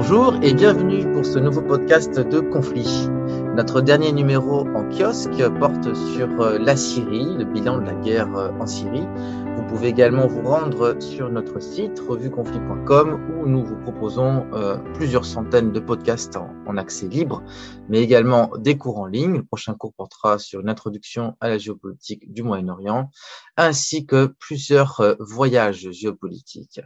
Bonjour 0.00 0.36
et 0.42 0.54
bienvenue 0.54 1.10
pour 1.12 1.26
ce 1.26 1.40
nouveau 1.40 1.60
podcast 1.60 2.20
de 2.20 2.38
Conflit. 2.38 3.08
Notre 3.56 3.80
dernier 3.80 4.12
numéro 4.12 4.60
en 4.60 4.88
kiosque 4.88 5.42
porte 5.58 5.92
sur 5.92 6.40
euh, 6.40 6.56
la 6.56 6.76
Syrie, 6.76 7.34
le 7.36 7.44
bilan 7.44 7.78
de 7.78 7.86
la 7.86 7.94
guerre 7.94 8.32
euh, 8.36 8.52
en 8.60 8.66
Syrie. 8.68 9.08
Vous 9.56 9.66
pouvez 9.66 9.88
également 9.88 10.28
vous 10.28 10.42
rendre 10.42 10.94
sur 11.02 11.28
notre 11.30 11.60
site 11.60 11.98
revueconflit.com 11.98 13.40
où 13.40 13.48
nous 13.48 13.64
vous 13.64 13.74
proposons 13.74 14.46
euh, 14.52 14.76
plusieurs 14.94 15.24
centaines 15.24 15.72
de 15.72 15.80
podcasts 15.80 16.36
en, 16.36 16.48
en, 16.68 16.76
accès 16.76 17.08
libre, 17.08 17.42
mais 17.88 17.98
également 17.98 18.52
des 18.56 18.78
cours 18.78 19.00
en 19.00 19.06
ligne. 19.06 19.38
Le 19.38 19.44
prochain 19.44 19.74
cours 19.74 19.94
portera 19.94 20.38
sur 20.38 20.60
une 20.60 20.68
introduction 20.68 21.36
à 21.40 21.48
la 21.48 21.58
géopolitique 21.58 22.32
du 22.32 22.44
Moyen-Orient, 22.44 23.10
ainsi 23.56 24.06
que 24.06 24.26
plusieurs 24.38 25.16
voyages 25.18 25.90
géopolitiques. 25.90 26.80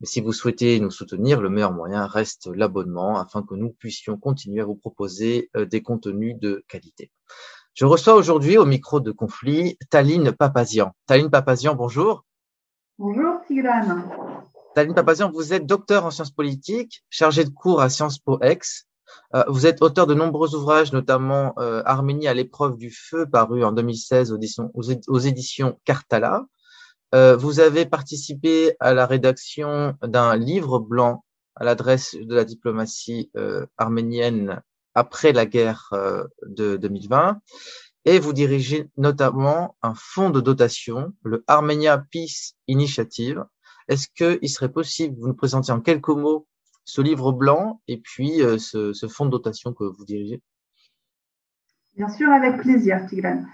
Mais 0.00 0.06
si 0.06 0.20
vous 0.20 0.32
souhaitez 0.32 0.78
nous 0.80 0.90
soutenir, 0.90 1.40
le 1.40 1.50
meilleur 1.50 1.72
moyen 1.72 2.06
reste 2.06 2.48
l'abonnement 2.54 3.18
afin 3.18 3.42
que 3.42 3.54
nous 3.54 3.70
puissions 3.70 4.16
continuer 4.16 4.60
à 4.60 4.64
vous 4.64 4.76
proposer 4.76 5.50
des 5.54 5.82
contenus 5.82 6.36
de 6.38 6.64
qualité. 6.68 7.10
Je 7.78 7.84
reçois 7.84 8.14
aujourd'hui 8.14 8.58
au 8.58 8.64
micro 8.64 8.98
de 8.98 9.12
conflit 9.12 9.78
Taline 9.88 10.32
Papazian. 10.32 10.90
Taline 11.06 11.30
Papazian, 11.30 11.76
bonjour. 11.76 12.24
Bonjour 12.98 13.40
Tigran. 13.46 14.02
Taline 14.74 14.94
Papazian, 14.94 15.30
vous 15.30 15.52
êtes 15.52 15.64
docteur 15.64 16.04
en 16.04 16.10
sciences 16.10 16.32
politiques, 16.32 17.04
chargé 17.08 17.44
de 17.44 17.50
cours 17.50 17.80
à 17.80 17.88
Sciences 17.88 18.18
Po 18.18 18.40
Ex. 18.42 18.88
Euh, 19.34 19.44
vous 19.46 19.66
êtes 19.66 19.80
auteur 19.80 20.08
de 20.08 20.14
nombreux 20.14 20.56
ouvrages, 20.56 20.92
notamment 20.92 21.54
euh, 21.58 21.82
Arménie 21.84 22.26
à 22.26 22.34
l'épreuve 22.34 22.76
du 22.76 22.90
feu, 22.90 23.26
paru 23.30 23.62
en 23.62 23.70
2016 23.70 24.32
aux 24.32 24.36
éditions, 24.36 24.72
aux 24.74 25.18
éditions 25.20 25.78
Cartala. 25.84 26.46
Euh, 27.14 27.36
vous 27.36 27.60
avez 27.60 27.86
participé 27.86 28.74
à 28.80 28.92
la 28.92 29.06
rédaction 29.06 29.96
d'un 30.02 30.36
livre 30.36 30.78
blanc 30.78 31.24
à 31.56 31.64
l'adresse 31.64 32.14
de 32.14 32.34
la 32.34 32.44
diplomatie 32.44 33.30
euh, 33.36 33.66
arménienne 33.76 34.60
après 34.94 35.32
la 35.32 35.46
guerre 35.46 35.88
euh, 35.92 36.24
de 36.46 36.76
2020 36.76 37.40
et 38.04 38.18
vous 38.18 38.32
dirigez 38.32 38.88
notamment 38.96 39.76
un 39.82 39.94
fonds 39.94 40.30
de 40.30 40.40
dotation, 40.40 41.12
le 41.24 41.44
Armenia 41.46 41.98
Peace 42.10 42.54
Initiative. 42.66 43.44
Est-ce 43.88 44.08
qu'il 44.08 44.48
serait 44.48 44.72
possible 44.72 45.14
que 45.14 45.20
vous 45.20 45.28
nous 45.28 45.34
présentiez 45.34 45.74
en 45.74 45.80
quelques 45.80 46.08
mots 46.08 46.46
ce 46.84 47.02
livre 47.02 47.32
blanc 47.32 47.82
et 47.86 47.98
puis 47.98 48.42
euh, 48.42 48.58
ce, 48.58 48.92
ce, 48.92 49.08
fonds 49.08 49.26
de 49.26 49.30
dotation 49.30 49.74
que 49.74 49.84
vous 49.84 50.04
dirigez? 50.04 50.40
Bien 51.96 52.08
sûr, 52.08 52.30
avec 52.30 52.60
plaisir, 52.62 53.04
Tigran. 53.08 53.44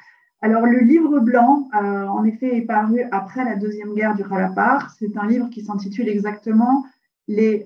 Alors, 0.44 0.66
le 0.66 0.80
livre 0.80 1.20
blanc, 1.20 1.70
euh, 1.72 2.06
en 2.06 2.22
effet, 2.22 2.58
est 2.58 2.66
paru 2.66 3.00
après 3.12 3.46
la 3.46 3.56
Deuxième 3.56 3.94
Guerre 3.94 4.14
du 4.14 4.24
Kalapar. 4.24 4.90
C'est 4.98 5.16
un 5.16 5.26
livre 5.26 5.48
qui 5.48 5.64
s'intitule 5.64 6.06
exactement 6.06 6.84
les, 7.28 7.64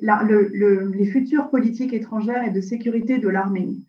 futures 1.12 1.50
politiques 1.50 1.92
étrangères 1.92 2.44
et 2.44 2.50
de 2.50 2.60
sécurité 2.60 3.18
de 3.18 3.28
l'Arménie. 3.28 3.84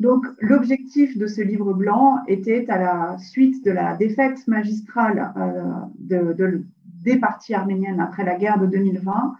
Donc, 0.00 0.26
l'objectif 0.38 1.16
de 1.16 1.26
ce 1.26 1.40
livre 1.40 1.72
blanc 1.72 2.18
était, 2.28 2.68
à 2.68 2.76
la 2.76 3.16
suite 3.16 3.64
de 3.64 3.70
la 3.70 3.96
défaite 3.96 4.46
magistrale 4.46 5.32
euh, 5.38 5.62
de, 5.98 6.34
de, 6.34 6.62
des 7.06 7.16
partis 7.16 7.54
arméniennes 7.54 8.00
après 8.00 8.26
la 8.26 8.36
guerre 8.36 8.58
de 8.58 8.66
2020, 8.66 9.34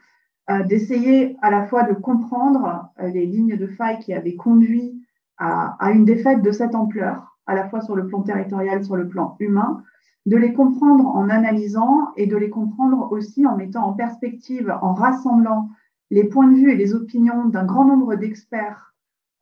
euh, 0.48 0.62
d'essayer 0.62 1.36
à 1.42 1.50
la 1.50 1.66
fois 1.66 1.82
de 1.82 1.92
comprendre 1.92 2.88
les 3.02 3.26
lignes 3.26 3.58
de 3.58 3.66
faille 3.66 3.98
qui 3.98 4.14
avaient 4.14 4.36
conduit 4.36 5.02
à 5.36 5.92
une 5.92 6.06
défaite 6.06 6.40
de 6.40 6.50
cette 6.50 6.74
ampleur, 6.74 7.35
à 7.46 7.54
la 7.54 7.68
fois 7.68 7.80
sur 7.80 7.96
le 7.96 8.06
plan 8.06 8.22
territorial, 8.22 8.84
sur 8.84 8.96
le 8.96 9.08
plan 9.08 9.36
humain, 9.40 9.82
de 10.26 10.36
les 10.36 10.52
comprendre 10.52 11.06
en 11.06 11.28
analysant 11.30 12.12
et 12.16 12.26
de 12.26 12.36
les 12.36 12.50
comprendre 12.50 13.12
aussi 13.12 13.46
en 13.46 13.56
mettant 13.56 13.84
en 13.84 13.92
perspective, 13.92 14.76
en 14.82 14.92
rassemblant 14.92 15.70
les 16.10 16.24
points 16.24 16.48
de 16.48 16.56
vue 16.56 16.70
et 16.70 16.76
les 16.76 16.94
opinions 16.94 17.46
d'un 17.46 17.64
grand 17.64 17.84
nombre 17.84 18.16
d'experts 18.16 18.94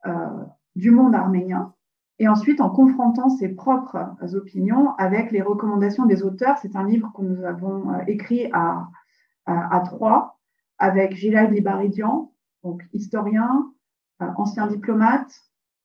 euh, 0.05 0.43
du 0.75 0.91
monde 0.91 1.15
arménien, 1.15 1.73
et 2.19 2.27
ensuite 2.27 2.61
en 2.61 2.69
confrontant 2.69 3.29
ses 3.29 3.49
propres 3.49 4.15
opinions 4.35 4.93
avec 4.97 5.31
les 5.31 5.41
recommandations 5.41 6.05
des 6.05 6.23
auteurs. 6.23 6.57
C'est 6.61 6.75
un 6.75 6.85
livre 6.85 7.11
que 7.15 7.21
nous 7.21 7.43
avons 7.43 7.91
euh, 7.91 7.99
écrit 8.07 8.49
à, 8.53 8.87
trois, 9.85 10.39
avec 10.77 11.15
Gilad 11.15 11.51
Libaridian, 11.51 12.31
donc 12.63 12.83
historien, 12.93 13.71
euh, 14.21 14.27
ancien 14.37 14.67
diplomate, 14.67 15.33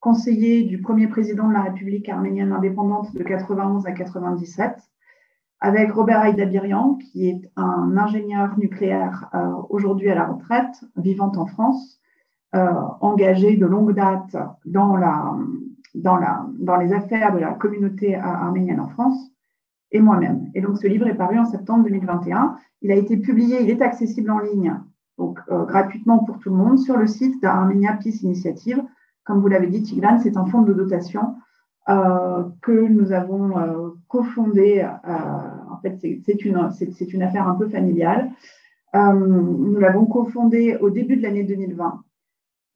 conseiller 0.00 0.64
du 0.64 0.80
premier 0.80 1.06
président 1.06 1.48
de 1.48 1.52
la 1.52 1.62
République 1.62 2.08
arménienne 2.08 2.52
indépendante 2.52 3.14
de 3.14 3.22
91 3.22 3.86
à 3.86 3.92
97, 3.92 4.76
avec 5.60 5.92
Robert 5.92 6.20
Aïdabirian, 6.20 6.94
qui 6.94 7.28
est 7.28 7.50
un 7.56 7.96
ingénieur 7.96 8.58
nucléaire 8.58 9.28
euh, 9.34 9.52
aujourd'hui 9.68 10.10
à 10.10 10.14
la 10.14 10.26
retraite, 10.26 10.74
vivant 10.96 11.32
en 11.36 11.46
France, 11.46 12.00
euh, 12.54 12.72
engagé 13.00 13.56
de 13.56 13.66
longue 13.66 13.94
date 13.94 14.36
dans 14.64 14.96
les 16.80 16.92
affaires 16.92 17.34
de 17.34 17.38
la 17.38 17.52
communauté 17.52 18.16
arménienne 18.16 18.80
en 18.80 18.88
France, 18.88 19.30
et 19.92 20.00
moi-même. 20.00 20.50
Et 20.54 20.62
donc 20.62 20.78
ce 20.78 20.86
livre 20.86 21.06
est 21.06 21.14
paru 21.14 21.38
en 21.38 21.44
septembre 21.44 21.84
2021. 21.84 22.56
Il 22.82 22.90
a 22.90 22.94
été 22.94 23.16
publié, 23.18 23.62
il 23.62 23.70
est 23.70 23.82
accessible 23.82 24.30
en 24.30 24.38
ligne, 24.38 24.74
donc 25.18 25.38
euh, 25.50 25.64
gratuitement 25.64 26.20
pour 26.20 26.38
tout 26.38 26.48
le 26.48 26.56
monde, 26.56 26.78
sur 26.78 26.96
le 26.96 27.06
site 27.06 27.42
d'Armenia 27.42 27.98
Peace 28.02 28.22
Initiative, 28.22 28.82
comme 29.30 29.42
vous 29.42 29.48
l'avez 29.48 29.68
dit, 29.68 29.80
Tiglan, 29.80 30.18
c'est 30.18 30.36
un 30.36 30.44
fonds 30.46 30.62
de 30.62 30.72
dotation 30.72 31.36
euh, 31.88 32.42
que 32.62 32.72
nous 32.72 33.12
avons 33.12 33.56
euh, 33.56 33.90
cofondé. 34.08 34.80
Euh, 34.80 35.12
en 35.70 35.80
fait, 35.82 35.96
c'est 36.00 36.44
une, 36.44 37.22
affaire 37.22 37.46
un 37.46 37.54
peu 37.54 37.68
familiale. 37.68 38.32
Euh, 38.96 39.12
nous 39.12 39.78
l'avons 39.78 40.04
cofondé 40.06 40.76
au 40.80 40.90
début 40.90 41.16
de 41.16 41.22
l'année 41.22 41.44
2020. 41.44 42.02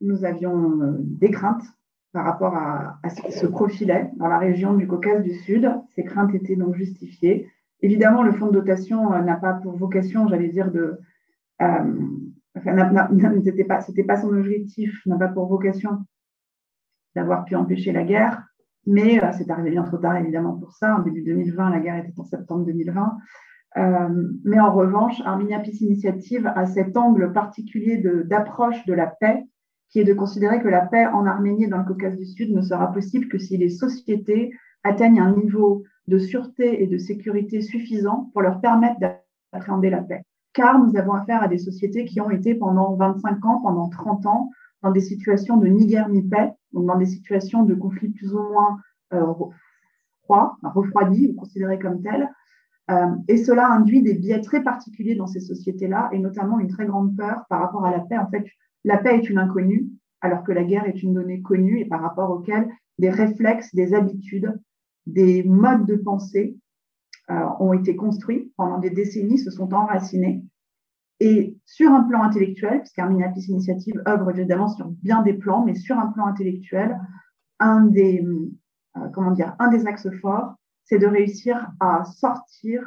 Nous 0.03 0.25
avions 0.25 0.81
euh, 0.81 0.92
des 1.00 1.32
craintes 1.32 1.65
par 2.12 2.25
rapport 2.25 2.54
à, 2.54 3.00
ce 3.09 3.21
qui 3.22 3.32
se 3.32 3.47
profilait 3.47 4.12
dans 4.16 4.28
la 4.28 4.38
région 4.38 4.75
du 4.75 4.86
Caucase 4.86 5.25
du 5.25 5.34
Sud. 5.34 5.69
Ces 5.97 6.04
craintes 6.04 6.36
étaient 6.36 6.54
donc 6.54 6.76
justifiées. 6.76 7.48
Évidemment, 7.81 8.22
le 8.22 8.31
fonds 8.31 8.47
de 8.47 8.53
dotation 8.53 9.10
n'a 9.10 9.34
pas 9.34 9.54
pour 9.54 9.76
vocation, 9.76 10.28
j'allais 10.28 10.50
dire, 10.50 10.71
de 10.71 11.00
enfin, 11.59 11.97
c'était 13.42 13.65
pas, 13.65 13.81
pas 14.06 14.16
son 14.21 14.28
objectif, 14.28 15.04
n'a 15.06 15.16
pas 15.16 15.26
pour 15.26 15.48
vocation 15.48 15.98
d'avoir 17.14 17.44
pu 17.44 17.54
empêcher 17.56 17.92
la 17.92 18.04
guerre. 18.04 18.42
Mais 18.86 19.22
euh, 19.22 19.28
c'est 19.32 19.50
arrivé 19.50 19.70
bien 19.70 19.82
trop 19.82 19.98
tard, 19.98 20.16
évidemment, 20.16 20.54
pour 20.54 20.72
ça. 20.72 20.97
En 20.97 21.02
début 21.02 21.22
2020, 21.22 21.70
la 21.70 21.80
guerre 21.80 21.97
était 21.97 22.19
en 22.19 22.25
septembre 22.25 22.64
2020. 22.66 23.16
Euh, 23.76 24.08
mais 24.44 24.60
en 24.60 24.72
revanche, 24.72 25.20
Armenia 25.24 25.58
Peace 25.58 25.80
Initiative 25.80 26.47
a 26.54 26.66
cet 26.66 26.97
angle 26.97 27.32
particulier 27.32 27.97
d'approche 28.24 28.84
de, 28.86 28.92
de, 28.92 28.97
la 28.97 29.06
paix, 29.06 29.44
qui 29.88 30.00
est 30.00 30.04
de 30.04 30.14
considérer 30.14 30.60
que 30.60 30.69
la 30.69 30.82
paix 30.82 31.06
en 31.06 31.26
Arménie 31.26 31.64
et 31.64 31.69
dans 31.69 31.78
le 31.78 31.84
Caucase 31.84 32.16
du 32.16 32.26
Sud 32.26 32.54
ne 32.54 32.62
sera 32.62 32.92
possible 32.92 33.28
que 33.28 33.38
si 33.38 33.56
les 33.56 33.70
sociétés 33.70 34.53
atteignent 34.84 35.20
un 35.20 35.34
niveau 35.34 35.82
de 36.06 36.19
sûreté 36.19 36.83
et 36.83 36.86
de 36.86 36.98
sécurité 36.98 37.62
suffisant 37.62 38.30
pour 38.33 38.42
leur 38.42 38.60
permettre 38.60 39.00
d'appréhender 39.00 39.91
la 39.91 40.03
paix. 40.03 40.22
Car 40.53 40.78
nous 40.78 40.97
avons 40.97 41.15
affaire 41.15 41.42
à 41.42 41.48
des 41.48 41.59
sociétés 41.59 42.04
qui 42.04 42.21
ont 42.21 42.30
été 42.30 42.54
pendant 42.54 42.94
25 42.94 43.44
ans, 43.44 43.60
pendant 43.62 43.89
30 43.89 44.27
ans, 44.27 44.50
dans 44.83 44.92
des 44.92 45.00
situations 45.00 45.56
de 45.56 45.66
ni 45.66 45.86
guerre 45.86 46.09
ni 46.09 46.22
paix, 46.22 46.53
dans 46.82 46.97
des 46.97 47.06
situations 47.06 47.65
de 47.65 47.74
conflit 47.74 48.09
plus 48.09 48.34
ou 48.34 48.42
moins 48.42 48.78
euh, 49.12 49.32
froid, 50.24 50.56
refroidi 50.62 51.28
ou 51.28 51.34
considéré 51.34 51.78
comme 51.78 52.03
tel. 52.03 52.28
Euh, 52.91 53.15
et 53.28 53.38
cela 53.38 53.68
induit 53.68 54.03
des 54.03 54.15
biais 54.15 54.41
très 54.41 54.62
particuliers 54.62 55.15
dans 55.15 55.26
ces 55.26 55.41
sociétés-là, 55.41 56.10
et 56.12 56.18
notamment 56.18 56.59
une 56.59 56.68
très 56.68 56.86
grande 56.86 57.16
peur 57.16 57.44
par 57.48 57.60
rapport 57.60 57.84
à 57.86 57.91
la 57.91 58.00
paix. 58.00 58.18
En 58.18 58.28
fait, 58.28 58.44
la 58.84 58.98
paix 58.98 59.16
est 59.16 59.30
une 59.30 59.38
inconnue, 59.38 59.88
alors 60.21 60.44
que 60.44 60.53
la 60.53 60.65
guerre 60.65 60.86
est 60.86 61.03
une 61.03 61.15
donnée 61.15 61.41
connue 61.41 61.80
et 61.80 61.86
par 61.86 62.00
rapport 62.00 62.30
auquel 62.30 62.68
des 62.98 63.10
réflexes, 63.10 63.74
des 63.74 63.94
habitudes, 63.94 64.59
des 65.06 65.42
modes 65.42 65.86
de 65.86 65.97
pensée 65.97 66.56
euh, 67.30 67.47
ont 67.59 67.72
été 67.72 67.97
construits 67.97 68.53
pendant 68.56 68.78
des 68.78 68.91
décennies, 68.91 69.38
se 69.38 69.50
sont 69.50 69.72
enracinés 69.72 70.42
et 71.24 71.56
sur 71.65 71.91
un 71.91 72.03
plan 72.03 72.22
intellectuel, 72.22 72.80
puisqu'Arminia 72.80 73.30
Peace 73.30 73.48
Initiative 73.48 74.03
œuvre 74.06 74.30
évidemment 74.30 74.68
sur 74.68 74.88
bien 74.88 75.22
des 75.22 75.32
plans, 75.32 75.65
mais 75.65 75.74
sur 75.74 75.98
un 75.98 76.09
plan 76.09 76.26
intellectuel, 76.26 77.00
un 77.60 77.86
des, 77.86 78.22
comment 79.15 79.30
dire, 79.30 79.56
un 79.59 79.68
des 79.68 79.86
axes 79.86 80.10
forts, 80.21 80.54
c'est 80.84 80.98
de 80.98 81.06
réussir 81.06 81.66
à 81.80 82.04
sortir 82.04 82.82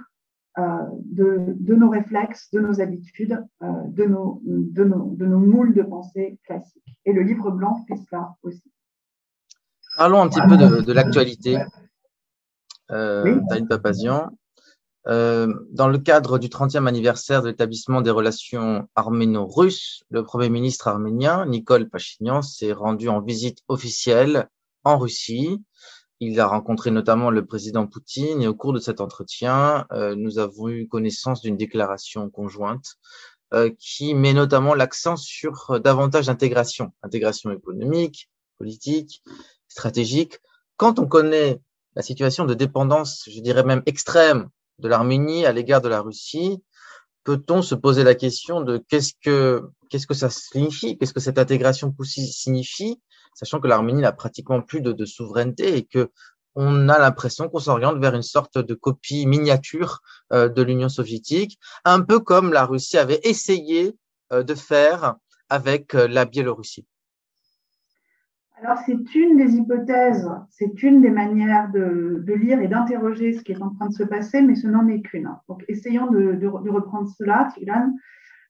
de, 0.55 1.55
de, 1.59 1.73
nos 1.73 1.89
réflexes, 1.89 2.51
de 2.51 2.59
nos 2.59 2.79
habitudes, 2.79 3.43
de, 3.61 4.05
nos, 4.05 4.39
de, 4.45 4.83
nos, 4.83 5.15
de 5.15 5.25
nos 5.25 5.39
moules 5.39 5.73
de 5.73 5.81
pensée 5.81 6.37
classiques. 6.43 6.99
Et 7.05 7.13
le 7.13 7.23
livre 7.23 7.49
blanc 7.49 7.83
fait 7.87 7.97
cela 8.07 8.35
aussi. 8.43 8.71
Parlons 9.97 10.21
un 10.21 10.29
petit 10.29 10.41
peu 10.47 10.57
de, 10.57 10.81
de 10.81 10.93
l'actualité. 10.93 11.57
Euh, 12.91 13.39
Papazian. 13.67 14.29
Euh, 15.07 15.53
dans 15.71 15.87
le 15.87 15.99
cadre 15.99 16.37
du 16.37 16.49
30e 16.49 16.85
anniversaire 16.85 17.41
de 17.41 17.47
l'établissement 17.47 18.01
des 18.01 18.11
relations 18.11 18.89
arméno-russes, 18.95 20.03
le 20.09 20.23
Premier 20.23 20.49
ministre 20.49 20.89
arménien, 20.89 21.45
Nicole 21.45 21.89
Pachinian, 21.89 22.41
s'est 22.41 22.73
rendu 22.73 23.07
en 23.07 23.21
visite 23.21 23.59
officielle 23.69 24.49
en 24.83 24.97
Russie. 24.97 25.63
Il 26.19 26.39
a 26.41 26.47
rencontré 26.47 26.91
notamment 26.91 27.29
le 27.29 27.45
président 27.45 27.87
Poutine 27.87 28.41
et 28.41 28.47
au 28.47 28.55
cours 28.55 28.73
de 28.73 28.79
cet 28.79 28.99
entretien, 28.99 29.85
euh, 29.93 30.15
nous 30.15 30.39
avons 30.39 30.67
eu 30.67 30.87
connaissance 30.87 31.41
d'une 31.41 31.55
déclaration 31.55 32.29
conjointe 32.29 32.95
euh, 33.53 33.69
qui 33.79 34.13
met 34.13 34.33
notamment 34.33 34.73
l'accent 34.73 35.15
sur 35.15 35.79
davantage 35.79 36.25
d'intégration, 36.25 36.91
intégration 37.01 37.51
économique, 37.51 38.29
politique, 38.57 39.23
stratégique. 39.69 40.39
Quand 40.75 40.99
on 40.99 41.07
connaît 41.07 41.61
la 41.95 42.01
situation 42.01 42.43
de 42.45 42.53
dépendance, 42.53 43.23
je 43.31 43.39
dirais 43.39 43.63
même 43.63 43.83
extrême, 43.85 44.49
de 44.79 44.87
l'Arménie 44.87 45.45
à 45.45 45.51
l'égard 45.51 45.81
de 45.81 45.89
la 45.89 46.01
Russie, 46.01 46.63
peut-on 47.23 47.61
se 47.61 47.75
poser 47.75 48.03
la 48.03 48.15
question 48.15 48.61
de 48.61 48.77
qu'est-ce 48.77 49.13
que 49.21 49.63
qu'est-ce 49.89 50.07
que 50.07 50.13
ça 50.13 50.29
signifie, 50.29 50.97
qu'est-ce 50.97 51.13
que 51.13 51.19
cette 51.19 51.39
intégration 51.39 51.93
signifie, 52.03 53.01
sachant 53.35 53.59
que 53.59 53.67
l'Arménie 53.67 54.01
n'a 54.01 54.11
pratiquement 54.11 54.61
plus 54.61 54.81
de, 54.81 55.05
souveraineté 55.05 55.77
et 55.77 55.85
que 55.85 56.09
on 56.55 56.89
a 56.89 56.97
l'impression 56.97 57.49
qu'on 57.49 57.59
s'oriente 57.59 57.99
vers 57.99 58.15
une 58.15 58.23
sorte 58.23 58.57
de 58.57 58.73
copie 58.73 59.27
miniature 59.27 59.99
euh, 60.33 60.49
de 60.49 60.63
l'Union 60.63 60.89
soviétique, 60.89 61.59
un 61.85 62.01
peu 62.01 62.19
comme 62.19 62.51
la 62.51 62.65
Russie 62.65 62.97
avait 62.97 63.19
essayé 63.23 63.95
euh, 64.33 64.41
de 64.41 64.55
faire 64.55 65.15
avec 65.49 65.93
euh, 65.93 66.07
la 66.07 66.25
Biélorussie. 66.25 66.87
Alors, 68.59 68.79
c'est 68.87 69.13
une 69.13 69.37
des 69.37 69.55
hypothèses, 69.55 70.27
c'est 70.49 70.81
une 70.81 70.99
des 70.99 71.11
manières 71.11 71.69
de, 71.71 72.23
lire 72.33 72.59
et 72.59 72.67
d'interroger 72.67 73.33
ce 73.33 73.43
qui 73.43 73.51
est 73.51 73.61
en 73.61 73.69
train 73.69 73.87
de 73.87 73.93
se 73.93 74.01
passer, 74.01 74.41
mais 74.41 74.55
ce 74.55 74.65
n'en 74.67 74.87
est 74.87 75.01
qu'une. 75.01 75.29
Donc, 75.47 75.63
essayons 75.67 76.07
de, 76.07 76.47
reprendre 76.47 77.07
cela, 77.07 77.49
Tigran. 77.53 77.93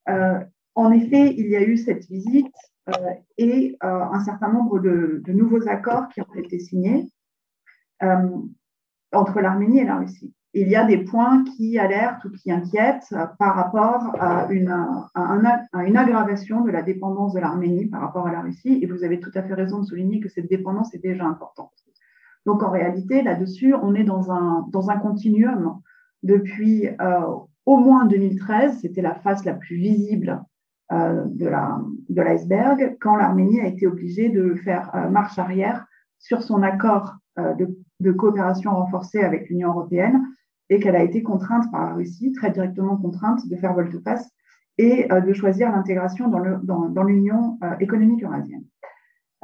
Euh, 0.07 0.39
en 0.75 0.91
effet, 0.93 1.33
il 1.35 1.47
y 1.47 1.57
a 1.57 1.61
eu 1.61 1.75
cette 1.75 2.05
visite 2.05 2.55
euh, 2.87 2.93
et 3.37 3.75
euh, 3.83 3.87
un 3.87 4.23
certain 4.23 4.49
nombre 4.49 4.79
de, 4.79 5.21
nouveaux 5.27 5.67
accords 5.67 6.07
qui 6.07 6.21
ont 6.21 6.35
été 6.35 6.59
signés 6.59 7.11
entre 9.11 9.41
l'Arménie 9.41 9.79
et 9.79 9.85
la 9.85 9.97
Russie 9.97 10.33
il 10.61 10.69
y 10.69 10.75
a 10.75 10.85
des 10.85 10.97
points 10.97 11.43
qui 11.43 11.77
alertent 11.77 12.25
ou 12.25 12.31
qui 12.31 12.51
inquiètent 12.51 13.13
par 13.37 13.55
rapport 13.55 14.15
à 14.19 14.47
une, 14.49 14.73
aggravation 15.13 16.61
de 16.61 16.71
la 16.71 16.81
dépendance 16.81 17.33
de 17.33 17.39
l'Arménie 17.39 17.85
par 17.85 18.01
rapport 18.01 18.27
à 18.27 18.31
la 18.31 18.41
Russie. 18.41 18.79
Et 18.81 18.87
vous 18.87 19.03
avez 19.03 19.19
tout 19.19 19.31
à 19.35 19.43
fait 19.43 19.53
raison 19.53 19.79
de 19.79 19.85
souligner 19.85 20.19
que 20.19 20.29
cette 20.29 20.49
dépendance 20.49 20.93
est 20.93 21.03
déjà 21.03 21.25
importante. 21.25 21.71
Donc 22.45 22.63
en 22.63 22.71
réalité, 22.71 23.21
là-dessus, 23.21 23.75
on 23.75 23.93
est 23.93 24.03
dans 24.03 24.31
un, 24.31 24.65
dans 24.71 24.89
un 24.89 24.97
continuum 24.97 25.79
depuis 26.23 26.87
euh, 26.87 27.21
au 27.65 27.77
moins 27.77 28.05
2013. 28.05 28.79
C'était 28.81 29.01
la 29.01 29.15
face 29.15 29.45
la 29.45 29.53
plus 29.53 29.75
visible 29.75 30.41
euh, 30.91 31.25
de 31.27 32.21
l'iceberg 32.21 32.97
quand 32.99 33.15
l'Arménie 33.15 33.59
a 33.59 33.67
été 33.67 33.85
obligée 33.85 34.29
de 34.29 34.55
faire 34.55 34.89
euh, 34.95 35.09
marche 35.09 35.37
arrière 35.37 35.85
sur 36.19 36.41
son 36.41 36.63
accord 36.63 37.13
de 37.37 38.11
coopération 38.11 38.71
renforcée 38.71 39.19
avec 39.19 39.47
l'Union 39.47 39.69
européenne 39.69 40.23
et 40.69 40.79
qu'elle 40.79 40.95
a 40.95 41.03
été 41.03 41.23
contrainte 41.23 41.71
par 41.71 41.85
la 41.85 41.93
Russie, 41.93 42.31
très 42.33 42.51
directement 42.51 42.97
contrainte 42.97 43.47
de 43.47 43.55
faire 43.55 43.73
volte-face 43.73 44.29
et 44.77 45.11
euh, 45.11 45.21
de 45.21 45.33
choisir 45.33 45.71
l'intégration 45.71 46.27
dans 46.27 47.03
l'Union 47.03 47.57
euh, 47.63 47.75
économique 47.79 48.23
eurasienne. 48.23 48.63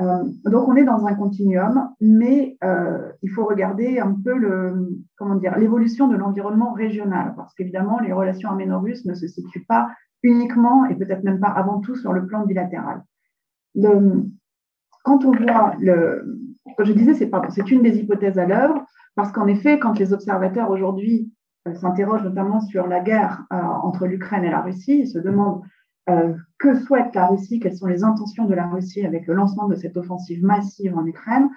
Euh, 0.01 0.23
donc 0.45 0.67
on 0.67 0.75
est 0.75 0.83
dans 0.83 1.05
un 1.05 1.13
continuum, 1.13 1.89
mais 2.01 2.57
il 3.21 3.29
faut 3.29 3.45
regarder 3.45 3.99
un 3.99 4.15
peu 4.23 4.33
l'évolution 5.57 6.07
de 6.07 6.15
l'environnement 6.15 6.73
régional, 6.73 7.33
parce 7.35 7.53
qu'évidemment 7.53 7.99
les 7.99 8.11
relations 8.11 8.49
arméno-russes 8.49 9.05
ne 9.05 9.13
se 9.13 9.27
situent 9.27 9.65
pas 9.65 9.89
uniquement 10.23 10.85
et 10.85 10.95
peut-être 10.95 11.23
même 11.23 11.39
pas 11.39 11.49
avant 11.49 11.79
tout 11.79 11.95
sur 11.95 12.11
le 12.13 12.25
plan 12.25 12.45
bilatéral. 12.45 13.03
Quand 15.03 15.25
on 15.25 15.31
voit 15.31 15.75
le, 15.79 16.39
je 16.79 16.93
disais, 16.93 17.13
c'est 17.13 17.71
une 17.71 17.83
des 17.83 17.99
hypothèses 17.99 18.39
à 18.39 18.45
l'œuvre. 18.45 18.85
Parce 19.15 19.31
qu'en 19.31 19.47
effet, 19.47 19.79
quand 19.79 19.99
les 19.99 20.13
observateurs 20.13 20.69
aujourd'hui 20.69 21.31
euh, 21.67 21.73
s'interrogent 21.75 22.23
notamment 22.23 22.59
sur 22.61 22.87
la 22.87 22.99
guerre 22.99 23.43
euh, 23.53 23.57
entre 23.57 24.07
l'Ukraine 24.07 24.43
et 24.43 24.49
la 24.49 24.61
Russie, 24.61 25.01
ils 25.01 25.07
se 25.07 25.19
demandent 25.19 25.61
euh, 26.09 26.33
que 26.59 26.75
souhaite 26.75 27.15
la 27.15 27.27
Russie, 27.27 27.59
quelles 27.59 27.77
sont 27.77 27.87
les 27.87 28.03
intentions 28.03 28.45
de 28.45 28.53
la 28.53 28.67
Russie 28.67 29.05
avec 29.05 29.27
le 29.27 29.33
lancement 29.33 29.67
de 29.67 29.75
cette 29.75 29.95
offensive 29.95 30.43
massive 30.43 30.97
en 30.97 31.05
Ukraine. 31.05 31.49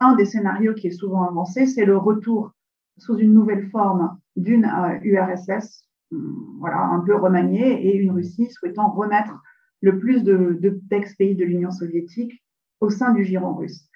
Un 0.00 0.14
des 0.16 0.26
scénarios 0.26 0.74
qui 0.74 0.88
est 0.88 0.98
souvent 0.98 1.22
avancé, 1.22 1.66
c'est 1.66 1.84
le 1.84 1.96
retour 1.96 2.52
sous 2.98 3.16
une 3.16 3.32
nouvelle 3.32 3.68
forme 3.70 4.18
d'une 4.36 4.70
URSS, 5.02 5.88
hum, 6.12 6.56
voilà, 6.58 6.78
un 6.78 7.00
peu 7.00 7.14
remaniée, 7.14 7.86
et 7.86 7.96
une 7.96 8.10
Russie 8.10 8.50
souhaitant 8.50 8.90
remettre 8.90 9.42
le 9.80 9.98
plus 9.98 10.22
d'ex-pays 10.24 11.34
de, 11.34 11.40
de 11.40 11.44
l'Union 11.44 11.70
soviétique 11.70 12.42
au 12.80 12.90
sein 12.90 13.12
du 13.12 13.24
giron 13.24 13.54
russe. 13.54 13.88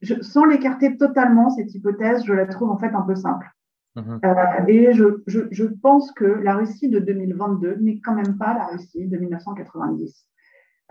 Je, 0.00 0.20
sans 0.22 0.44
l'écarter 0.44 0.96
totalement, 0.96 1.50
cette 1.50 1.74
hypothèse, 1.74 2.24
je 2.24 2.32
la 2.32 2.46
trouve 2.46 2.70
en 2.70 2.78
fait 2.78 2.94
un 2.94 3.02
peu 3.02 3.14
simple. 3.14 3.48
Mhm. 3.96 4.20
Euh, 4.24 4.66
et 4.68 4.92
je, 4.92 5.22
je, 5.26 5.40
je, 5.50 5.64
pense 5.64 6.12
que 6.12 6.24
la 6.24 6.56
Russie 6.56 6.88
de 6.88 6.98
2022 6.98 7.76
n'est 7.80 8.00
quand 8.00 8.14
même 8.14 8.38
pas 8.38 8.54
la 8.54 8.66
Russie 8.66 9.06
de 9.06 9.18
1990. 9.18 10.26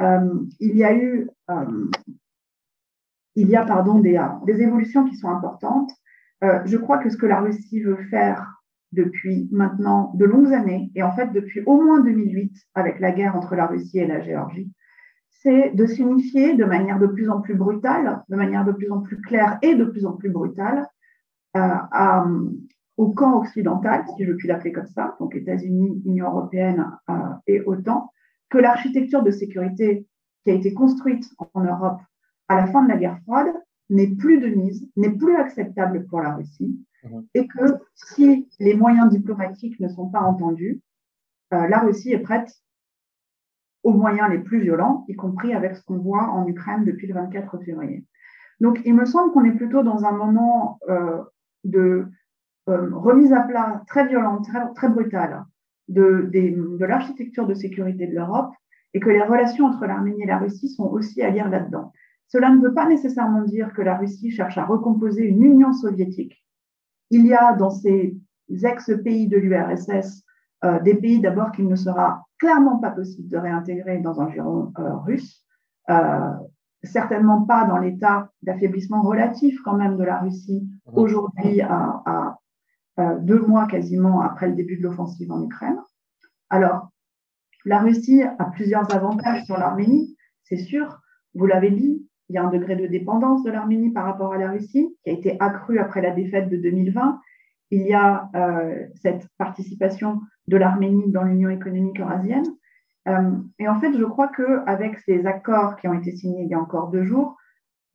Euh, 0.01 0.33
il 0.59 0.77
y 0.77 0.83
a 0.83 0.93
eu, 0.93 1.27
euh, 1.49 1.89
il 3.35 3.49
y 3.49 3.55
a 3.55 3.65
pardon 3.65 3.99
des, 3.99 4.23
des, 4.45 4.61
évolutions 4.61 5.05
qui 5.05 5.15
sont 5.15 5.29
importantes. 5.29 5.91
Je 6.65 6.77
crois 6.77 6.97
que 6.97 7.09
ce 7.09 7.17
que 7.17 7.27
la 7.27 7.39
Russie 7.39 7.81
veut 7.81 8.03
faire 8.09 8.63
depuis 8.91 9.47
maintenant 9.51 10.11
de 10.15 10.25
longues 10.25 10.53
années, 10.53 10.91
et 10.95 11.03
en 11.03 11.11
fait 11.11 11.31
depuis 11.31 11.61
au 11.67 11.79
moins 11.79 12.01
2008 12.01 12.51
avec 12.73 12.99
la 12.99 13.11
guerre 13.11 13.35
entre 13.35 13.55
la 13.55 13.67
Russie 13.67 13.99
et 13.99 14.07
la 14.07 14.21
Géorgie, 14.21 14.71
c'est 15.41 15.71
de 15.71 15.85
s'unifier 15.85 16.55
de 16.55 16.65
manière 16.65 16.99
de 16.99 17.07
plus 17.07 17.29
en 17.29 17.41
plus 17.41 17.55
brutale, 17.55 18.23
de 18.29 18.35
manière 18.35 18.63
de 18.65 18.71
plus 18.71 18.91
en 18.91 19.01
plus 19.01 19.19
claire 19.21 19.57
et 19.61 19.75
de 19.75 19.85
plus 19.85 20.05
en 20.05 20.13
plus 20.13 20.29
brutale 20.29 20.87
euh, 21.57 22.49
au 22.97 23.09
camp 23.11 23.39
occidental, 23.39 24.05
si 24.15 24.25
je 24.25 24.33
puis 24.33 24.47
l'appeler 24.47 24.71
comme 24.71 24.87
ça, 24.87 25.15
donc 25.19 25.35
États-Unis, 25.35 26.01
Union 26.05 26.27
européenne 26.27 26.85
euh, 27.09 27.13
et 27.47 27.61
OTAN, 27.61 28.11
que 28.49 28.59
l'architecture 28.59 29.23
de 29.23 29.31
sécurité 29.31 30.07
qui 30.43 30.51
a 30.51 30.53
été 30.53 30.73
construite 30.73 31.25
en 31.53 31.63
Europe 31.63 31.99
à 32.47 32.57
la 32.57 32.67
fin 32.67 32.83
de 32.83 32.89
la 32.89 32.97
guerre 32.97 33.19
froide 33.23 33.51
n'est 33.89 34.15
plus 34.15 34.39
de 34.39 34.47
mise, 34.47 34.87
n'est 34.95 35.11
plus 35.11 35.35
acceptable 35.35 36.05
pour 36.07 36.21
la 36.21 36.35
Russie, 36.35 36.79
mmh. 37.03 37.19
et 37.33 37.47
que 37.47 37.77
si 37.95 38.47
les 38.59 38.75
moyens 38.75 39.09
diplomatiques 39.09 39.79
ne 39.79 39.87
sont 39.87 40.09
pas 40.09 40.21
entendus, 40.21 40.81
euh, 41.53 41.67
la 41.67 41.79
Russie 41.79 42.11
est 42.11 42.19
prête 42.19 42.53
aux 43.83 43.93
moyens 43.93 44.29
les 44.29 44.39
plus 44.39 44.61
violents, 44.61 45.05
y 45.07 45.15
compris 45.15 45.53
avec 45.53 45.75
ce 45.75 45.83
qu'on 45.83 45.97
voit 45.97 46.29
en 46.29 46.47
Ukraine 46.47 46.85
depuis 46.85 47.07
le 47.07 47.13
24 47.15 47.59
février. 47.63 48.05
Donc, 48.59 48.81
il 48.85 48.93
me 48.93 49.05
semble 49.05 49.31
qu'on 49.33 49.43
est 49.43 49.55
plutôt 49.55 49.81
dans 49.81 50.05
un 50.05 50.11
moment 50.11 50.79
euh, 50.89 51.21
de 51.63 52.05
euh, 52.69 52.89
remise 52.93 53.33
à 53.33 53.41
plat 53.41 53.83
très 53.87 54.07
violente, 54.07 54.47
très, 54.75 54.89
brutale 54.89 55.45
de, 55.87 56.29
de 56.31 56.85
l'architecture 56.85 57.47
de 57.47 57.55
sécurité 57.55 58.05
de 58.05 58.13
l'Europe 58.13 58.53
et 58.93 58.99
que 58.99 59.09
les 59.09 59.23
relations 59.23 59.65
entre 59.65 59.85
l'Arménie 59.85 60.23
et 60.23 60.27
la 60.27 60.37
Russie 60.37 60.69
sont 60.69 60.87
aussi 60.87 61.21
à 61.23 61.29
lire 61.31 61.49
là-dedans. 61.49 61.91
Cela 62.27 62.49
ne 62.49 62.61
veut 62.61 62.73
pas 62.73 62.87
nécessairement 62.87 63.41
dire 63.41 63.73
que 63.73 63.81
la 63.81 63.97
Russie 63.97 64.31
cherche 64.31 64.57
à 64.57 64.65
recomposer 64.65 65.25
une 65.25 65.43
Union 65.43 65.73
soviétique. 65.73 66.45
Il 67.09 67.25
y 67.25 67.33
a 67.33 67.53
dans 67.53 67.71
ces 67.71 68.15
ex-pays 68.49 69.27
de 69.27 69.37
l'URSS 69.37 70.23
euh, 70.63 70.79
des 70.79 70.95
pays 70.95 71.19
d'abord 71.19 71.51
qu'il 71.51 71.67
ne 71.67 71.75
sera 71.75 72.25
clairement 72.41 72.79
pas 72.79 72.89
possible 72.89 73.29
de 73.29 73.37
réintégrer 73.37 73.99
dans 73.99 74.19
un 74.19 74.29
giron 74.31 74.73
euh, 74.79 74.95
russe, 74.97 75.45
euh, 75.91 76.33
certainement 76.83 77.43
pas 77.43 77.65
dans 77.65 77.77
l'état 77.77 78.31
d'affaiblissement 78.41 79.03
relatif 79.03 79.61
quand 79.63 79.77
même 79.77 79.95
de 79.95 80.03
la 80.03 80.19
Russie 80.19 80.67
mmh. 80.87 80.97
aujourd'hui 80.97 81.61
à, 81.61 82.01
à, 82.05 82.37
deux 83.19 83.39
mois 83.39 83.67
quasiment 83.67 84.21
après 84.21 84.47
le 84.47 84.53
début 84.53 84.77
de 84.77 84.83
l'offensive 84.83 85.31
en 85.31 85.43
Ukraine. 85.43 85.77
Alors, 86.49 86.89
la 87.65 87.79
Russie 87.79 88.21
a 88.21 88.45
plusieurs 88.45 88.93
avantages 88.93 89.43
sur 89.45 89.57
l'Arménie, 89.57 90.15
c'est 90.43 90.57
sûr. 90.57 90.99
Vous 91.33 91.47
l'avez 91.47 91.71
dit, 91.71 92.05
il 92.29 92.35
y 92.35 92.37
a 92.37 92.43
un 92.43 92.49
degré 92.49 92.75
de 92.75 92.85
dépendance 92.85 93.43
de 93.43 93.49
l'Arménie 93.49 93.91
par 93.91 94.05
rapport 94.05 94.33
à 94.33 94.37
la 94.37 94.51
Russie 94.51 94.95
qui 95.03 95.09
a 95.09 95.13
été 95.13 95.37
accru 95.39 95.79
après 95.79 96.01
la 96.01 96.11
défaite 96.11 96.49
de 96.49 96.57
2020 96.57 97.19
il 97.71 97.87
y 97.87 97.93
a 97.93 98.29
euh, 98.35 98.85
cette 99.01 99.27
participation 99.37 100.21
de 100.51 100.57
l'Arménie 100.57 101.09
dans 101.11 101.23
l'Union 101.23 101.49
économique 101.49 101.99
eurasienne. 101.99 102.45
Euh, 103.07 103.31
et 103.57 103.67
en 103.67 103.79
fait, 103.79 103.97
je 103.97 104.03
crois 104.03 104.27
qu'avec 104.27 104.99
ces 104.99 105.25
accords 105.25 105.77
qui 105.77 105.87
ont 105.87 105.93
été 105.93 106.11
signés 106.11 106.43
il 106.43 106.49
y 106.49 106.53
a 106.53 106.59
encore 106.59 106.89
deux 106.89 107.03
jours, 107.03 107.37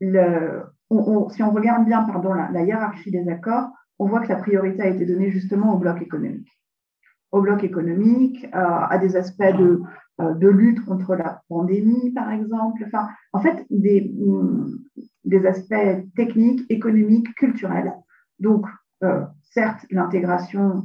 si 0.01 1.43
on 1.43 1.51
regarde 1.51 1.85
bien 1.85 2.03
pardon, 2.03 2.33
la, 2.33 2.63
hiérarchie 2.63 3.11
des 3.11 3.29
accords, 3.29 3.69
on 3.99 4.07
voit 4.07 4.21
que 4.21 4.29
la 4.29 4.37
priorité 4.37 4.83
a 4.83 4.89
été 4.89 5.07
donnée 5.07 5.31
justement 5.31 5.75
au 5.75 5.79
bloc 5.79 6.03
économique. 6.03 6.49
Au 7.31 7.41
bloc 7.41 7.63
économique, 7.63 8.45
euh, 8.55 8.59
à 8.59 8.99
des 8.99 9.17
aspects 9.17 9.57
de, 9.59 9.83
euh, 10.21 10.35
de, 10.35 10.49
lutte 10.49 10.85
contre 10.85 11.15
la 11.15 11.43
pandémie, 11.49 12.13
par 12.13 12.31
exemple. 12.31 12.83
Enfin, 12.87 13.09
en 13.33 13.41
fait, 13.41 13.67
des, 13.69 14.13
mm, 14.17 15.47
aspects 15.47 16.15
techniques, 16.15 16.65
économiques, 16.71 17.35
culturels. 17.35 17.93
Donc, 18.39 18.67
certes, 19.43 19.85
l'intégration 19.91 20.85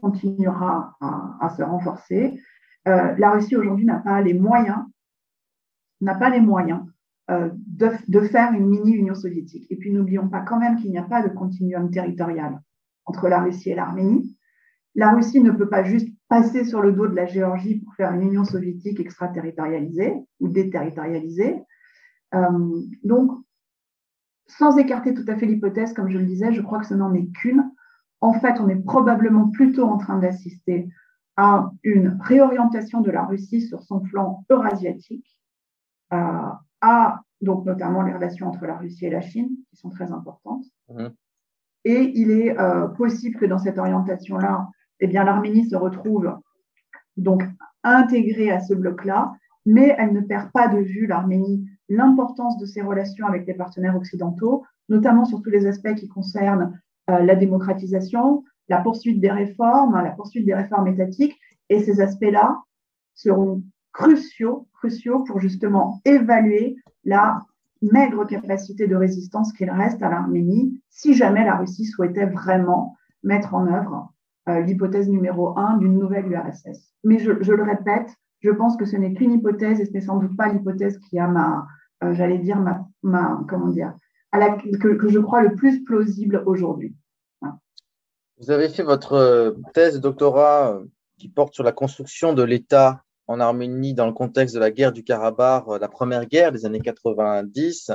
continuera 0.00 0.96
à, 1.00 1.48
se 1.56 1.62
renforcer. 1.62 2.40
la 2.84 3.30
Russie 3.30 3.56
aujourd'hui 3.56 3.84
n'a 3.84 3.98
pas 3.98 4.20
les 4.20 4.34
moyens, 4.34 4.84
n'a 6.00 6.14
pas 6.14 6.30
les 6.30 6.40
moyens 6.40 6.82
euh, 7.28 7.50
de, 8.06 8.20
faire 8.20 8.52
une 8.52 8.66
mini-Union 8.66 9.16
soviétique. 9.16 9.66
Et 9.70 9.76
puis 9.76 9.92
n'oublions 9.92 10.28
pas 10.28 10.42
quand 10.42 10.60
même 10.60 10.76
qu'il 10.76 10.90
n'y 10.90 10.98
a 10.98 11.02
pas 11.02 11.26
de 11.26 11.28
continuum 11.28 11.90
territorial 11.90 12.60
entre 13.04 13.28
la 13.28 13.40
Russie 13.40 13.70
et 13.70 13.74
l'Arménie. 13.74 14.38
La 14.94 15.10
Russie 15.10 15.40
ne 15.40 15.50
peut 15.50 15.68
pas 15.68 15.82
juste 15.82 16.08
passer 16.28 16.64
sur 16.64 16.82
le 16.82 16.92
dos 16.92 17.08
de 17.08 17.16
la 17.16 17.26
Géorgie 17.26 17.80
pour 17.80 17.94
faire 17.94 18.12
une 18.12 18.22
Union 18.22 18.44
soviétique 18.44 19.00
extraterritorialisée 19.00 20.14
ou 20.38 20.48
déterritorialisée. 20.48 21.64
Euh, 22.34 22.80
donc, 23.02 23.32
sans 24.46 24.78
écarter 24.78 25.12
tout 25.12 25.24
à 25.26 25.36
fait 25.36 25.46
l'hypothèse, 25.46 25.94
comme 25.94 26.08
je 26.08 26.18
le 26.18 26.26
disais, 26.26 26.52
je 26.52 26.62
crois 26.62 26.78
que 26.78 26.86
ce 26.86 26.94
n'en 26.94 27.12
est 27.12 27.26
qu'une. 27.32 27.68
En 28.20 28.32
fait, 28.34 28.60
on 28.60 28.68
est 28.68 28.82
probablement 28.82 29.48
plutôt 29.48 29.84
en 29.84 29.98
train 29.98 30.18
d'assister 30.18 30.88
à 31.36 31.70
une 31.82 32.18
réorientation 32.22 33.00
de 33.00 33.10
la 33.10 33.24
Russie 33.24 33.60
sur 33.60 33.82
son 33.82 34.02
flanc 34.04 34.44
eurasiatique, 34.50 35.38
euh, 36.12 36.48
à 36.80 37.20
donc 37.42 37.66
notamment 37.66 38.02
les 38.02 38.14
relations 38.14 38.48
entre 38.48 38.64
la 38.66 38.76
Russie 38.76 39.06
et 39.06 39.10
la 39.10 39.20
Chine, 39.20 39.50
qui 39.68 39.76
sont 39.76 39.90
très 39.90 40.12
importantes. 40.12 40.64
Mhm. 40.88 41.10
Et 41.84 42.12
il 42.18 42.30
est 42.30 42.58
euh, 42.58 42.88
possible 42.88 43.38
que 43.38 43.46
dans 43.46 43.58
cette 43.58 43.78
orientation-là, 43.78 44.68
eh 45.00 45.06
bien, 45.06 45.24
l'Arménie 45.24 45.68
se 45.68 45.76
retrouve 45.76 46.34
donc 47.16 47.44
intégrée 47.84 48.50
à 48.50 48.60
ce 48.60 48.74
bloc-là, 48.74 49.32
mais 49.66 49.94
elle 49.98 50.12
ne 50.12 50.20
perd 50.20 50.50
pas 50.52 50.68
de 50.68 50.78
vue, 50.78 51.06
l'Arménie, 51.06 51.68
l'importance 51.88 52.56
de 52.58 52.66
ses 52.66 52.82
relations 52.82 53.26
avec 53.26 53.46
les 53.46 53.54
partenaires 53.54 53.96
occidentaux, 53.96 54.64
notamment 54.88 55.24
sur 55.24 55.42
tous 55.42 55.50
les 55.50 55.66
aspects 55.66 55.94
qui 55.94 56.08
concernent 56.08 56.80
la 57.08 57.36
démocratisation, 57.36 58.44
la 58.68 58.80
poursuite 58.80 59.20
des 59.20 59.30
réformes, 59.30 59.94
la 59.94 60.10
poursuite 60.10 60.44
des 60.44 60.54
réformes 60.54 60.88
étatiques, 60.88 61.38
et 61.68 61.80
ces 61.82 62.00
aspects-là 62.00 62.62
seront 63.14 63.62
cruciaux, 63.92 64.68
cruciaux 64.74 65.20
pour 65.20 65.40
justement 65.40 66.00
évaluer 66.04 66.76
la 67.04 67.40
maigre 67.82 68.26
capacité 68.26 68.86
de 68.86 68.96
résistance 68.96 69.52
qu'il 69.52 69.70
reste 69.70 70.02
à 70.02 70.08
l'Arménie 70.08 70.80
si 70.90 71.14
jamais 71.14 71.44
la 71.44 71.56
Russie 71.56 71.84
souhaitait 71.84 72.26
vraiment 72.26 72.96
mettre 73.22 73.54
en 73.54 73.66
œuvre 73.66 74.12
euh, 74.48 74.60
l'hypothèse 74.60 75.08
numéro 75.08 75.58
un 75.58 75.76
d'une 75.78 75.98
nouvelle 75.98 76.30
URSS. 76.30 76.94
Mais 77.04 77.18
je, 77.18 77.30
le 77.30 77.62
répète, 77.62 78.14
je 78.40 78.50
pense 78.50 78.76
que 78.76 78.84
ce 78.84 78.96
n'est 78.96 79.14
qu'une 79.14 79.32
hypothèse 79.32 79.80
et 79.80 79.86
ce 79.86 79.92
n'est 79.92 80.00
sans 80.00 80.18
doute 80.18 80.36
pas 80.36 80.48
l'hypothèse 80.48 80.98
qui 80.98 81.18
a 81.18 81.26
ma, 81.26 81.66
euh, 82.04 82.14
j'allais 82.14 82.38
dire, 82.38 82.60
ma, 82.60 82.86
ma, 83.02 83.42
comment 83.48 83.68
dire, 83.68 83.94
que, 84.80 85.08
je 85.08 85.18
crois 85.18 85.42
le 85.42 85.54
plus 85.54 85.84
plausible 85.84 86.42
aujourd'hui. 86.46 86.94
Vous 88.38 88.50
avez 88.50 88.68
fait 88.68 88.82
votre 88.82 89.14
euh, 89.14 89.52
thèse 89.72 90.00
doctorat 90.00 90.80
qui 91.18 91.28
porte 91.28 91.54
sur 91.54 91.64
la 91.64 91.72
construction 91.72 92.34
de 92.34 92.42
l'État 92.42 93.02
en 93.26 93.40
Arménie 93.40 93.94
dans 93.94 94.06
le 94.06 94.12
contexte 94.12 94.54
de 94.54 94.60
la 94.60 94.70
guerre 94.70 94.92
du 94.92 95.04
Karabakh, 95.04 95.64
euh, 95.68 95.78
la 95.78 95.88
première 95.88 96.26
guerre 96.26 96.52
des 96.52 96.66
années 96.66 96.80
90. 96.80 97.92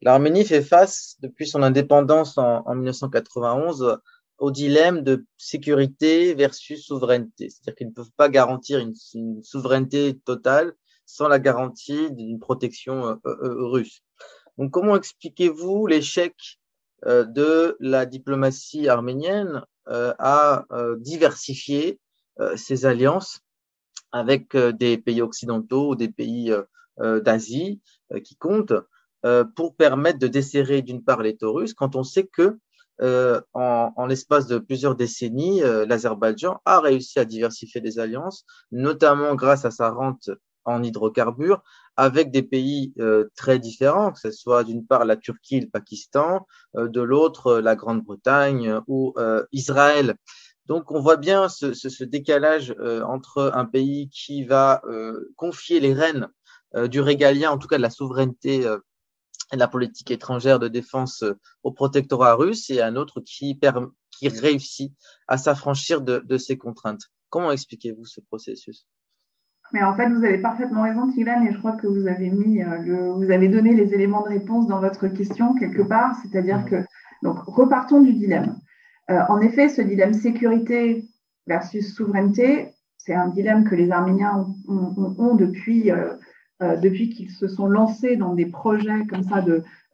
L'Arménie 0.00 0.44
fait 0.44 0.62
face, 0.62 1.16
depuis 1.20 1.46
son 1.46 1.62
indépendance 1.62 2.38
en, 2.38 2.74
1991, 2.74 3.98
au 4.38 4.50
dilemme 4.52 5.02
de 5.02 5.26
sécurité 5.36 6.34
versus 6.34 6.86
souveraineté. 6.86 7.50
C'est-à-dire 7.50 7.74
qu'ils 7.74 7.88
ne 7.88 7.92
peuvent 7.92 8.12
pas 8.16 8.28
garantir 8.28 8.78
une, 8.78 8.94
souveraineté 9.42 10.18
totale 10.24 10.72
sans 11.04 11.26
la 11.26 11.40
garantie 11.40 12.12
d'une 12.12 12.38
protection 12.38 13.06
euh, 13.06 13.16
euh, 13.26 13.66
russe. 13.66 14.02
Donc, 14.58 14.70
comment 14.72 14.96
expliquez-vous 14.96 15.86
l'échec 15.86 16.34
de 17.06 17.76
la 17.78 18.06
diplomatie 18.06 18.88
arménienne 18.88 19.62
à 19.86 20.66
diversifier 20.98 22.00
ses 22.56 22.84
alliances 22.84 23.40
avec 24.12 24.54
euh, 24.54 24.72
des 24.72 24.98
pays 24.98 25.22
occidentaux 25.22 25.90
ou 25.90 25.94
des 25.94 26.08
pays 26.08 26.52
euh, 26.52 26.62
euh, 27.00 27.20
d'Asie 27.20 27.80
qui 28.24 28.36
comptent 28.36 28.74
pour 29.56 29.74
permettre 29.74 30.20
de 30.20 30.28
desserrer 30.28 30.80
d'une 30.80 31.02
part 31.02 31.22
les 31.22 31.36
russes 31.42 31.74
quand 31.74 31.96
on 31.96 32.04
sait 32.04 32.26
que 32.26 32.56
en, 33.00 33.92
en 33.96 34.06
l'espace 34.06 34.46
de 34.46 34.58
plusieurs 34.58 34.94
décennies, 34.94 35.60
l'Azerbaïdjan 35.60 36.60
a 36.64 36.80
réussi 36.80 37.18
à 37.18 37.24
diversifier 37.24 37.80
des 37.80 37.98
alliances, 37.98 38.46
notamment 38.70 39.34
grâce 39.34 39.64
à 39.64 39.72
sa 39.72 39.90
rente 39.90 40.30
en 40.68 40.82
hydrocarbures, 40.82 41.62
avec 41.96 42.30
des 42.30 42.42
pays 42.42 42.94
très 43.34 43.58
différents, 43.58 44.12
que 44.12 44.20
ce 44.20 44.30
soit 44.30 44.62
d'une 44.62 44.86
part 44.86 45.04
la 45.04 45.16
Turquie, 45.16 45.60
le 45.60 45.68
Pakistan, 45.68 46.46
de 46.74 47.00
l'autre 47.00 47.58
la 47.58 47.74
Grande-Bretagne 47.74 48.80
ou 48.86 49.14
Israël. 49.52 50.16
Donc, 50.68 50.90
on 50.90 51.00
voit 51.00 51.16
bien 51.16 51.48
ce, 51.48 52.04
décalage 52.04 52.74
euh, 52.78 53.02
entre 53.02 53.50
un 53.54 53.64
pays 53.64 54.10
qui 54.10 54.44
va 54.44 54.82
euh, 54.84 55.32
confier 55.36 55.80
les 55.80 55.94
rênes 55.94 56.28
euh, 56.74 56.88
du 56.88 57.00
régalien, 57.00 57.50
en 57.50 57.58
tout 57.58 57.68
cas 57.68 57.78
de 57.78 57.82
la 57.82 57.90
souveraineté 57.90 58.56
et 59.50 59.56
de 59.56 59.58
la 59.58 59.68
politique 59.68 60.10
étrangère 60.10 60.58
de 60.58 60.68
défense 60.68 61.24
au 61.62 61.72
protectorat 61.72 62.34
russe, 62.34 62.68
et 62.68 62.82
un 62.82 62.96
autre 62.96 63.22
qui, 63.22 63.58
qui 64.10 64.28
réussit 64.28 64.92
à 65.26 65.38
s'affranchir 65.38 66.02
de, 66.02 66.18
de 66.18 66.36
ces 66.36 66.58
contraintes. 66.58 67.04
Comment 67.30 67.50
expliquez-vous 67.50 68.04
ce 68.04 68.20
processus? 68.20 68.86
Mais 69.72 69.82
en 69.82 69.94
fait, 69.94 70.08
vous 70.08 70.24
avez 70.24 70.38
parfaitement 70.38 70.82
raison, 70.82 71.08
Tigran, 71.08 71.44
et 71.44 71.52
je 71.52 71.58
crois 71.58 71.72
que 71.72 71.86
vous 71.86 72.06
avez 72.06 72.30
mis 72.30 72.62
le, 72.62 73.12
vous 73.12 73.30
avez 73.30 73.48
donné 73.48 73.74
les 73.74 73.94
éléments 73.94 74.22
de 74.22 74.28
réponse 74.28 74.66
dans 74.66 74.80
votre 74.80 75.08
question 75.08 75.54
quelque 75.54 75.82
part, 75.82 76.16
c'est-à-dire 76.22 76.64
que 76.64 76.76
donc 77.22 77.38
repartons 77.40 78.00
du 78.00 78.12
dilemme. 78.12 78.56
Euh, 79.10 79.20
en 79.28 79.40
effet, 79.40 79.68
ce 79.68 79.82
dilemme 79.82 80.14
sécurité 80.14 81.04
versus 81.46 81.94
souveraineté, 81.94 82.68
c'est 82.98 83.14
un 83.14 83.28
dilemme 83.28 83.64
que 83.64 83.74
les 83.74 83.90
Arméniens 83.90 84.46
ont, 84.68 85.34
depuis, 85.34 85.90
euh, 85.90 86.14
euh, 86.62 86.76
depuis 86.76 87.08
qu'ils 87.08 87.30
se 87.30 87.48
sont 87.48 87.66
lancés 87.66 88.16
dans 88.16 88.34
des 88.34 88.46
projets 88.46 89.06
comme 89.06 89.22
ça 89.22 89.42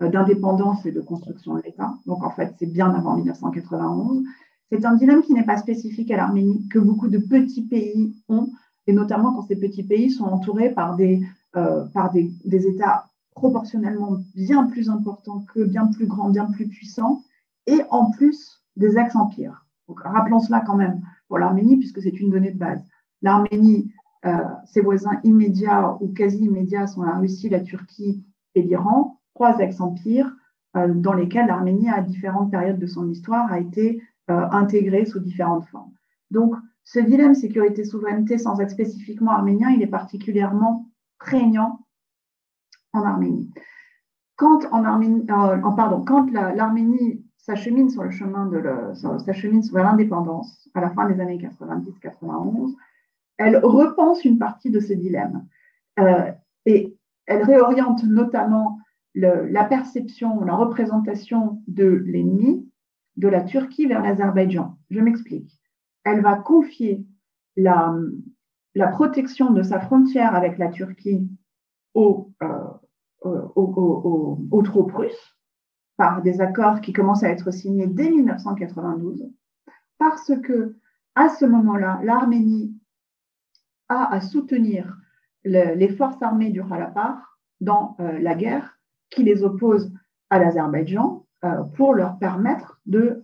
d'indépendance 0.00 0.85
et 0.85 0.93
de 0.93 1.00
construction 1.00 1.54
de 1.54 1.62
l'État. 1.62 1.95
Donc 2.07 2.25
en 2.25 2.31
fait, 2.31 2.54
c'est 2.59 2.66
bien 2.66 2.90
avant 2.90 3.16
1991. 3.16 4.25
C'est 4.73 4.85
un 4.85 4.95
dilemme 4.95 5.23
qui 5.23 5.35
n'est 5.35 5.45
pas 5.45 5.59
spécifique 5.59 6.11
à 6.11 6.16
l'Arménie, 6.16 6.66
que 6.69 6.81
beaucoup 6.81 7.09
de 7.09 7.19
petits 7.19 7.62
pays 7.62 8.16
ont, 8.28 8.49
et 8.87 8.93
notamment 8.93 9.33
quand 9.35 9.43
ces 9.43 9.57
petits 9.57 9.83
pays 9.83 10.11
sont 10.11 10.25
entourés 10.25 10.71
par 10.71 10.97
des, 10.97 11.21
par 11.53 12.12
des, 12.12 12.31
des 12.45 12.67
États 12.67 13.07
proportionnellement 13.35 14.19
bien 14.35 14.64
plus 14.67 14.88
importants 14.88 15.45
que 15.53 15.64
bien 15.64 15.87
plus 15.87 16.07
grands, 16.07 16.31
bien 16.31 16.47
plus 16.47 16.69
puissants, 16.69 17.23
et 17.67 17.81
en 17.91 18.11
plus 18.11 18.62
des 18.76 18.97
ex-empires. 18.99 19.64
rappelons 19.88 20.41
cela 20.41 20.61
quand 20.61 20.76
même 20.76 21.00
pour 21.29 21.38
l'Arménie, 21.38 21.76
puisque 21.76 22.03
c'est 22.03 22.21
une 22.21 22.31
donnée 22.31 22.50
de 22.50 22.59
base. 22.59 22.85
L'Arménie, 23.23 23.93
euh, 24.25 24.38
ses 24.67 24.81
voisins 24.81 25.21
immédiats 25.25 25.97
ou 26.00 26.09
quasi 26.09 26.45
immédiats 26.45 26.87
sont 26.87 27.03
la 27.03 27.17
Russie, 27.17 27.49
la 27.49 27.61
Turquie 27.61 28.25
et 28.55 28.62
l'Iran, 28.62 29.21
trois 29.35 29.59
ex-empires 29.59 30.31
euh, 30.76 30.93
dans 30.95 31.12
lesquels 31.12 31.47
l'Arménie, 31.47 31.91
à 31.91 32.03
différentes 32.03 32.50
périodes 32.50 32.79
de 32.79 32.87
son 32.87 33.09
histoire, 33.09 33.50
a 33.53 33.61
été 33.61 34.03
euh, 34.31 34.47
intégrée 34.50 35.07
sous 35.07 35.21
différentes 35.21 35.67
formes. 35.67 35.93
Donc, 36.31 36.55
ce 36.85 37.00
dilemme 37.00 37.35
sécurité-souveraineté, 37.35 38.38
sans 38.38 38.61
être 38.61 38.71
spécifiquement 38.71 39.33
arménien, 39.33 39.71
il 39.71 39.83
est 39.83 39.88
particulièrement 39.88 40.88
prégnant 41.19 41.81
en 42.93 43.03
Arménie. 43.03 43.50
Quand 44.37 44.61
quand 44.69 46.31
l'Arménie 46.31 47.25
s'achemine 47.38 47.88
sur 47.88 48.03
le 48.03 48.11
chemin 48.11 48.47
de 48.47 48.95
sur 48.95 49.79
l'indépendance 49.79 50.69
à 50.75 50.81
la 50.81 50.91
fin 50.91 51.09
des 51.09 51.21
années 51.21 51.38
90-91, 51.38 52.75
elle 53.38 53.57
repense 53.57 54.25
une 54.25 54.38
partie 54.38 54.71
de 54.71 54.81
ce 54.81 54.93
dilemme 54.93 55.47
euh, 55.99 56.31
et 56.67 56.97
elle 57.26 57.43
réoriente 57.43 58.05
notamment 58.05 58.79
la 59.14 59.64
perception, 59.64 60.45
la 60.45 60.57
représentation 60.57 61.62
de 61.69 61.87
l'ennemi 61.87 62.69
de 63.17 63.29
la 63.29 63.43
Turquie 63.43 63.87
vers 63.87 64.03
l'Azerbaïdjan. 64.03 64.76
Je 64.91 65.00
m'explique. 65.00 65.63
Elle 66.05 66.21
va 66.21 66.37
confier 66.37 67.05
la, 67.57 67.95
protection 68.93 69.53
de 69.53 69.63
sa 69.63 69.81
frontière 69.81 70.35
avec 70.35 70.59
la 70.59 70.69
Turquie 70.69 71.29
aux, 71.95 72.31
euh, 72.43 74.63
troupes 74.65 74.93
russes 74.93 75.37
par 75.97 76.23
des 76.23 76.41
accords 76.41 76.81
qui 76.81 76.93
commencent 76.93 77.23
à 77.23 77.31
être 77.31 77.51
signés 77.51 77.87
dès 77.87 78.11
1992, 78.11 79.31
parce 79.99 80.33
que 80.43 80.77
à 81.15 81.29
ce 81.29 81.45
moment-là, 81.45 82.01
l'Arménie 82.03 82.75
a 83.89 84.13
à 84.13 84.21
soutenir 84.21 84.99
les 85.45 85.89
forces 85.89 86.21
armées 86.23 86.51
du 86.51 86.65
Khalapar 86.65 87.39
dans 87.61 87.97
euh, 88.01 88.19
la 88.19 88.35
guerre 88.35 88.81
qui 89.11 89.23
les 89.23 89.45
opposent 89.45 89.93
à 90.31 90.39
l'Azerbaïdjan 90.39 91.25
pour 91.77 91.93
leur 91.93 92.19
permettre 92.19 92.81
de 92.87 93.21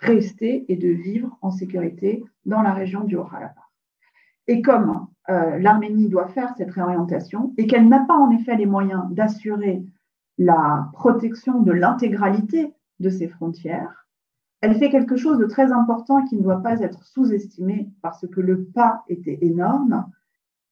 rester 0.00 0.64
et 0.68 0.76
de 0.76 0.88
vivre 0.88 1.36
en 1.40 1.50
sécurité 1.50 2.24
dans 2.44 2.62
la 2.62 2.72
région 2.72 3.04
du 3.04 3.16
Haut-Karabakh. 3.16 3.54
Et 4.46 4.60
comme 4.60 5.06
euh, 5.30 5.58
l'Arménie 5.58 6.08
doit 6.08 6.28
faire 6.28 6.54
cette 6.56 6.70
réorientation 6.70 7.54
et 7.56 7.66
qu'elle 7.66 7.88
n'a 7.88 8.04
pas 8.04 8.16
en 8.16 8.30
effet 8.30 8.56
les 8.56 8.66
moyens 8.66 9.04
d'assurer 9.10 9.82
la 10.36 10.90
protection 10.92 11.62
de 11.62 11.72
l'intégralité 11.72 12.74
de 13.00 13.08
ses 13.08 13.28
frontières, 13.28 14.06
elle 14.60 14.76
fait 14.76 14.90
quelque 14.90 15.16
chose 15.16 15.38
de 15.38 15.46
très 15.46 15.72
important 15.72 16.24
qui 16.24 16.36
ne 16.36 16.42
doit 16.42 16.62
pas 16.62 16.80
être 16.80 17.04
sous-estimé 17.04 17.90
parce 18.02 18.26
que 18.26 18.40
le 18.40 18.64
pas 18.64 19.04
était 19.08 19.38
énorme. 19.42 20.06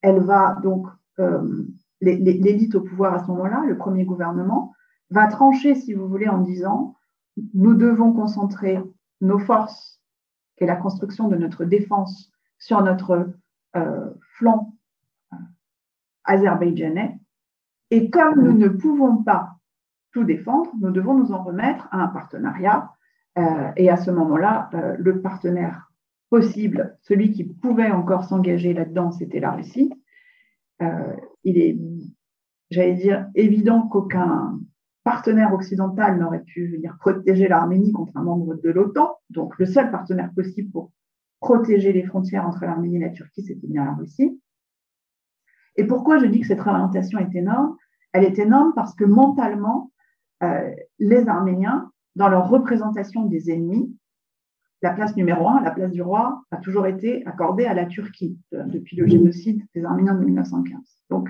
Elle 0.01 0.21
va 0.21 0.59
donc, 0.63 0.87
euh, 1.19 1.67
l'élite 2.01 2.75
au 2.75 2.81
pouvoir 2.81 3.15
à 3.15 3.23
ce 3.23 3.27
moment-là, 3.29 3.63
le 3.67 3.77
premier 3.77 4.05
gouvernement, 4.05 4.73
va 5.11 5.27
trancher, 5.27 5.75
si 5.75 5.93
vous 5.93 6.09
voulez, 6.09 6.29
en 6.29 6.39
disant, 6.39 6.97
nous 7.55 7.75
devons 7.75 8.13
concentrer 8.13 8.81
nos 9.23 9.39
forces, 9.39 10.03
qui 10.57 10.65
est 10.65 10.67
la 10.67 10.77
construction 10.77 11.29
de 11.29 11.37
notre 11.37 11.65
défense, 11.65 12.31
sur 12.59 12.83
notre 12.83 13.33
euh, 13.77 14.11
flanc 14.37 14.75
euh, 15.33 15.37
azerbaïdjanais. 16.25 17.19
Et 17.91 18.11
comme 18.11 18.43
nous 18.43 18.53
ne 18.53 18.69
pouvons 18.69 19.23
pas 19.23 19.57
tout 20.13 20.25
défendre, 20.25 20.71
nous 20.81 20.91
devons 20.91 21.15
nous 21.15 21.33
en 21.33 21.43
remettre 21.43 21.89
à 21.91 22.03
un 22.03 22.09
partenariat. 22.09 22.93
Euh, 23.39 23.73
et 23.77 23.89
à 23.89 23.97
ce 23.97 24.11
moment-là, 24.11 24.71
le 24.99 25.23
partenaire 25.23 25.91
possible, 26.29 26.99
celui 27.01 27.33
qui 27.33 27.45
pouvait 27.45 27.91
encore 27.91 28.25
s'engager 28.25 28.75
là-dedans, 28.75 29.11
c'était 29.11 29.41
la 29.41 29.53
Russie. 29.53 29.93
il 31.45 31.59
est, 31.59 31.79
j'allais 32.71 32.95
dire, 32.95 33.29
évident 33.35 33.89
qu'aucun 33.89 34.59
partenaire 35.05 35.53
occidental 35.53 36.19
n'aurait 36.19 36.43
pu 36.43 36.69
venir 36.69 36.97
protéger 36.99 37.49
l'Arménie 37.49 37.93
contre 37.93 38.17
un 38.17 38.23
membre 38.23 38.55
de 38.55 38.71
l'OTAN. 38.71 39.17
Donc, 39.31 39.59
le 39.59 39.67
seul 39.67 39.91
partenaire 39.91 40.31
possible 40.35 40.71
pour 40.71 40.93
protéger 41.41 41.93
les 41.93 42.05
frontières 42.05 42.47
entre 42.47 42.65
l'Arménie 42.65 42.97
et 42.97 43.01
la 43.01 43.11
Turquie, 43.11 43.43
c'était 43.43 43.67
bien 43.67 43.85
la 43.85 43.95
Russie. 43.95 44.41
Et 45.77 45.85
pourquoi 45.85 46.19
je 46.19 46.27
dis 46.27 46.41
que 46.41 46.47
cette 46.47 46.61
réorientation 46.61 47.19
est 47.19 47.35
énorme? 47.35 47.77
Elle 48.13 48.25
est 48.25 48.39
énorme 48.39 48.73
parce 48.77 48.95
que 48.95 49.05
mentalement, 49.05 49.91
euh, 50.43 50.71
les 50.99 51.29
Arméniens, 51.29 51.91
dans 52.15 52.29
leur 52.29 52.49
représentation 52.49 53.25
des 53.25 53.51
ennemis, 53.51 53.97
la 54.83 54.91
place 54.91 55.17
numéro 55.17 55.49
un, 55.49 55.63
la 55.63 55.71
place 55.71 55.93
du 55.93 56.03
roi, 56.03 56.43
a 56.51 56.57
toujours 56.59 56.87
été 56.87 57.27
accordée 57.27 57.65
à 57.65 57.75
la 57.75 57.87
Turquie 57.87 58.39
euh, 58.53 58.65
depuis 58.65 58.97
le 58.97 59.07
génocide 59.07 59.63
des 59.75 59.85
Arméniens 59.85 60.15
de 60.15 60.25
1915. 60.25 60.79
Donc, 61.11 61.29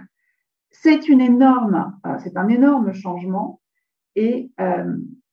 c'est 0.71 1.09
une 1.09 1.21
énorme, 1.21 1.99
euh, 2.07 2.17
c'est 2.23 2.37
un 2.37 2.49
énorme 2.49 2.93
changement 2.93 3.61
et 4.17 4.51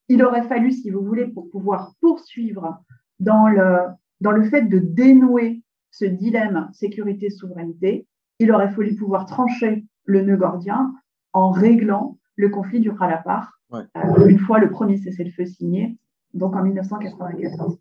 il 0.08 0.24
aurait 0.24 0.48
fallu, 0.48 0.72
si 0.72 0.90
vous 0.90 1.04
voulez, 1.04 1.28
pour 1.28 1.50
pouvoir 1.50 1.94
poursuivre 2.02 2.80
dans 3.20 3.48
le, 3.48 3.88
dans 4.22 4.32
le 4.32 4.44
fait 4.44 4.64
de 4.64 4.80
dénouer 4.80 5.64
ce 5.92 6.06
dilemme 6.06 6.70
sécurité-souveraineté, 6.74 8.08
il 8.40 8.52
aurait 8.52 8.72
fallu 8.72 8.96
pouvoir 8.96 9.26
trancher 9.26 9.86
le 10.06 10.24
nœud 10.24 10.38
gordien 10.38 10.94
en 11.34 11.52
réglant 11.52 12.18
le 12.36 12.50
conflit 12.50 12.80
du 12.80 12.94
Khalapar, 12.96 13.60
euh, 13.74 14.28
une 14.28 14.40
fois 14.40 14.60
le 14.60 14.72
premier 14.72 14.98
cessez-le-feu 14.98 15.46
signé, 15.46 15.98
donc 16.34 16.56
en 16.56 16.64
1994. 16.64 17.78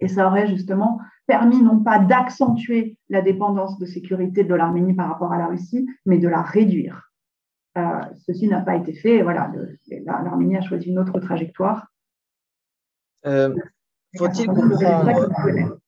Et 0.00 0.08
ça 0.08 0.26
aurait 0.26 0.46
justement 0.46 1.00
permis 1.26 1.62
non 1.62 1.82
pas 1.82 1.98
d'accentuer 1.98 2.98
la 3.08 3.22
dépendance 3.22 3.78
de 3.78 3.86
sécurité 3.86 4.44
de 4.44 4.54
l'Arménie 4.54 4.94
par 4.94 5.08
rapport 5.08 5.32
à 5.32 5.38
la 5.38 5.46
Russie, 5.46 5.88
mais 6.04 6.18
de 6.18 6.28
la 6.28 6.42
réduire. 6.42 7.13
Ceci 8.26 8.48
n'a 8.48 8.60
pas 8.60 8.76
été 8.76 8.94
fait. 8.94 9.22
Voilà, 9.22 9.50
l'Arménie 10.04 10.56
a 10.56 10.62
choisi 10.62 10.88
une 10.88 10.98
autre 10.98 11.18
trajectoire. 11.20 11.88
Euh, 13.26 13.54
faut-il 14.16 14.46
comprendre, 14.46 15.78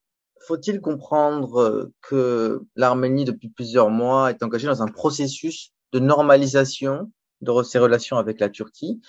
faut-il 0.46 0.80
comprendre 0.80 1.60
euh, 1.60 1.92
que 2.02 2.62
l'Arménie, 2.76 3.24
depuis 3.24 3.48
plusieurs 3.48 3.90
mois, 3.90 4.30
est 4.30 4.42
engagée 4.42 4.66
dans 4.66 4.82
un 4.82 4.88
processus 4.88 5.72
de 5.92 5.98
normalisation 5.98 7.12
de 7.40 7.62
ses 7.62 7.78
relations 7.78 8.16
avec 8.16 8.40
la 8.40 8.48
Turquie? 8.48 9.00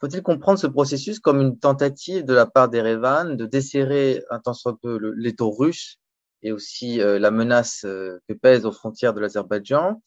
Faut-il 0.00 0.22
comprendre 0.22 0.58
ce 0.58 0.66
processus 0.66 1.20
comme 1.20 1.40
une 1.40 1.58
tentative 1.58 2.24
de 2.24 2.34
la 2.34 2.46
part 2.46 2.68
d'Erevan 2.68 3.36
de 3.36 3.46
desserrer 3.46 4.22
un 4.30 4.40
tant 4.40 4.52
soit 4.52 4.76
peu 4.80 4.98
l'étau 5.16 5.50
russe 5.50 5.98
et 6.42 6.52
aussi 6.52 7.00
euh, 7.00 7.18
la 7.18 7.30
menace 7.30 7.84
euh, 7.84 8.18
que 8.28 8.34
pèse 8.34 8.66
aux 8.66 8.72
frontières 8.72 9.14
de 9.14 9.20
l'Azerbaïdjan? 9.20 10.02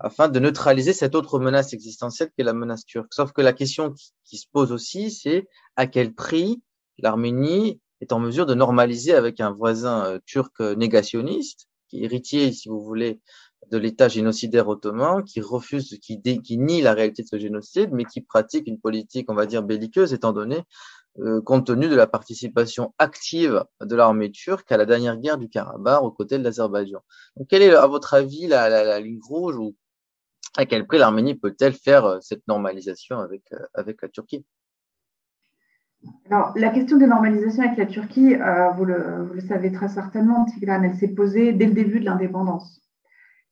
Afin 0.00 0.28
de 0.28 0.40
neutraliser 0.40 0.92
cette 0.92 1.14
autre 1.14 1.38
menace 1.38 1.72
existentielle 1.72 2.30
qui 2.30 2.40
est 2.40 2.44
la 2.44 2.54
menace 2.54 2.84
turque. 2.84 3.12
Sauf 3.12 3.32
que 3.32 3.42
la 3.42 3.52
question 3.52 3.94
qui 4.24 4.38
se 4.38 4.46
pose 4.50 4.72
aussi, 4.72 5.10
c'est 5.10 5.46
à 5.76 5.86
quel 5.86 6.14
prix 6.14 6.62
l'Arménie 6.98 7.80
est 8.00 8.12
en 8.12 8.18
mesure 8.18 8.46
de 8.46 8.54
normaliser 8.54 9.12
avec 9.14 9.40
un 9.40 9.50
voisin 9.50 10.04
euh, 10.06 10.18
turc 10.24 10.60
négationniste, 10.60 11.68
qui 11.88 12.00
est 12.00 12.04
héritier, 12.04 12.52
si 12.52 12.68
vous 12.68 12.82
voulez, 12.82 13.20
de 13.70 13.76
l'État 13.76 14.08
génocidaire 14.08 14.68
ottoman, 14.68 15.22
qui 15.22 15.40
refuse, 15.40 15.98
qui, 16.00 16.18
nie 16.58 16.80
la 16.80 16.94
réalité 16.94 17.22
de 17.22 17.28
ce 17.28 17.38
génocide, 17.38 17.90
mais 17.92 18.04
qui 18.04 18.22
pratique 18.22 18.66
une 18.66 18.80
politique, 18.80 19.30
on 19.30 19.34
va 19.34 19.44
dire, 19.44 19.62
belliqueuse, 19.62 20.14
étant 20.14 20.32
donné, 20.32 20.62
euh, 21.18 21.42
compte 21.42 21.66
tenu 21.66 21.88
de 21.88 21.94
la 21.94 22.06
participation 22.06 22.94
active 22.98 23.64
de 23.82 23.94
l'armée 23.94 24.30
turque 24.30 24.72
à 24.72 24.76
la 24.78 24.86
dernière 24.86 25.18
guerre 25.18 25.36
du 25.36 25.48
Karabakh 25.48 26.02
aux 26.02 26.10
côtés 26.10 26.38
de 26.38 26.44
l'Azerbaïdjan. 26.44 27.00
Quelle 27.48 27.62
est, 27.62 27.74
à 27.74 27.86
votre 27.86 28.14
avis, 28.14 28.46
la, 28.46 28.68
la, 28.70 28.82
la 28.82 29.00
ligne 29.00 29.20
rouge 29.22 29.56
ou 29.56 29.76
à 30.56 30.66
quel 30.66 30.86
prix 30.86 30.98
l'Arménie 30.98 31.34
peut-elle 31.34 31.74
faire 31.74 32.18
cette 32.20 32.46
normalisation 32.48 33.18
avec, 33.18 33.42
avec 33.74 34.02
la 34.02 34.08
Turquie? 34.08 34.44
Alors, 36.30 36.52
la 36.56 36.70
question 36.70 36.96
des 36.96 37.06
normalisations 37.06 37.62
avec 37.62 37.76
la 37.76 37.86
Turquie, 37.86 38.34
euh, 38.34 38.70
vous, 38.70 38.84
le, 38.84 39.40
savez 39.48 39.72
très 39.72 39.88
certainement, 39.88 40.44
Tigran, 40.46 40.82
elle 40.82 40.94
s'est 40.94 41.14
posée 41.14 41.52
dès 41.52 41.66
le 41.66 41.72
début 41.72 42.00
de 42.00 42.04
l'indépendance. 42.04 42.80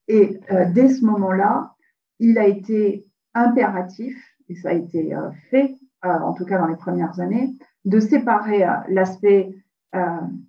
Et 0.07 0.41
euh, 0.51 0.65
dès 0.73 0.89
ce 0.89 1.05
moment-là, 1.05 1.75
il 2.21 2.39
a 2.39 2.47
été 2.47 3.05
impératif, 3.35 4.17
et 4.49 4.55
ça 4.55 4.71
a 4.71 4.73
été 4.73 5.15
euh, 5.15 5.31
fait, 5.51 5.75
en 6.03 6.33
tout 6.33 6.45
cas 6.45 6.59
dans 6.59 6.67
les 6.67 6.77
premières 6.77 7.21
années, 7.21 7.51
de 7.85 8.01
séparer 8.01 8.65
l'aspect 8.89 9.51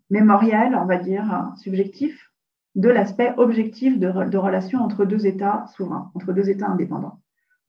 mémoriel, 0.09 0.75
on 0.75 0.85
va 0.85 0.97
dire, 0.97 1.51
subjectif, 1.57 2.28
de 2.75 2.89
l'aspect 2.89 3.33
objectif 3.37 3.99
de, 3.99 4.29
de 4.29 4.37
relation 4.37 4.79
entre 4.79 5.05
deux 5.05 5.25
États 5.25 5.65
souverains, 5.75 6.11
entre 6.13 6.33
deux 6.33 6.49
États 6.49 6.67
indépendants. 6.67 7.19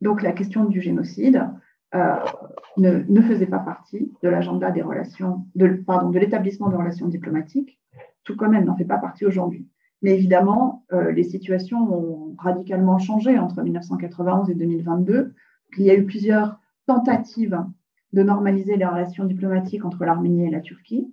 Donc, 0.01 0.23
la 0.23 0.33
question 0.33 0.65
du 0.65 0.81
génocide, 0.81 1.49
euh, 1.95 2.15
ne, 2.77 3.21
faisait 3.21 3.47
pas 3.47 3.59
partie 3.59 4.13
de 4.23 4.29
l'agenda 4.29 4.71
des 4.71 4.81
relations, 4.81 5.45
de, 5.57 5.67
pardon, 5.85 6.11
de 6.11 6.19
l'établissement 6.21 6.69
de 6.69 6.77
relations 6.77 7.09
diplomatiques, 7.09 7.81
tout 8.23 8.37
comme 8.37 8.55
elle 8.55 8.65
n'en 8.65 8.77
fait 8.77 8.85
pas 8.85 8.99
partie 8.99 9.27
aujourd'hui. 9.27 9.67
Mais 10.03 10.15
évidemment, 10.15 10.85
euh, 10.93 11.11
les 11.11 11.25
situations 11.25 11.79
ont 11.93 12.37
radicalement 12.39 12.99
changé 12.99 13.39
entre 13.41 13.61
1991 13.61 14.51
et 14.51 14.55
2022. 14.55 15.35
Il 15.79 15.85
y 15.85 15.91
a 15.91 15.97
eu 15.97 16.05
plusieurs 16.05 16.61
tentatives 16.87 17.61
de 18.13 18.23
normaliser 18.23 18.77
les 18.77 18.87
relations 18.87 19.25
diplomatiques 19.25 19.85
entre 19.85 20.05
l'Arménie 20.05 20.47
et 20.47 20.51
la 20.51 20.61
Turquie. 20.61 21.13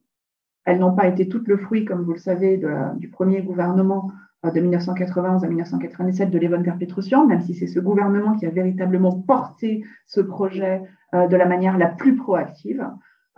Elles 0.67 0.79
n'ont 0.79 0.93
pas 0.93 1.07
été 1.07 1.29
toutes 1.29 1.47
le 1.47 1.55
fruit, 1.55 1.85
comme 1.85 2.03
vous 2.03 2.11
le 2.11 2.19
savez, 2.19 2.61
du 2.97 3.09
premier 3.09 3.41
gouvernement 3.41 4.11
euh, 4.43 4.51
de 4.51 4.59
1991 4.59 5.45
à 5.45 5.47
1997 5.47 6.29
de 6.29 6.37
Levon 6.37 6.61
Petrosian, 6.77 7.25
même 7.25 7.39
si 7.39 7.53
c'est 7.53 7.67
ce 7.67 7.79
gouvernement 7.79 8.35
qui 8.35 8.45
a 8.45 8.49
véritablement 8.49 9.13
porté 9.13 9.85
ce 10.07 10.19
projet 10.19 10.83
euh, 11.15 11.27
de 11.27 11.37
la 11.37 11.45
manière 11.45 11.77
la 11.77 11.87
plus 11.87 12.17
proactive. 12.17 12.85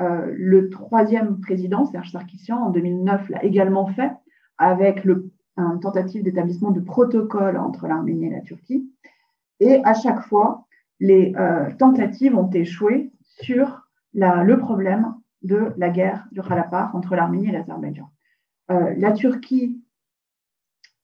Euh, 0.02 0.34
le 0.36 0.72
troisième 0.72 1.40
président, 1.40 1.86
Serge 1.86 2.12
Sarkissian, 2.12 2.58
en 2.58 2.72
2009, 2.72 3.30
l'a 3.30 3.46
également 3.46 3.86
fait 3.86 4.12
avec 4.58 5.06
le, 5.06 5.30
un 5.56 5.78
tentative 5.78 6.24
d'établissement 6.24 6.72
de 6.72 6.80
protocole 6.80 7.58
entre 7.58 7.86
l'Arménie 7.86 8.26
et 8.26 8.32
la 8.32 8.42
Turquie. 8.42 8.92
Et 9.60 9.82
à 9.84 9.94
chaque 9.94 10.22
fois, 10.22 10.66
les 11.00 11.34
tentatives 11.78 12.36
ont 12.36 12.50
échoué 12.50 13.12
sur 13.24 13.88
le 14.14 14.56
problème 14.56 15.14
de 15.42 15.74
la 15.78 15.90
guerre 15.90 16.28
du 16.32 16.42
Khalapar 16.42 16.96
entre 16.96 17.16
l'Arménie 17.16 17.50
et 17.50 17.52
l'Azerbaïdjan. 17.52 18.10
la 18.70 19.12
Turquie 19.14 19.82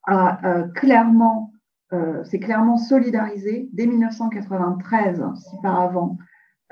a 0.06 0.40
euh, 0.46 0.68
euh, 1.94 2.24
s'est 2.24 2.40
clairement 2.40 2.78
solidarisé 2.78 3.70
dès 3.74 3.86
1993, 3.86 5.24
si 5.36 5.56
par 5.62 5.80
avant, 5.80 6.18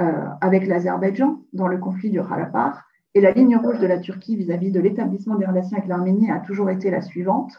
euh, 0.01 0.27
avec 0.41 0.67
l'Azerbaïdjan 0.67 1.41
dans 1.53 1.67
le 1.67 1.77
conflit 1.77 2.09
du 2.09 2.21
Khalapar. 2.21 2.85
Et 3.13 3.21
la 3.21 3.31
ligne 3.31 3.55
rouge 3.57 3.79
de 3.79 3.85
la 3.85 3.99
Turquie 3.99 4.35
vis-à-vis 4.35 4.71
de 4.71 4.79
l'établissement 4.79 5.35
des 5.35 5.45
relations 5.45 5.77
avec 5.77 5.87
l'Arménie 5.87 6.31
a 6.31 6.39
toujours 6.39 6.69
été 6.69 6.89
la 6.89 7.01
suivante. 7.01 7.53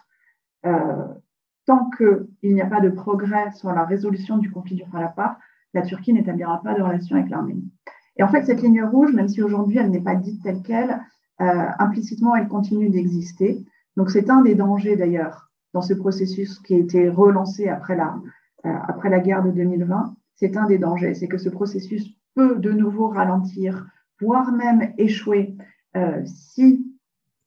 tant 1.67 1.89
qu'il 1.97 2.55
n'y 2.55 2.61
a 2.61 2.67
pas 2.67 2.81
de 2.81 2.91
progrès 2.91 3.53
sur 3.53 3.71
la 3.71 3.85
résolution 3.85 4.37
du 4.37 4.51
conflit 4.51 4.75
du 4.75 4.85
Khalapar, 4.91 5.39
la 5.73 5.83
Turquie 5.83 6.13
n'établira 6.13 6.61
pas 6.63 6.75
de 6.75 6.83
relations 6.83 7.17
avec 7.17 7.31
l'Arménie. 7.31 7.71
Et 8.17 8.23
en 8.23 8.29
fait, 8.29 8.45
cette 8.45 8.63
ligne 8.63 8.83
rouge, 8.83 9.13
même 9.13 9.29
si 9.29 9.43
aujourd'hui 9.43 9.79
elle 9.79 9.91
n'est 9.91 10.01
pas 10.01 10.15
dite 10.15 10.43
telle 10.43 10.63
qu'elle, 10.63 11.01
implicitement 11.39 12.37
elle 12.37 12.47
continue 12.47 12.89
d'exister. 12.89 13.65
Donc 13.97 14.11
c'est 14.11 14.31
un 14.31 14.43
des 14.43 14.55
dangers 14.55 14.97
d'ailleurs 14.97 15.51
dans 15.75 15.83
ce 15.83 15.93
processus 15.93 16.61
qui 16.61 16.75
a 16.75 16.79
été 16.79 17.09
relancé 17.09 17.69
après 17.69 17.97
la, 17.97 18.17
euh, 18.65 18.71
après 18.89 19.11
la 19.11 19.21
guerre 19.21 19.43
de 19.43 19.51
2020, 19.51 20.15
c'est 20.37 20.57
un 20.57 20.67
des 20.67 20.79
dangers, 20.79 21.15
c'est 21.15 21.29
que 21.29 21.37
ce 21.37 21.49
processus 21.49 22.09
peut 22.35 22.57
de 22.57 22.71
nouveau 22.71 23.09
ralentir, 23.09 23.87
voire 24.21 24.53
même 24.53 24.93
échouer 24.97 25.57
euh, 25.97 26.23
si 26.25 26.87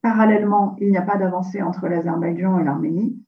parallèlement 0.02 0.76
il 0.80 0.92
n'y 0.92 0.98
a 0.98 1.02
pas 1.02 1.18
d'avancée 1.18 1.62
entre 1.62 1.88
l'Azerbaïdjan 1.88 2.60
et 2.60 2.64
l'Arménie. 2.64 3.24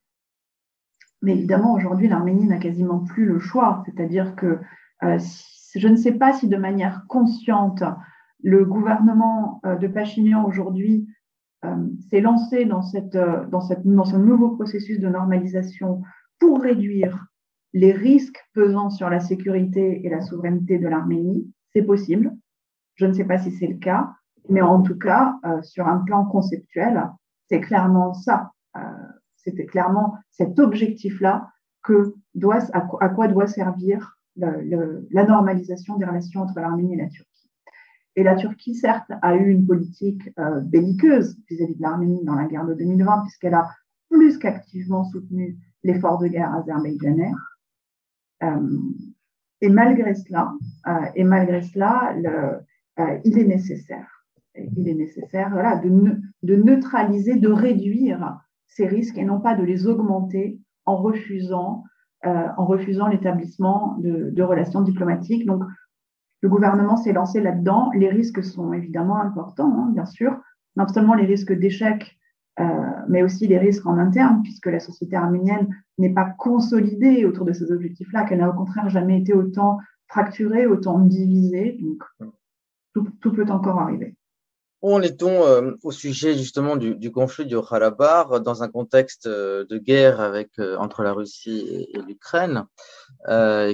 Mais 1.22 1.34
évidemment, 1.34 1.74
aujourd'hui, 1.74 2.08
l'Arménie 2.08 2.46
n'a 2.46 2.60
quasiment 2.60 3.00
plus 3.00 3.26
le 3.26 3.40
choix, 3.40 3.84
c'est-à-dire 3.86 4.36
que 4.36 4.60
euh, 5.04 5.18
je 5.76 5.88
ne 5.88 5.96
sais 5.96 6.14
pas 6.14 6.34
si 6.34 6.48
de 6.48 6.58
manière 6.58 7.06
consciente, 7.08 7.84
le 8.42 8.66
gouvernement 8.66 9.62
euh, 9.66 9.76
de 9.76 9.88
Pachinian 9.88 10.46
aujourd'hui 10.46 11.08
s'est 12.10 12.22
lancé 12.22 12.64
dans, 12.64 12.82
cette, 12.82 13.18
dans 13.18 13.60
ce 13.60 14.16
nouveau 14.16 14.52
processus 14.52 14.98
de 14.98 15.10
normalisation 15.10 16.02
pour 16.40 16.62
réduire 16.62 17.28
les 17.74 17.92
risques 17.92 18.40
pesant 18.54 18.90
sur 18.90 19.10
la 19.10 19.20
sécurité 19.20 20.06
et 20.06 20.10
la 20.10 20.22
souveraineté 20.22 20.80
de 20.80 20.88
l'Arménie. 20.88 21.52
C'est 21.74 21.84
possible. 21.84 22.36
Je 22.96 23.06
ne 23.06 23.14
sais 23.14 23.26
pas 23.26 23.38
si 23.38 23.52
c'est 23.52 23.68
le 23.68 23.78
cas, 23.78 24.12
mais 24.50 24.62
en 24.62 24.82
tout 24.82 24.98
cas, 24.98 25.38
euh, 25.46 25.62
sur 25.62 25.88
un 25.88 26.00
plan 26.00 26.26
conceptuel, 26.26 27.10
c'est 27.48 27.62
clairement 27.62 28.14
ça. 28.14 28.52
Euh, 28.76 28.82
C'était 29.36 29.66
clairement 29.66 30.16
cet 30.32 30.60
objectif-là 30.60 31.50
que 31.84 32.16
doit, 32.36 32.60
à, 32.74 33.10
quoi 33.10 33.28
doit 33.28 33.48
servir 33.48 34.19
la 34.36 35.26
normalisation 35.26 35.98
des 35.98 36.06
relations 36.06 36.42
entre 36.42 36.60
l'Arménie 36.60 36.94
et 36.94 36.98
la 36.98 37.10
Turquie. 37.10 37.30
Et 38.16 38.24
la 38.24 38.36
Turquie, 38.36 38.76
certes, 38.76 39.12
a 39.22 39.36
eu 39.36 39.50
une 39.50 39.66
politique 39.66 40.30
euh, 40.40 40.60
belliqueuse 40.62 41.38
vis-à-vis 41.50 41.76
de 41.76 41.82
l'Arménie 41.82 42.24
dans 42.26 42.36
la 42.36 42.46
guerre 42.46 42.66
de 42.66 42.74
2020, 42.74 43.22
puisqu'elle 43.22 43.54
a 43.54 43.70
plus 44.10 44.38
qu'activement 44.38 45.04
soutenu 45.06 45.58
l'effort 45.84 46.18
de 46.20 46.28
guerre 46.28 46.54
azerbaïdjanais. 46.54 47.32
Euh, 48.44 48.80
et 49.62 49.70
malgré 49.70 50.16
cela, 50.16 50.54
euh, 50.88 51.06
et 51.16 51.24
malgré 51.24 51.62
cela, 51.62 52.16
euh, 53.00 53.18
il 53.26 53.38
est 53.38 53.46
nécessaire, 53.46 54.26
il 54.56 54.88
est 54.88 54.96
nécessaire 54.96 55.50
voilà, 55.52 55.78
de 55.78 56.56
neutraliser, 56.56 57.36
de 57.36 57.50
réduire 57.50 58.40
ces 58.68 58.88
risques 58.88 59.18
et 59.18 59.26
non 59.26 59.40
pas 59.40 59.56
de 59.56 59.64
les 59.64 59.88
augmenter 59.88 60.60
en 60.86 60.98
refusant, 60.98 61.84
en 62.24 62.66
refusant 62.66 63.08
l'établissement 63.08 63.96
de, 64.00 64.30
de, 64.32 64.44
relations 64.44 64.82
diplomatiques. 64.82 65.46
Donc, 65.46 65.64
le 66.42 66.50
gouvernement 66.50 66.98
s'est 66.98 67.14
lancé 67.14 67.40
là-dedans. 67.40 67.92
Les 67.96 68.10
risques 68.10 68.44
sont 68.44 68.74
évidemment 68.74 69.22
importants, 69.22 69.74
hein, 69.78 69.92
bien 69.94 70.06
sûr, 70.06 70.36
non 70.76 70.88
seulement 70.88 71.14
les 71.14 71.26
risques 71.26 71.54
d'échec 71.54 72.20
euh, 72.60 72.66
mais 73.08 73.24
aussi 73.24 73.48
les 73.48 73.58
risques 73.58 73.86
en 73.86 73.98
interne, 73.98 74.42
puisque 74.44 74.66
la 74.66 74.82
société 74.82 75.16
arménienne 75.16 75.70
n'est 75.98 76.14
pas 76.14 76.26
consolidée 76.26 77.24
autour 77.24 77.46
de 77.46 77.54
ces 77.54 77.72
objectifs-là, 77.72 78.26
qu'elle 78.26 78.40
n'a 78.40 78.50
au 78.50 78.54
contraire 78.54 78.90
jamais 78.90 79.22
été 79.22 79.34
autant 79.34 79.78
fracturée, 80.08 80.68
autant 80.68 81.00
divisée. 81.00 81.78
Donc, 81.80 82.04
tout, 83.22 83.34
peut 83.34 83.46
encore 83.50 83.80
arriver. 83.80 84.18
Où 84.82 84.94
en 84.94 85.02
est-on 85.02 85.46
euh, 85.46 85.72
au 85.84 85.92
sujet 85.92 86.38
justement 86.38 86.78
du, 86.78 87.12
conflit 87.12 87.46
du 87.46 87.56
Haut-Karabakh 87.56 88.42
dans 88.44 88.64
un 88.64 88.70
contexte 88.70 89.28
euh, 89.28 89.66
de 89.70 89.78
guerre 89.78 90.22
avec, 90.22 90.52
entre 90.78 91.04
la 91.04 91.14
Russie 91.14 91.88
et, 91.94 92.00
l'Ukraine, 92.02 92.66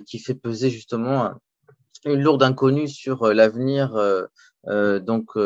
qui 0.05 0.19
fait 0.19 0.35
peser 0.35 0.69
justement 0.69 1.33
une 2.05 2.21
lourde 2.21 2.43
inconnue 2.43 2.87
sur 2.87 3.33
l'avenir 3.33 3.93
donc 4.65 5.37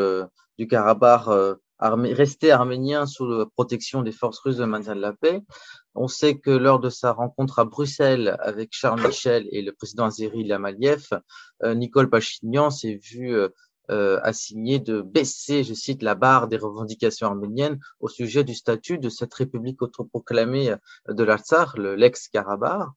du 0.57 0.67
Karabakh 0.67 1.57
rester 1.79 2.51
arménien 2.51 3.05
sous 3.05 3.25
la 3.25 3.45
protection 3.45 4.01
des 4.01 4.11
forces 4.11 4.39
russes 4.39 4.57
de 4.57 4.65
maintien 4.65 4.95
de 4.95 5.01
la 5.01 5.13
paix. 5.13 5.41
On 5.95 6.07
sait 6.07 6.37
que 6.37 6.51
lors 6.51 6.79
de 6.79 6.89
sa 6.89 7.11
rencontre 7.11 7.59
à 7.59 7.65
Bruxelles 7.65 8.37
avec 8.39 8.69
Charles 8.71 9.05
Michel 9.05 9.47
et 9.51 9.61
le 9.61 9.71
président 9.71 10.05
azéri 10.05 10.43
Lamaliev, 10.43 11.07
euh, 11.63 11.73
Nicole 11.73 12.09
Pachignan 12.09 12.69
s'est 12.69 12.99
vu 13.01 13.35
euh, 13.89 13.99
euh, 13.99 14.19
assigner 14.23 14.79
de 14.79 15.01
baisser, 15.01 15.63
je 15.63 15.73
cite, 15.73 16.03
la 16.03 16.15
barre 16.15 16.47
des 16.47 16.57
revendications 16.57 17.27
arméniennes 17.27 17.79
au 17.99 18.07
sujet 18.07 18.43
du 18.43 18.53
statut 18.53 18.97
de 18.97 19.09
cette 19.09 19.33
république 19.33 19.81
autoproclamée 19.81 20.73
de 21.07 21.23
l'Artsar, 21.23 21.77
l'ex-Karabakh. 21.77 22.87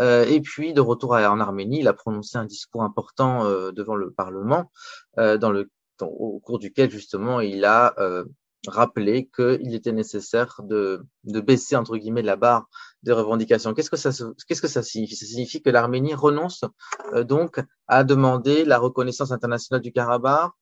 et 0.00 0.40
puis, 0.40 0.74
de 0.74 0.80
retour 0.80 1.12
en 1.12 1.40
Arménie, 1.40 1.80
il 1.80 1.88
a 1.88 1.92
prononcé 1.92 2.38
un 2.38 2.44
discours 2.44 2.82
important 2.82 3.44
devant 3.72 3.94
le 3.94 4.10
Parlement, 4.10 4.70
dans 5.16 5.50
le 5.50 5.70
au 6.02 6.40
cours 6.40 6.58
duquel 6.58 6.90
justement 6.90 7.40
il 7.40 7.64
a 7.64 7.94
euh, 7.98 8.24
rappelé 8.66 9.28
qu'il 9.34 9.74
était 9.74 9.92
nécessaire 9.92 10.60
de, 10.62 11.04
de, 11.24 11.40
baisser 11.40 11.76
entre 11.76 11.96
guillemets 11.96 12.22
la 12.22 12.36
barre 12.36 12.66
des 13.04 13.12
revendications. 13.12 13.74
Qu'est-ce 13.74 13.90
que 13.90 13.96
ça, 13.96 14.82
signifie? 14.82 15.16
Ça 15.16 15.26
signifie 15.26 15.62
que 15.62 15.70
l'Arménie 15.70 16.14
renonce 16.14 16.64
euh, 17.12 17.24
donc 17.24 17.60
à 17.86 18.04
demander 18.04 18.64
la 18.64 18.78
reconnaissance 18.78 19.30
internationale 19.30 19.82
du 19.82 19.92
Karabakh 19.92 20.52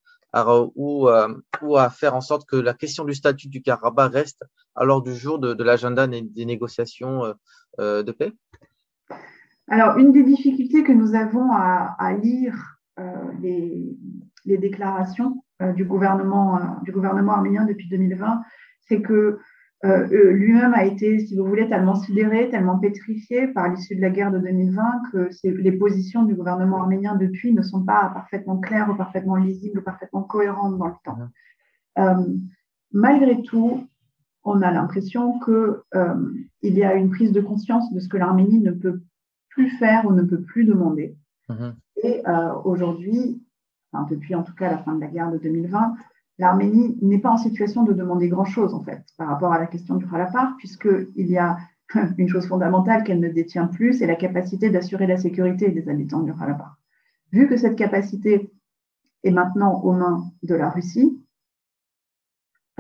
ou, 0.75 1.09
euh, 1.09 1.29
ou 1.61 1.77
à 1.77 1.91
faire 1.91 2.15
en 2.15 2.23
sorte 2.23 2.49
que 2.49 2.57
la 2.57 2.75
question 2.75 3.05
du 3.05 3.15
statut 3.15 3.49
du 3.49 3.63
Karabakh 3.63 4.13
reste 4.13 4.45
à 4.75 4.85
l'ordre 4.85 5.05
du 5.05 5.15
jour 5.15 5.39
de, 5.39 5.63
l'agenda 5.63 6.07
des 6.07 6.47
négociations 6.47 7.35
de 7.79 8.13
paix 8.13 8.33
Alors, 9.69 9.99
une 9.99 10.13
des 10.13 10.23
difficultés 10.23 10.85
que 10.85 10.93
nous 10.93 11.15
avons 11.15 11.53
à, 11.53 12.13
lire 12.15 12.55
les, 13.43 13.95
déclarations 14.45 15.43
euh, 15.63 15.67
euh, 15.67 15.73
du 15.73 15.85
gouvernement 15.85 17.33
arménien 17.33 17.65
depuis 17.65 17.89
2020, 17.89 18.43
c'est 18.81 19.01
que 19.01 19.39
euh, 19.85 20.33
lui-même 20.33 20.75
a 20.75 20.85
été, 20.85 21.19
si 21.19 21.37
vous 21.37 21.45
voulez, 21.45 21.69
tellement 21.69 21.97
sidéré, 21.97 22.49
tellement 22.51 22.79
pétrifié 22.79 23.49
par 23.49 23.69
l'issue 23.69 23.97
de 23.97 24.01
la 24.01 24.11
guerre 24.11 24.31
de 24.31 24.39
2020 24.39 25.03
que 25.13 25.29
les 25.45 25.73
positions 25.73 26.23
du 26.23 26.35
gouvernement 26.35 26.83
arménien 26.83 27.17
depuis 27.17 27.53
ne 27.53 27.63
sont 27.63 27.85
pas 27.85 28.11
parfaitement 28.15 28.59
claires 28.59 28.89
ou 28.91 28.95
parfaitement 28.95 29.35
lisibles 29.35 29.81
ou 29.81 29.83
parfaitement 29.83 30.23
cohérentes 30.23 30.79
dans 30.79 30.87
le 30.87 30.95
temps. 31.05 31.19
malgré 32.93 33.43
tout, 33.43 33.89
on 34.45 34.63
a 34.63 34.71
l'impression 34.71 35.41
qu'il 35.41 36.75
y 36.75 36.85
a 36.85 36.95
une 36.95 37.11
prise 37.11 37.33
de 37.33 37.41
conscience 37.41 37.93
de 37.93 37.99
ce 37.99 38.09
que 38.09 38.17
l'Arménie 38.17 38.61
ne 38.61 38.71
peut 38.71 39.03
plus 39.49 39.71
faire 39.79 40.07
ou 40.07 40.13
ne 40.13 40.23
peut 40.23 40.43
plus 40.43 40.65
demander. 40.65 41.17
Mm-hmm. 41.49 41.73
Et 42.05 42.23
aujourd'hui, 42.65 43.43
depuis 44.11 44.35
en 44.37 44.43
tout 44.45 44.55
cas 44.55 44.71
la 44.71 44.79
fin 44.79 44.95
de 44.95 45.01
la 45.01 45.09
guerre 45.09 45.33
de 45.33 45.39
2020, 45.39 45.97
l'Arménie 46.39 46.99
n'est 47.03 47.19
pas 47.19 47.31
en 47.31 47.37
situation 47.37 47.83
de 47.85 47.93
demander 47.93 48.29
grand-chose 48.29 48.75
en 48.75 48.83
fait 48.83 49.03
par 49.17 49.29
rapport 49.29 49.53
à 49.53 49.59
la 49.59 49.67
question 49.67 49.97
du 49.97 50.09
Khalafar, 50.09 50.57
puisqu'il 50.59 51.31
y 51.31 51.39
a 51.39 51.59
une 52.19 52.29
chose 52.29 52.47
fondamentale 52.47 53.05
qu'elle 53.05 53.21
ne 53.21 53.29
détient 53.29 53.67
plus, 53.67 53.95
c'est 53.95 54.07
la 54.07 54.17
capacité 54.17 54.71
d'assurer 54.71 55.07
la 55.07 55.17
sécurité 55.19 55.71
des 55.71 55.89
habitants 55.89 56.23
du 56.23 56.35
Khalafar. 56.35 56.79
Vu 57.33 57.49
que 57.49 57.57
cette 57.57 57.77
capacité 57.77 58.51
est 59.25 59.31
maintenant 59.31 59.81
aux 59.83 59.93
mains 59.93 60.25
de 60.43 60.55
la 60.55 60.71
Russie, 60.71 61.19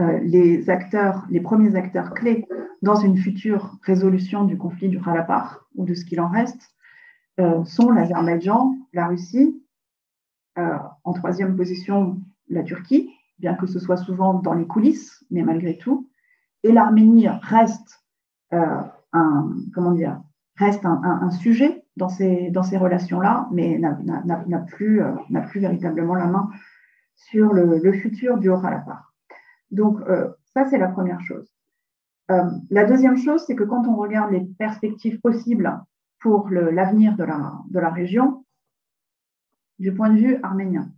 euh, 0.00 0.18
les 0.20 0.70
acteurs, 0.70 1.26
les 1.30 1.40
premiers 1.40 1.76
acteurs 1.76 2.14
clés 2.14 2.46
dans 2.80 2.96
une 2.96 3.16
future 3.16 3.76
résolution 3.82 4.44
du 4.44 4.56
conflit 4.56 4.88
du 4.88 5.00
Khalafar 5.00 5.66
ou 5.74 5.84
de 5.84 5.94
ce 5.94 6.04
qu'il 6.04 6.20
en 6.20 6.28
reste 6.28 6.74
euh, 7.40 7.64
sont 7.64 7.90
l'Azerbaïdjan, 7.90 8.74
la 8.92 9.06
Russie 9.06 9.62
euh, 10.58 10.76
en 11.04 11.12
troisième 11.12 11.56
position, 11.56 12.20
la 12.48 12.62
Turquie, 12.62 13.10
bien 13.42 13.54
que 13.54 13.66
ce 13.66 13.78
soit 13.78 13.98
souvent 13.98 14.34
dans 14.34 14.54
les 14.54 14.66
coulisses, 14.66 15.24
mais 15.30 15.42
malgré 15.42 15.76
tout. 15.76 16.08
Et 16.62 16.72
l'Arménie 16.72 17.28
reste 17.28 18.02
euh, 18.54 18.80
un, 19.12 19.54
comment 19.74 19.90
dire, 19.90 20.22
reste 20.56 20.86
un, 20.86 21.30
sujet 21.30 21.84
dans 21.96 22.08
ces, 22.08 22.50
dans 22.50 22.62
ces 22.62 22.78
relations-là, 22.78 23.48
mais 23.52 23.78
n'a 23.78 24.58
plus, 24.60 25.02
euh, 25.02 25.12
plus 25.48 25.60
véritablement 25.60 26.14
la 26.14 26.26
main 26.26 26.48
sur 27.16 27.52
le, 27.52 27.92
futur 27.92 28.38
du 28.38 28.48
Haut-Karabakh. 28.48 29.02
Donc, 29.70 29.98
ça, 30.54 30.66
c'est 30.66 30.78
la 30.78 30.88
première 30.88 31.20
chose. 31.20 31.50
la 32.28 32.84
deuxième 32.84 33.16
chose, 33.16 33.42
c'est 33.46 33.56
que 33.56 33.64
quand 33.64 33.86
on 33.88 33.96
regarde 33.96 34.30
les 34.30 34.44
perspectives 34.58 35.20
possibles 35.20 35.82
pour 36.20 36.48
l'avenir 36.50 37.16
de 37.16 37.24
la, 37.24 37.54
de 37.70 37.80
la 37.80 37.90
région, 37.90 38.44
du 39.78 39.92
point 39.92 40.10
de 40.10 40.18
vue 40.18 40.38
arménien. 40.42 40.92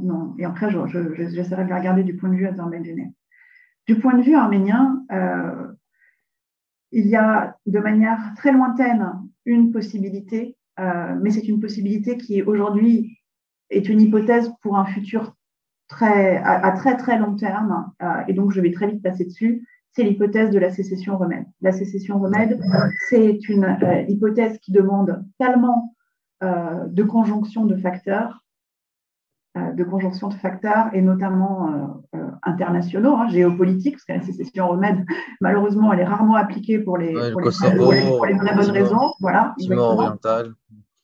Non. 0.00 0.34
Et 0.38 0.44
après, 0.44 0.68
j'essaierai 0.70 1.64
de 1.64 1.72
regarder 1.72 2.02
du 2.02 2.16
point 2.16 2.28
de 2.28 2.34
vue 2.34 2.46
azerbaïdjanais. 2.46 3.12
Du 3.86 3.98
point 3.98 4.14
de 4.14 4.22
vue 4.22 4.34
arménien, 4.34 5.02
euh, 5.12 5.66
il 6.92 7.06
y 7.06 7.16
a 7.16 7.56
de 7.66 7.78
manière 7.78 8.18
très 8.36 8.52
lointaine 8.52 9.12
une 9.46 9.72
possibilité, 9.72 10.56
euh, 10.78 11.16
mais 11.22 11.30
c'est 11.30 11.48
une 11.48 11.60
possibilité 11.60 12.18
qui 12.18 12.42
aujourd'hui 12.42 13.18
est 13.70 13.88
une 13.88 14.00
hypothèse 14.00 14.52
pour 14.62 14.76
un 14.76 14.84
futur 14.84 15.34
très, 15.88 16.36
à, 16.44 16.70
très 16.72 16.98
très 16.98 17.18
long 17.18 17.34
terme, 17.34 17.90
euh, 18.02 18.20
et 18.28 18.34
donc 18.34 18.52
je 18.52 18.60
vais 18.60 18.72
très 18.72 18.88
vite 18.88 19.02
passer 19.02 19.24
dessus, 19.24 19.66
c'est 19.92 20.02
l'hypothèse 20.02 20.50
de 20.50 20.58
la 20.58 20.70
sécession 20.70 21.16
remède. 21.16 21.46
La 21.62 21.72
sécession 21.72 22.18
remède, 22.18 22.60
c'est 23.08 23.48
une 23.48 23.78
hypothèse 24.08 24.58
qui 24.58 24.70
demande 24.70 25.24
tellement 25.38 25.94
de 26.42 27.02
conjonction 27.02 27.64
de 27.64 27.74
facteurs, 27.74 28.44
de 29.56 29.84
conjonction 29.84 30.28
de 30.28 30.34
facteurs 30.34 30.88
et 30.92 31.00
notamment 31.00 31.72
euh, 32.14 32.18
internationaux, 32.42 33.14
hein, 33.16 33.28
géopolitiques, 33.28 33.94
parce 33.94 34.04
que 34.04 34.12
la 34.12 34.20
sécession 34.20 34.68
remède, 34.68 35.04
malheureusement, 35.40 35.92
elle 35.92 36.00
est 36.00 36.04
rarement 36.04 36.34
appliquée 36.34 36.78
pour 36.78 36.98
les, 36.98 37.12
pour 37.32 37.40
les, 37.40 37.50
vraies, 37.50 38.54
bonnes 38.54 38.70
raisons. 38.70 39.12
Voilà, 39.20 39.54
oriental. 39.70 40.52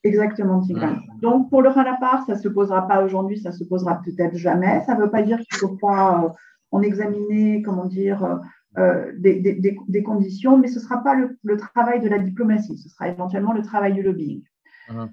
Exactement, 0.02 0.60
Tigran. 0.60 0.88
Mm. 0.88 1.20
Donc, 1.22 1.50
pour 1.50 1.62
le 1.62 1.70
Ralapar, 1.70 2.24
ça 2.26 2.34
ne 2.34 2.38
se 2.38 2.48
posera 2.48 2.86
pas 2.86 3.02
aujourd'hui, 3.02 3.38
ça 3.38 3.52
se 3.52 3.64
posera 3.64 4.00
peut-être 4.04 4.36
jamais. 4.36 4.82
Ça 4.84 4.94
ne 4.94 5.00
veut 5.00 5.10
pas 5.10 5.22
dire 5.22 5.38
qu'il 5.38 5.56
ne 5.62 5.68
faut 5.68 5.76
pas 5.76 6.24
euh, 6.24 6.28
en 6.70 6.82
examiner, 6.82 7.62
comment 7.62 7.86
dire, 7.86 8.40
euh, 8.76 9.12
des, 9.16 10.02
conditions, 10.04 10.58
mais 10.58 10.68
ce 10.68 10.78
ne 10.78 10.84
sera 10.84 11.02
pas 11.02 11.14
le, 11.14 11.56
travail 11.56 12.00
de 12.00 12.08
la 12.08 12.18
diplomatie, 12.18 12.76
ce 12.76 12.88
sera 12.90 13.08
éventuellement 13.08 13.54
le 13.54 13.62
travail 13.62 13.94
du 13.94 14.02
lobbying. 14.02 14.42
Mm. 14.90 15.06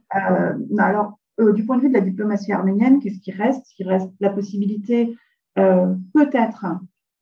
alors, 0.77 1.17
du 1.39 1.65
point 1.65 1.77
de 1.77 1.83
vue 1.83 1.89
de 1.89 1.93
la 1.93 2.01
diplomatie 2.01 2.51
arménienne, 2.51 2.99
qu'est-ce 2.99 3.19
qui 3.19 3.31
reste? 3.31 3.65
Il 3.79 3.87
reste 3.87 4.11
la 4.19 4.29
possibilité, 4.29 5.15
peut-être, 5.55 6.65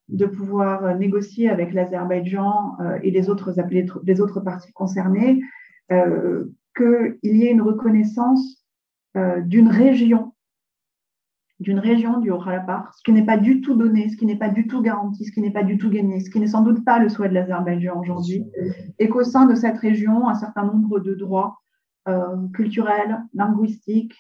de 0.09 0.25
pouvoir 0.25 0.97
négocier 0.97 1.49
avec 1.49 1.73
l'Azerbaïdjan 1.73 2.77
et 3.03 3.11
les 3.11 3.29
autres, 3.29 3.53
les 4.03 4.21
autres 4.21 4.39
parties 4.41 4.73
concernées 4.73 5.41
qu'il 6.75 7.37
y 7.37 7.45
ait 7.45 7.51
une 7.51 7.61
reconnaissance 7.61 8.63
euh, 9.17 9.41
d'une 9.41 9.67
région, 9.67 10.33
d'une 11.59 11.79
région 11.79 12.19
du 12.19 12.31
Haut-Karabakh, 12.31 12.93
ce 12.95 13.03
qui 13.03 13.11
n'est 13.11 13.25
pas 13.25 13.37
du 13.37 13.61
tout 13.61 13.75
donné, 13.75 14.07
ce 14.09 14.15
qui 14.15 14.25
n'est 14.25 14.37
pas 14.37 14.49
du 14.49 14.67
tout 14.67 14.81
garanti, 14.81 15.25
ce 15.25 15.31
qui 15.31 15.41
n'est 15.41 15.51
pas 15.51 15.63
du 15.63 15.77
tout 15.77 15.89
gagné, 15.89 16.19
ce 16.19 16.29
qui 16.29 16.39
n'est 16.39 16.47
sans 16.47 16.61
doute 16.61 16.85
pas 16.85 16.99
le 16.99 17.09
souhait 17.09 17.29
de 17.29 17.33
l'Azerbaïdjan 17.33 17.99
aujourd'hui, 17.99 18.45
et 18.97 19.09
qu'au 19.09 19.23
sein 19.23 19.45
de 19.45 19.55
cette 19.55 19.77
région, 19.79 20.29
un 20.29 20.35
certain 20.35 20.63
nombre 20.63 20.99
de 20.99 21.15
droits 21.15 21.57
euh, 22.09 22.47
culturels, 22.53 23.17
linguistiques, 23.33 24.15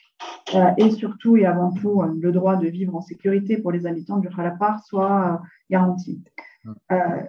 euh, 0.55 0.71
et 0.77 0.91
surtout 0.91 1.37
et 1.37 1.45
avant 1.45 1.71
tout 1.71 2.01
le 2.01 2.31
droit 2.31 2.55
de 2.55 2.67
vivre 2.67 2.95
en 2.95 3.01
sécurité 3.01 3.57
pour 3.57 3.71
les 3.71 3.85
habitants 3.85 4.17
du 4.17 4.27
Haut-Karabakh 4.27 4.79
soit 4.85 5.41
garanti. 5.69 6.23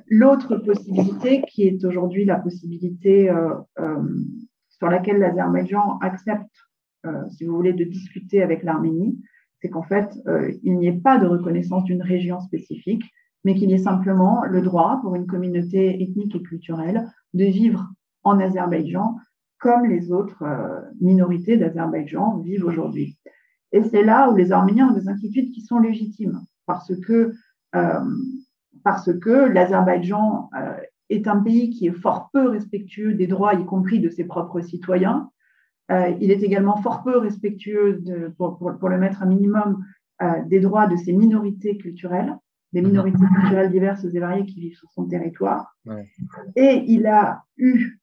L'autre 0.08 0.56
possibilité, 0.56 1.42
qui 1.48 1.62
est 1.62 1.84
aujourd'hui 1.84 2.24
la 2.24 2.36
possibilité 2.36 3.30
sur 4.80 4.88
laquelle 4.88 5.18
l'Azerbaïdjan 5.18 5.98
accepte, 6.00 6.56
euh, 7.06 7.28
si 7.28 7.44
vous 7.44 7.54
voulez, 7.54 7.74
de 7.74 7.84
discuter 7.84 8.42
avec 8.42 8.62
l'Arménie, 8.62 9.20
c'est 9.60 9.68
qu'en 9.68 9.82
fait, 9.82 10.10
euh, 10.26 10.52
il 10.62 10.78
n'y 10.78 10.86
ait 10.86 11.00
pas 11.00 11.18
de 11.18 11.26
reconnaissance 11.26 11.84
d'une 11.84 12.02
région 12.02 12.40
spécifique, 12.40 13.04
mais 13.44 13.54
qu'il 13.54 13.70
y 13.70 13.74
ait 13.74 13.78
simplement 13.78 14.44
le 14.44 14.62
droit 14.62 14.98
pour 15.02 15.14
une 15.14 15.26
communauté 15.26 16.02
ethnique 16.02 16.34
et 16.34 16.42
culturelle 16.42 17.06
de 17.34 17.44
vivre 17.44 17.88
en 18.22 18.40
Azerbaïdjan 18.40 19.16
comme 19.60 19.84
les 19.86 20.10
autres 20.10 20.42
euh, 20.42 20.80
minorités 21.00 21.56
d'Azerbaïdjan 21.56 22.38
vivent 22.38 22.64
aujourd'hui. 22.64 23.18
Et 23.72 23.82
c'est 23.84 24.02
là 24.02 24.30
où 24.30 24.36
les 24.36 24.50
Arméniens 24.50 24.88
ont 24.88 24.98
des 24.98 25.08
inquiétudes 25.08 25.52
qui 25.52 25.60
sont 25.60 25.78
légitimes, 25.78 26.40
parce 26.66 26.92
que, 27.00 27.32
parce 28.82 29.16
que 29.20 29.30
l'Azerbaïdjan 29.30 30.50
est 31.10 31.26
un 31.26 31.40
pays 31.40 31.70
qui 31.70 31.86
est 31.88 31.92
fort 31.92 32.30
peu 32.32 32.48
respectueux 32.48 33.14
des 33.14 33.26
droits, 33.26 33.54
y 33.54 33.64
compris 33.66 34.00
de 34.00 34.08
ses 34.08 34.24
propres 34.24 34.60
citoyens. 34.60 35.30
Euh, 35.90 36.14
il 36.20 36.30
est 36.30 36.42
également 36.42 36.76
fort 36.76 37.02
peu 37.02 37.18
respectueux, 37.18 37.98
de, 38.00 38.32
pour, 38.38 38.58
pour, 38.58 38.88
le 38.88 38.98
mettre 38.98 39.22
un 39.22 39.26
minimum, 39.26 39.84
euh, 40.22 40.42
des 40.46 40.60
droits 40.60 40.86
de 40.86 40.96
ses 40.96 41.12
minorités 41.12 41.76
culturelles, 41.76 42.36
des 42.72 42.80
minorités 42.80 43.18
culturelles 43.34 43.72
diverses 43.72 44.04
et 44.04 44.20
variées 44.20 44.46
qui 44.46 44.60
vivent 44.60 44.76
sur 44.76 44.90
son 44.92 45.06
territoire. 45.06 45.76
Et 46.54 46.84
il 46.86 47.06
a 47.08 47.42
eu, 47.56 47.98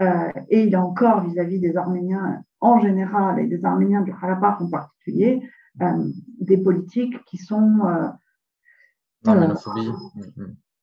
euh, 0.00 0.30
et 0.48 0.64
il 0.64 0.74
a 0.74 0.82
encore 0.82 1.26
vis-à-vis 1.26 1.60
des 1.60 1.76
Arméniens 1.76 2.42
en 2.60 2.80
général 2.80 3.38
et 3.40 3.46
des 3.46 3.64
Arméniens 3.64 4.02
du 4.02 4.12
Karabakh 4.12 4.60
en 4.60 4.70
particulier, 4.70 5.42
des 6.40 6.58
politiques 6.58 7.24
qui 7.24 7.38
sont... 7.38 7.80
L'arménophobie. 9.24 9.90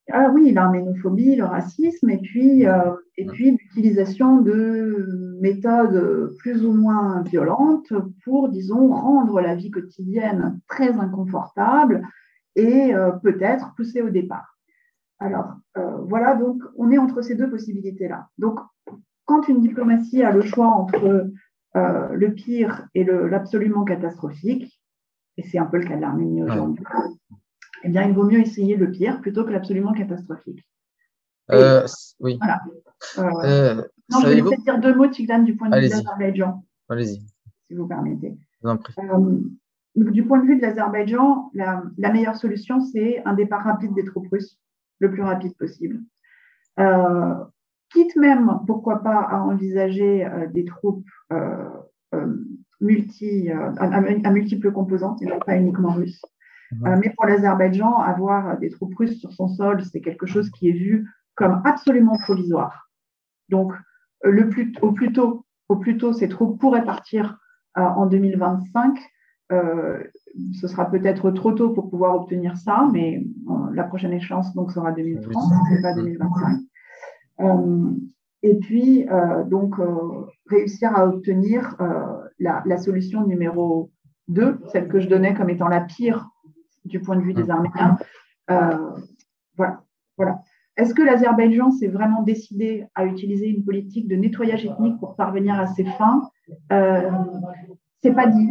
Ah 0.10 0.30
oui, 0.34 0.54
l'arménophobie, 0.54 1.36
le 1.36 1.44
racisme, 1.44 2.10
et 2.10 2.18
puis, 2.18 2.66
euh, 2.66 2.96
et 3.18 3.26
puis 3.26 3.52
l'utilisation 3.52 4.40
de 4.40 5.38
méthodes 5.42 6.34
plus 6.40 6.66
ou 6.66 6.72
moins 6.72 7.24
violentes 7.24 7.92
pour, 8.24 8.48
disons, 8.48 8.94
rendre 8.94 9.42
la 9.42 9.56
vie 9.56 9.70
quotidienne 9.70 10.62
très 10.70 10.92
inconfortable 10.92 12.08
et 12.56 12.96
euh, 12.96 13.12
peut-être 13.12 13.74
pousser 13.76 14.02
au 14.02 14.10
départ. 14.10 14.58
Alors, 15.20 15.56
euh, 15.78 15.98
voilà, 16.08 16.36
donc 16.36 16.64
on 16.78 16.90
est 16.90 16.98
entre 16.98 17.22
ces 17.22 17.36
deux 17.36 17.50
possibilités-là. 17.50 18.30
Donc, 18.38 18.60
quand 19.28 19.48
une 19.48 19.62
diplomatie 19.62 20.24
a 20.24 20.32
le 20.32 20.42
choix 20.42 20.68
entre 20.68 21.30
le 21.76 22.34
pire 22.34 22.88
et 22.96 23.04
l'absolument 23.04 23.84
catastrophique, 23.84 24.82
et 25.38 25.44
c'est 25.44 25.60
un 25.60 25.68
peu 25.68 25.78
le 25.78 25.86
cas 25.86 25.96
de 25.96 26.02
l'Arménie 26.02 26.42
aujourd'hui, 26.42 26.84
eh 27.84 27.90
bien, 27.90 28.04
il 28.04 28.14
vaut 28.14 28.24
mieux 28.24 28.40
essayer 28.40 28.76
le 28.76 28.92
pire 28.92 29.22
plutôt 29.22 29.46
que 29.46 29.52
l'absolument 29.52 29.94
catastrophique. 29.94 30.66
Euh, 31.52 31.86
oui. 32.20 32.40
Voilà. 32.40 32.62
Euh, 33.46 33.76
non, 34.10 34.20
je 34.22 34.28
vais 34.28 34.42
peut-être 34.42 34.64
dire 34.64 34.80
deux 34.80 34.96
mots, 34.96 35.08
Tigran, 35.08 35.40
du 35.40 35.56
point 35.56 35.70
de 35.70 35.76
vue 35.76 35.88
de 35.88 35.92
l'Azerbaïdjan. 35.92 36.66
Allez-y. 36.90 37.22
Si 37.68 37.76
vous 37.76 37.88
permettez. 37.88 38.38
Euh, 38.66 38.76
donc, 39.96 40.12
du 40.12 40.26
point 40.26 40.40
de 40.40 40.48
vue 40.48 40.58
de 40.58 40.62
l'Azerbaïdjan, 40.62 41.52
la, 41.54 41.84
la, 41.98 42.12
meilleure 42.12 42.36
solution, 42.36 42.82
c'est 42.82 43.22
un 43.26 43.34
départ 43.34 43.64
rapide 43.64 43.94
des 43.94 44.04
troupes 44.04 44.28
russes, 44.32 44.60
le 45.00 45.12
plus 45.12 45.22
rapide 45.22 45.56
possible. 45.56 46.02
Euh, 46.80 47.36
quitte 47.92 48.16
même, 48.16 48.60
pourquoi 48.66 49.04
pas, 49.04 49.20
à 49.20 49.40
envisager 49.42 50.28
des 50.54 50.66
troupes 50.66 51.08
multi, 52.82 53.50
à, 53.50 54.32
multiples 54.32 54.72
composantes 54.72 55.22
et 55.22 55.26
non 55.26 55.40
pas 55.40 55.58
uniquement 55.58 55.92
russes. 55.92 56.22
Euh, 56.86 56.98
mais 57.00 57.14
pour 57.16 57.26
l'Azerbaïdjan, 57.26 57.98
avoir 57.98 58.58
des 58.60 58.70
troupes 58.70 58.96
russes 58.96 59.20
sur 59.20 59.32
son 59.32 59.48
sol, 59.48 59.84
c'est 59.84 60.02
quelque 60.02 60.26
chose 60.26 60.50
qui 60.52 60.70
est 60.70 60.74
vu 60.74 61.08
comme 61.36 61.62
absolument 61.66 62.18
provisoire. 62.18 62.90
Donc, 63.50 63.72
euh, 64.26 64.32
le 64.32 64.50
plus, 64.50 64.74
au, 64.82 64.92
plus 64.92 65.14
tôt, 65.14 65.46
au 65.70 65.78
plus 65.78 65.98
tôt, 65.98 66.14
ces 66.14 66.28
troupes 66.28 66.60
pourraient 66.60 66.84
partir 66.84 67.38
euh, 67.78 67.82
en 67.82 68.06
2025. 68.06 69.00
ce 69.50 70.68
sera 70.68 70.92
peut-être 70.92 71.32
trop 71.32 71.54
tôt 71.54 71.70
pour 71.70 71.90
pouvoir 71.90 72.16
obtenir 72.16 72.58
ça, 72.58 72.88
mais 72.92 73.26
la 73.74 73.84
prochaine 73.84 74.12
échéance 74.12 74.54
donc 74.54 74.72
sera 74.72 74.92
2030, 74.92 75.54
c'est 75.70 75.82
pas 75.82 75.94
2025. 75.94 76.60
Et 77.40 78.56
puis, 78.56 79.06
donc, 79.48 79.76
réussir 80.48 80.96
à 80.96 81.08
obtenir 81.08 81.76
la, 82.40 82.64
la, 82.66 82.78
solution 82.78 83.26
numéro 83.26 83.92
2, 84.28 84.60
celle 84.72 84.88
que 84.88 85.00
je 85.00 85.08
donnais 85.08 85.34
comme 85.34 85.50
étant 85.50 85.68
la 85.68 85.82
pire 85.82 86.30
du 86.88 87.00
point 87.00 87.16
de 87.16 87.22
vue 87.22 87.34
des. 87.34 87.50
Arméniens. 87.50 87.98
Euh, 88.50 88.92
voilà. 89.56 89.84
voilà. 90.18 90.42
Est-ce 90.78 90.94
que 90.94 91.02
l'Azerbaïdjan 91.02 91.72
s'est 91.72 91.88
vraiment 91.88 92.22
décidé 92.24 92.86
à 92.96 93.06
utiliser 93.06 93.48
une 93.48 93.66
politique 93.66 94.08
de 94.08 94.16
nettoyage 94.16 94.66
ethnique 94.66 95.00
pour 95.00 95.16
parvenir 95.16 95.60
à 95.60 95.68
ses 95.68 95.86
fins? 95.86 96.22
Euh, 96.72 97.10
C'est 98.02 98.14
pas 98.14 98.28
dit. 98.28 98.50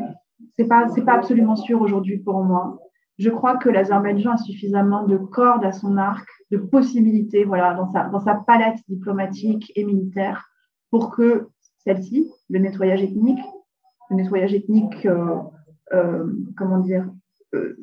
C'est 0.56 0.66
pas, 0.66 0.88
c'est 0.88 1.04
pas 1.04 1.14
absolument 1.14 1.56
sûr 1.56 1.80
aujourd'hui 1.80 2.18
pour 2.18 2.42
moi. 2.42 2.78
Je 3.18 3.30
crois 3.30 3.56
que 3.56 3.68
l'Azerbaïdjan 3.68 4.32
a 4.32 4.36
suffisamment 4.36 5.04
de 5.04 5.16
cordes 5.16 5.64
à 5.64 5.72
son 5.72 5.96
arc, 5.96 6.28
de 6.50 6.58
possibilités, 6.58 7.44
voilà, 7.44 7.74
dans 7.74 7.92
sa, 7.92 8.08
dans 8.08 8.20
sa 8.20 8.34
palette 8.34 8.78
diplomatique 8.88 9.72
et 9.74 9.84
militaire, 9.84 10.48
pour 10.90 11.10
que 11.10 11.48
celle-ci, 11.78 12.30
le 12.48 12.58
nettoyage 12.58 13.02
ethnique, 13.02 13.40
le 14.10 14.16
nettoyage 14.16 14.54
ethnique, 14.54 15.06
euh, 15.06 15.36
euh 15.92 16.32
comment 16.56 16.78
dire, 16.78 17.08
euh, 17.54 17.76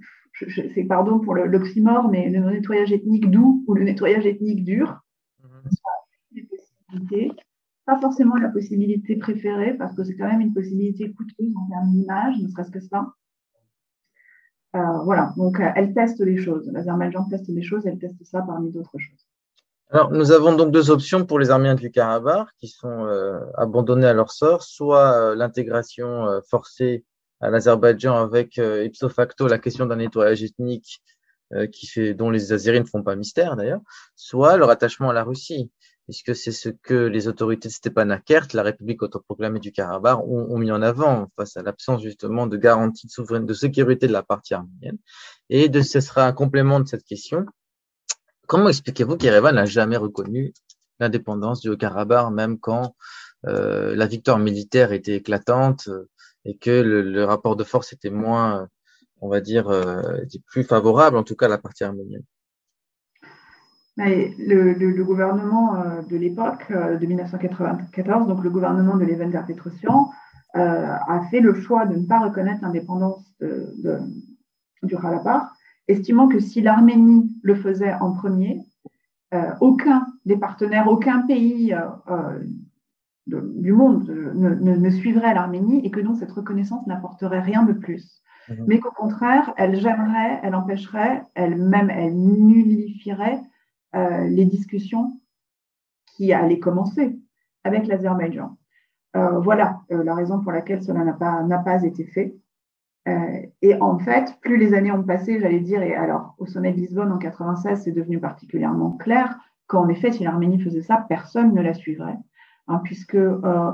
c'est 0.73 0.85
pardon 0.87 1.19
pour 1.19 1.35
l'oxymore, 1.35 2.09
mais 2.09 2.29
le 2.29 2.39
nettoyage 2.39 2.91
ethnique 2.91 3.29
doux 3.29 3.63
ou 3.67 3.73
le 3.73 3.83
nettoyage 3.83 4.25
ethnique 4.25 4.63
dur, 4.63 5.01
mhm. 5.43 7.31
Pas 7.85 7.99
forcément 7.99 8.37
la 8.37 8.47
possibilité 8.47 9.17
préférée, 9.17 9.73
parce 9.73 9.93
que 9.93 10.05
c'est 10.05 10.15
quand 10.15 10.27
même 10.27 10.39
une 10.39 10.53
possibilité 10.53 11.11
coûteuse 11.11 11.53
en 11.57 11.67
termes 11.67 11.91
d'image, 11.91 12.39
ne 12.39 12.47
serait-ce 12.47 12.71
que 12.71 12.79
ça. 12.79 13.13
Euh, 14.75 14.79
voilà, 15.03 15.33
donc 15.37 15.59
euh, 15.59 15.69
elle 15.75 15.93
teste 15.93 16.19
les 16.19 16.37
choses. 16.37 16.69
L'Azerbaïdjan 16.71 17.25
teste 17.29 17.47
les 17.47 17.61
choses, 17.61 17.85
elle 17.85 17.99
teste 17.99 18.23
ça 18.23 18.41
parmi 18.41 18.71
d'autres 18.71 18.97
choses. 18.97 19.27
Alors, 19.91 20.11
nous 20.11 20.31
avons 20.31 20.55
donc 20.55 20.71
deux 20.71 20.89
options 20.89 21.25
pour 21.25 21.37
les 21.37 21.51
Arméniens 21.51 21.75
du 21.75 21.91
Karabakh 21.91 22.47
qui 22.57 22.67
sont 22.67 23.05
euh, 23.05 23.39
abandonnés 23.55 24.07
à 24.07 24.13
leur 24.13 24.31
sort, 24.31 24.63
soit 24.63 25.35
l'intégration 25.35 26.41
forcée 26.49 27.05
à 27.43 27.49
l'Azerbaïdjan 27.49 28.15
avec 28.15 28.57
euh, 28.57 28.85
ipso 28.85 29.09
facto 29.09 29.47
la 29.47 29.59
question 29.59 29.85
d'un 29.85 29.97
nettoyage 29.97 30.43
ethnique 30.43 31.01
euh, 31.53 31.67
qui 31.67 31.87
fait, 31.87 32.13
dont 32.13 32.29
les 32.29 32.53
Azéris 32.53 32.79
ne 32.79 32.85
font 32.85 33.03
pas 33.03 33.15
mystère 33.15 33.57
d'ailleurs, 33.57 33.81
soit 34.15 34.55
leur 34.55 34.69
attachement 34.69 35.09
à 35.09 35.13
la 35.13 35.23
Russie, 35.23 35.69
puisque 36.05 36.35
c'est 36.35 36.51
ce 36.51 36.69
que 36.69 36.93
les 36.93 37.27
autorités 37.27 37.69
de 37.69 37.73
Stepanakert, 37.73 38.47
la 38.53 38.63
République 38.63 39.01
autoproclamée 39.01 39.59
du 39.59 39.71
Karabakh, 39.71 40.19
ont, 40.25 40.57
mis 40.57 40.71
en 40.71 40.81
avant 40.81 41.29
face 41.37 41.55
à 41.57 41.63
l'absence 41.63 42.01
justement 42.01 42.47
de 42.47 42.57
garantie 42.57 43.07
de 43.07 43.11
souveraineté, 43.11 43.47
de 43.47 43.53
sécurité 43.53 44.07
de 44.07 44.13
la 44.13 44.23
partie 44.23 44.53
arménienne? 44.53 44.97
Et 45.49 45.69
de, 45.69 45.81
ce 45.81 46.01
sera 46.01 46.25
un 46.25 46.33
complément 46.33 46.79
de 46.79 46.87
cette 46.87 47.05
question. 47.05 47.45
Comment 48.47 48.69
expliquez-vous 48.69 49.17
qu'Erevan 49.17 49.55
n'a 49.55 49.65
jamais 49.65 49.97
reconnu 49.97 50.53
l'indépendance 50.99 51.61
du 51.61 51.69
Haut-Karabakh, 51.69 52.31
même 52.31 52.59
quand 52.59 52.95
euh, 53.47 53.95
la 53.95 54.05
victoire 54.05 54.39
militaire 54.39 54.91
était 54.91 55.15
éclatante 55.15 55.89
et 56.45 56.57
que 56.57 56.69
le, 56.69 57.23
rapport 57.23 57.55
de 57.55 57.63
force 57.63 57.93
était 57.93 58.09
moins, 58.09 58.67
on 59.21 59.29
va 59.29 59.39
dire, 59.39 59.69
euh, 59.69 60.17
était 60.23 60.39
plus 60.45 60.63
favorable, 60.63 61.17
en 61.17 61.23
tout 61.23 61.35
cas, 61.35 61.45
à 61.45 61.49
la 61.49 61.57
partie 61.57 61.85
arménienne? 61.85 62.23
Le, 63.97 65.03
gouvernement 65.03 65.75
euh, 65.75 66.01
de 66.01 66.17
l'époque, 66.17 66.65
euh, 66.71 66.97
de 66.97 67.05
1994, 67.05 68.27
donc 68.27 68.43
le 68.43 68.49
gouvernement 68.49 68.97
de 68.97 69.05
Levender 69.05 69.41
Petrosian, 69.45 70.09
a 70.55 71.19
fait 71.31 71.39
le 71.39 71.55
choix 71.55 71.87
de 71.87 71.95
ne 71.95 72.05
pas 72.05 72.19
reconnaître 72.19 72.61
l'indépendance 72.61 73.25
du 74.83 74.95
Karabakh, 74.95 75.41
estimant 75.87 76.27
que 76.27 76.39
si 76.39 76.61
l'Arménie 76.61 77.35
le 77.41 77.55
faisait 77.55 77.95
en 77.95 78.11
premier, 78.11 78.61
aucun 79.61 80.05
des 80.27 80.37
partenaires, 80.37 80.87
aucun 80.87 81.21
pays 81.25 81.75
du 83.25 83.73
monde 83.73 84.07
ne, 84.07 84.89
suivrait 84.91 85.33
l'Arménie 85.33 85.83
et 85.83 85.89
que 85.89 86.01
donc 86.01 86.17
cette 86.17 86.31
reconnaissance 86.31 86.85
n'apporterait 86.85 87.41
rien 87.41 87.63
de 87.63 87.73
plus. 87.73 88.21
Mhm. 88.47 88.65
Mais 88.67 88.79
qu'au 88.79 88.91
contraire, 88.91 89.55
elle 89.57 89.79
gênerait, 89.79 90.39
elle 90.43 90.53
empêcherait, 90.53 91.23
elle 91.33 91.57
même, 91.57 91.89
elle 91.89 92.15
nullifierait 92.15 93.41
euh, 93.95 94.23
les 94.25 94.45
discussions 94.45 95.19
qui 96.05 96.33
allaient 96.33 96.59
commencer 96.59 97.17
avec 97.63 97.87
l'Azerbaïdjan. 97.87 98.57
Euh, 99.15 99.39
voilà 99.39 99.81
euh, 99.91 100.03
la 100.03 100.15
raison 100.15 100.39
pour 100.39 100.51
laquelle 100.51 100.83
cela 100.83 101.03
n'a 101.03 101.59
pas, 101.59 101.83
été 101.83 102.05
fait. 102.05 102.35
et 103.61 103.75
en 103.81 103.99
fait, 103.99 104.37
plus 104.41 104.57
les 104.57 104.73
années 104.73 104.91
ont 104.91 105.03
passé, 105.03 105.39
j'allais 105.39 105.59
dire, 105.59 105.81
et 105.83 105.93
alors 105.93 106.35
au 106.37 106.45
sommet 106.45 106.71
de 106.71 106.77
Lisbonne 106.77 107.11
en 107.11 107.17
96, 107.17 107.83
c'est 107.83 107.91
devenu 107.91 108.19
particulièrement 108.19 108.91
clair 108.91 109.37
qu'en 109.67 109.87
effet, 109.89 110.11
si 110.11 110.23
l'Arménie 110.23 110.59
faisait 110.59 110.81
ça, 110.81 111.05
personne 111.09 111.53
ne 111.53 111.61
la 111.61 111.73
suivrait. 111.73 112.17
Hein, 112.67 112.79
puisque 112.83 113.15
euh, 113.15 113.71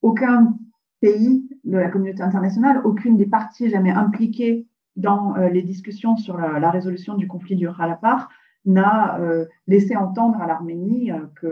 aucun 0.00 0.56
pays 1.00 1.46
de 1.64 1.76
la 1.76 1.90
communauté 1.90 2.22
internationale, 2.22 2.80
aucune 2.84 3.18
des 3.18 3.26
parties 3.26 3.68
jamais 3.68 3.90
impliquées 3.90 4.66
dans 4.96 5.36
euh, 5.36 5.48
les 5.48 5.62
discussions 5.62 6.16
sur 6.16 6.38
la, 6.38 6.70
résolution 6.70 7.14
du 7.16 7.28
conflit 7.28 7.56
du 7.56 7.68
Ralapar 7.68 8.30
n'a 8.64 9.18
euh, 9.20 9.46
laissé 9.66 9.96
entendre 9.96 10.40
à 10.40 10.46
l'Arménie 10.46 11.10
que 11.36 11.46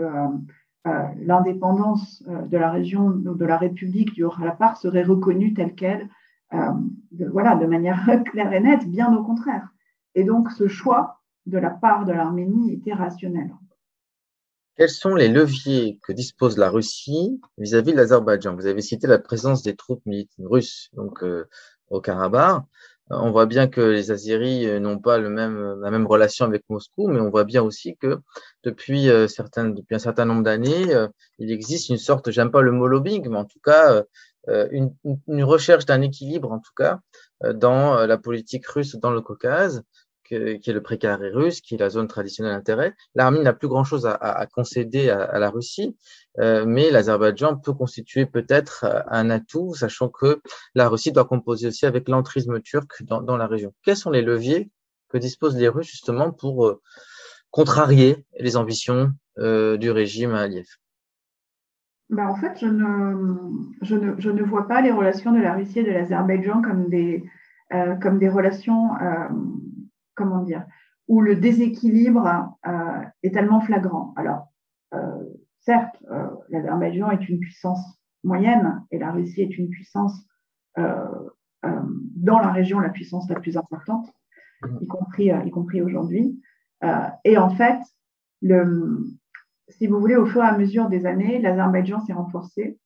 l'indépendance 1.17 2.21
de 2.27 2.57
la 2.57 2.69
région 2.69 3.09
de 3.09 3.45
la 3.45 3.57
République 3.57 4.13
du 4.13 4.25
Ralapar 4.25 4.75
serait 4.75 5.03
reconnue 5.03 5.53
telle 5.53 5.75
qu'elle, 5.75 6.09
de, 6.51 7.25
voilà, 7.25 7.55
de 7.55 7.65
manière 7.65 8.05
claire 8.25 8.51
et 8.51 8.59
nette, 8.59 8.89
bien 8.89 9.15
au 9.15 9.23
contraire. 9.23 9.69
Et 10.13 10.25
donc 10.25 10.51
ce 10.51 10.67
choix 10.67 11.21
de 11.45 11.57
la 11.57 11.69
part 11.69 12.05
de 12.05 12.11
l'Arménie 12.11 12.73
était 12.73 12.93
rationnel. 12.93 13.51
Quels 14.75 14.89
sont 14.89 15.13
les 15.13 15.27
leviers 15.27 15.99
que 16.01 16.11
dispose 16.11 16.57
la 16.57 16.69
Russie 16.69 17.39
vis-à-vis 17.59 17.91
de 17.91 17.97
l'Azerbaïdjan? 17.97 18.55
Vous 18.55 18.65
avez 18.65 18.81
cité 18.81 19.05
la 19.05 19.19
présence 19.19 19.61
des 19.61 19.75
troupes 19.75 20.03
militaires 20.05 20.47
russes 20.49 20.89
donc 20.93 21.23
euh, 21.23 21.47
au 21.89 22.01
Karabakh. 22.01 22.63
On 23.09 23.31
voit 23.31 23.45
bien 23.45 23.67
que 23.67 23.81
les 23.81 24.11
Azeris 24.11 24.67
euh, 24.67 24.79
n'ont 24.79 24.97
pas 24.97 25.19
même, 25.19 25.79
la 25.81 25.91
même 25.91 26.07
relation 26.07 26.45
avec 26.45 26.63
Moscou, 26.69 27.07
mais 27.07 27.19
on 27.19 27.29
voit 27.29 27.43
bien 27.43 27.61
aussi 27.61 27.97
que 27.97 28.19
depuis, 28.63 29.09
euh, 29.09 29.25
un 29.25 29.99
certain 29.99 30.25
nombre 30.25 30.43
d'années, 30.43 30.93
il 31.39 31.51
existe 31.51 31.89
une 31.89 31.97
sorte, 31.97 32.31
j'aime 32.31 32.51
pas 32.51 32.61
le 32.61 32.71
mot 32.71 32.87
lobbying, 32.87 33.27
mais 33.29 33.37
en 33.37 33.45
tout 33.45 33.59
cas, 33.63 34.03
une, 34.47 34.93
une 35.27 35.43
recherche 35.43 35.85
d'un 35.85 36.01
équilibre, 36.01 36.51
en 36.51 36.59
tout 36.59 36.73
cas, 36.75 36.99
dans 37.53 38.05
la 38.05 38.17
politique 38.17 38.65
russe 38.67 38.95
dans 38.95 39.11
le 39.11 39.21
Caucase, 39.21 39.83
qui 40.23 40.35
est 40.35 40.73
le 40.73 40.81
précaré 40.81 41.29
russe, 41.29 41.61
qui 41.61 41.75
est 41.75 41.77
la 41.77 41.89
zone 41.89 42.07
traditionnelle 42.07 42.53
d'intérêt. 42.53 42.95
L'Arménie 43.15 43.43
n'a 43.43 43.53
plus 43.53 43.67
grand-chose 43.67 44.05
à, 44.05 44.47
concéder 44.53 45.09
à, 45.09 45.37
la 45.39 45.49
Russie, 45.49 45.95
euh, 46.39 46.65
mais 46.65 46.89
l'Azerbaïdjan 46.89 47.57
peut 47.57 47.73
constituer 47.73 48.25
peut-être 48.25 48.85
euh, 48.85 49.01
un 49.07 49.29
atout, 49.29 49.75
sachant 49.75 50.09
que 50.09 50.41
la 50.75 50.89
Russie 50.89 51.11
doit 51.11 51.25
composer 51.25 51.67
aussi 51.67 51.85
avec 51.85 52.07
l'entrisme 52.07 52.61
turc 52.61 53.03
dans, 53.03 53.37
la 53.37 53.47
région. 53.47 53.73
Quels 53.83 53.97
sont 53.97 54.09
les 54.09 54.21
leviers 54.21 54.71
que 55.09 55.17
disposent 55.17 55.57
les 55.57 55.67
Russes 55.67 55.89
justement 55.89 56.31
pour 56.31 56.65
euh, 56.65 56.81
contrarier 57.51 58.25
les 58.39 58.57
ambitions 58.57 59.11
du 59.37 59.89
régime 59.89 60.31
à 60.31 60.41
Aliyev? 60.41 60.67
Ben, 62.09 62.27
en 62.27 62.35
fait, 62.35 62.59
je 62.59 62.67
ne, 62.67 63.15
je, 63.81 63.95
ne, 63.95 64.13
je 64.19 64.29
ne, 64.29 64.43
vois 64.43 64.67
pas 64.67 64.81
les 64.81 64.91
relations 64.91 65.31
de 65.31 65.39
la 65.39 65.53
Russie 65.53 65.79
et 65.79 65.83
de 65.83 65.91
l'Azerbaïdjan 65.91 66.61
comme 66.61 66.89
des, 66.89 67.23
comme 68.01 68.19
des 68.19 68.29
relations 68.29 68.89
comment 70.15 70.41
dire, 70.41 70.65
où 71.07 71.21
le 71.21 71.35
déséquilibre 71.35 72.55
euh, 72.65 73.01
est 73.23 73.33
tellement 73.33 73.61
flagrant. 73.61 74.13
Alors, 74.15 74.47
euh, 74.93 75.23
certes, 75.59 75.95
euh, 76.11 76.27
l'Azerbaïdjan 76.49 77.11
est 77.11 77.27
une 77.29 77.39
puissance 77.39 77.79
moyenne 78.23 78.83
et 78.91 78.99
la 78.99 79.11
Russie 79.11 79.41
est 79.41 79.57
une 79.57 79.69
puissance 79.69 80.13
dans 82.15 82.39
la 82.39 82.51
région 82.51 82.79
la 82.79 82.89
puissance 82.89 83.29
la 83.29 83.39
plus 83.39 83.57
importante, 83.57 84.11
y 84.81 84.87
compris, 84.87 85.25
y 85.27 85.51
compris 85.51 85.83
aujourd'hui. 85.83 86.41
et 87.23 87.37
en 87.37 87.49
fait, 87.51 87.77
le, 88.41 89.05
si 89.69 89.85
vous 89.85 89.99
voulez, 89.99 90.15
au 90.15 90.25
fur 90.25 90.43
et 90.43 90.47
à 90.47 90.57
mesure 90.57 90.89
des 90.89 91.05
années, 91.05 91.39
l'Azerbaïdjan 91.39 91.99
s'est 91.99 92.13
renforcé 92.13 92.79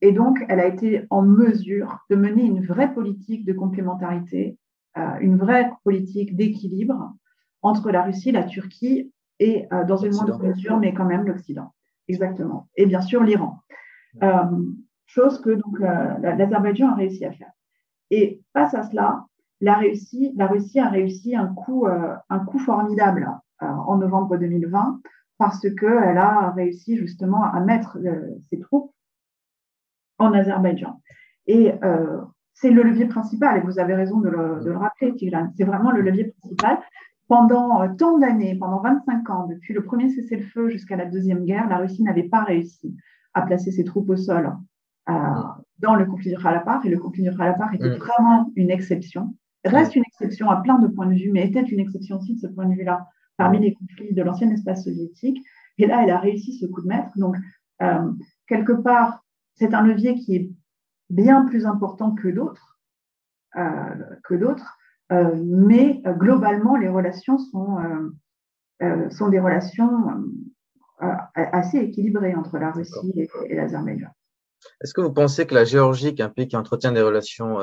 et 0.00 0.12
donc 0.12 0.44
elle 0.48 0.60
a 0.60 0.66
été 0.66 1.06
en 1.10 1.22
mesure 1.22 1.98
de 2.10 2.16
mener 2.16 2.42
une 2.42 2.64
vraie 2.64 2.92
politique 2.92 3.44
de 3.44 3.52
complémentarité 3.52 4.58
une 4.96 5.36
vraie 5.36 5.70
politique 5.84 6.36
d'équilibre 6.36 7.14
entre 7.62 7.90
la 7.90 8.02
Russie, 8.02 8.32
la 8.32 8.44
Turquie 8.44 9.12
et, 9.38 9.66
euh, 9.72 9.84
dans 9.84 9.96
une 9.96 10.14
moindre 10.14 10.42
mesure, 10.42 10.78
mais 10.78 10.94
quand 10.94 11.04
même 11.04 11.26
l'Occident. 11.26 11.72
Exactement. 12.08 12.68
Et 12.76 12.86
bien 12.86 13.00
sûr, 13.00 13.22
l'Iran. 13.22 13.60
Euh, 14.22 14.44
chose 15.06 15.40
que 15.40 15.50
donc 15.50 15.78
l'Azerbaïdjan 15.80 16.90
a 16.90 16.94
réussi 16.94 17.24
à 17.24 17.32
faire. 17.32 17.50
Et 18.10 18.40
face 18.52 18.74
à 18.74 18.82
cela, 18.84 19.26
la 19.60 19.74
Russie, 19.74 20.32
la 20.36 20.46
Russie 20.46 20.80
a 20.80 20.88
réussi 20.88 21.34
un 21.34 21.48
coup, 21.48 21.86
un 21.86 22.38
coup 22.44 22.58
formidable 22.58 23.28
en 23.58 23.96
novembre 23.98 24.36
2020 24.36 25.00
parce 25.36 25.68
qu'elle 25.74 26.18
a 26.18 26.50
réussi 26.52 26.96
justement 26.96 27.42
à 27.42 27.60
mettre 27.60 27.98
ses 28.48 28.60
troupes 28.60 28.92
en 30.18 30.32
Azerbaïdjan. 30.32 31.00
Et 31.46 31.72
c'est 32.60 32.70
le 32.70 32.82
levier 32.82 33.06
principal, 33.06 33.56
et 33.56 33.60
vous 33.60 33.78
avez 33.78 33.94
raison 33.94 34.20
de 34.20 34.28
le, 34.28 34.76
rappeler, 34.76 35.14
Tigran. 35.14 35.50
C'est 35.56 35.64
vraiment 35.64 35.90
le 35.90 36.02
levier 36.02 36.34
principal. 36.38 36.78
Pendant 37.26 37.82
euh, 37.82 37.88
tant 37.96 38.18
d'années, 38.18 38.56
pendant 38.56 38.80
25 38.82 39.30
ans, 39.30 39.46
depuis 39.46 39.72
le 39.72 39.82
premier 39.82 40.10
cessez-le-feu 40.10 40.68
jusqu'à 40.68 40.96
la 40.96 41.06
Deuxième 41.06 41.44
Guerre, 41.44 41.68
la 41.68 41.78
Russie 41.78 42.02
n'avait 42.02 42.24
pas 42.24 42.44
réussi 42.44 42.94
à 43.32 43.42
placer 43.42 43.70
ses 43.70 43.84
troupes 43.84 44.10
au 44.10 44.16
sol 44.16 44.52
euh, 45.08 45.12
dans 45.78 45.94
le 45.94 46.04
conflit 46.04 46.34
du 46.34 46.42
Khalapar, 46.42 46.84
et 46.84 46.90
le 46.90 46.98
conflit 46.98 47.22
du 47.22 47.34
Khalapar 47.34 47.72
était 47.74 47.88
mm. 47.88 47.98
vraiment 47.98 48.52
une 48.56 48.70
exception. 48.70 49.34
Reste 49.64 49.96
une 49.96 50.04
exception 50.06 50.50
à 50.50 50.60
plein 50.60 50.78
de 50.78 50.88
points 50.88 51.06
de 51.06 51.14
vue, 51.14 51.30
mais 51.32 51.46
était 51.46 51.62
une 51.62 51.80
exception 51.80 52.16
aussi 52.16 52.34
de 52.34 52.40
ce 52.40 52.46
point 52.46 52.66
de 52.66 52.74
vue-là 52.74 53.06
parmi 53.38 53.58
les 53.58 53.72
conflits 53.72 54.12
de 54.12 54.22
l'ancien 54.22 54.50
espace 54.50 54.84
soviétique. 54.84 55.38
Et 55.78 55.86
là, 55.86 56.02
elle 56.02 56.10
a 56.10 56.18
réussi 56.18 56.58
ce 56.58 56.66
coup 56.66 56.82
de 56.82 56.88
maître. 56.88 57.10
Donc, 57.16 57.36
euh, 57.80 58.10
quelque 58.46 58.72
part, 58.72 59.24
c'est 59.54 59.72
un 59.72 59.82
levier 59.82 60.14
qui 60.14 60.36
est 60.36 60.50
bien 61.10 61.44
plus 61.44 61.66
important 61.66 62.14
que 62.14 62.28
d'autres, 62.28 62.78
euh, 63.56 63.94
que 64.24 64.34
d'autres, 64.34 64.78
euh, 65.12 65.34
mais 65.44 66.00
euh, 66.06 66.12
globalement, 66.12 66.76
les 66.76 66.88
relations 66.88 67.38
sont, 67.38 67.78
sont 69.10 69.28
des 69.28 69.40
relations 69.40 70.24
assez 71.34 71.78
équilibrées 71.78 72.34
entre 72.34 72.58
la 72.58 72.70
Russie 72.70 73.28
et, 73.48 73.54
l'Azerbaïdjan. 73.54 74.08
Est-ce 74.82 74.94
que 74.94 75.00
vous 75.00 75.12
pensez 75.12 75.46
que 75.46 75.54
la 75.54 75.64
Géorgie, 75.64 76.14
qui 76.14 76.22
est 76.22 76.24
un 76.24 76.30
pays 76.30 76.48
qui 76.48 76.56
entretient 76.56 76.92
des 76.92 77.02
relations 77.02 77.58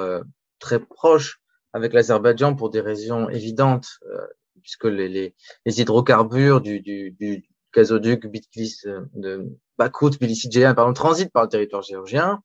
très 0.59 0.79
proches 0.79 1.41
avec 1.73 1.93
l'Azerbaïdjan 1.93 2.55
pour 2.55 2.69
des 2.69 2.81
raisons 2.81 3.29
évidentes, 3.29 3.87
puisque 4.61 4.85
les, 4.85 5.07
les, 5.07 5.35
les, 5.65 5.81
hydrocarbures 5.81 6.61
du, 6.61 6.81
du, 6.81 7.11
du 7.11 7.43
gazoduc 7.73 8.27
Bitlis 8.27 8.81
de 9.13 9.47
Bakout, 9.77 10.13
Tbilissi, 10.13 10.49
pardon, 10.75 10.93
transitent 10.93 11.31
par 11.31 11.43
le 11.43 11.49
territoire 11.49 11.83
géorgien. 11.83 12.41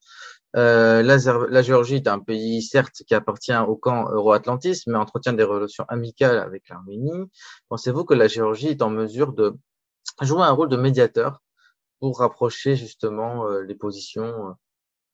Euh, 0.55 1.01
la, 1.01 1.61
Géorgie 1.61 1.95
est 1.95 2.07
un 2.07 2.19
pays, 2.19 2.61
certes, 2.61 3.03
qui 3.07 3.15
appartient 3.15 3.55
au 3.55 3.75
camp 3.75 4.09
euro-atlantiste, 4.09 4.87
mais 4.87 4.97
entretient 4.97 5.33
des 5.33 5.43
relations 5.43 5.85
amicales 5.87 6.37
avec 6.37 6.69
l'Arménie. 6.69 7.31
Pensez-vous 7.69 8.05
que 8.05 8.13
la 8.13 8.27
Géorgie 8.27 8.67
est 8.67 8.81
en 8.81 8.89
mesure 8.89 9.33
de 9.33 9.55
jouer 10.21 10.43
un 10.43 10.51
rôle 10.51 10.69
de 10.69 10.77
médiateur 10.77 11.41
pour 11.99 12.19
rapprocher 12.19 12.75
justement 12.75 13.47
euh, 13.47 13.63
les 13.63 13.75
positions 13.75 14.49
euh, 14.49 14.51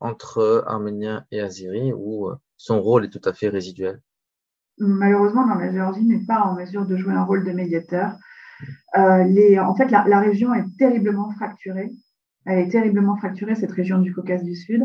entre 0.02 0.64
Arméniens 0.68 1.26
et 1.32 1.42
Azeris, 1.42 1.94
où 1.94 2.30
son 2.58 2.82
rôle 2.82 3.06
est 3.06 3.10
tout 3.10 3.22
à 3.24 3.34
fait 3.34 3.50
résiduel? 3.50 4.02
Malheureusement, 4.78 5.46
la 5.46 5.72
Géorgie 5.72 6.06
n'est 6.06 6.26
pas 6.26 6.42
en 6.42 6.56
mesure 6.56 6.86
de 6.86 6.96
jouer 6.96 7.14
un 7.14 7.26
rôle 7.26 7.46
de 7.46 7.52
médiateur. 7.52 8.14
en 8.96 9.76
fait, 9.76 9.92
la 9.92 10.20
région 10.22 10.54
est 10.54 10.66
terriblement 10.78 11.32
fracturée. 11.32 11.92
Elle 12.46 12.60
est 12.60 12.70
terriblement 12.70 13.18
fracturée, 13.18 13.56
cette 13.56 13.74
région 13.74 14.00
du 14.00 14.14
Caucase 14.14 14.44
du 14.44 14.56
Sud. 14.56 14.84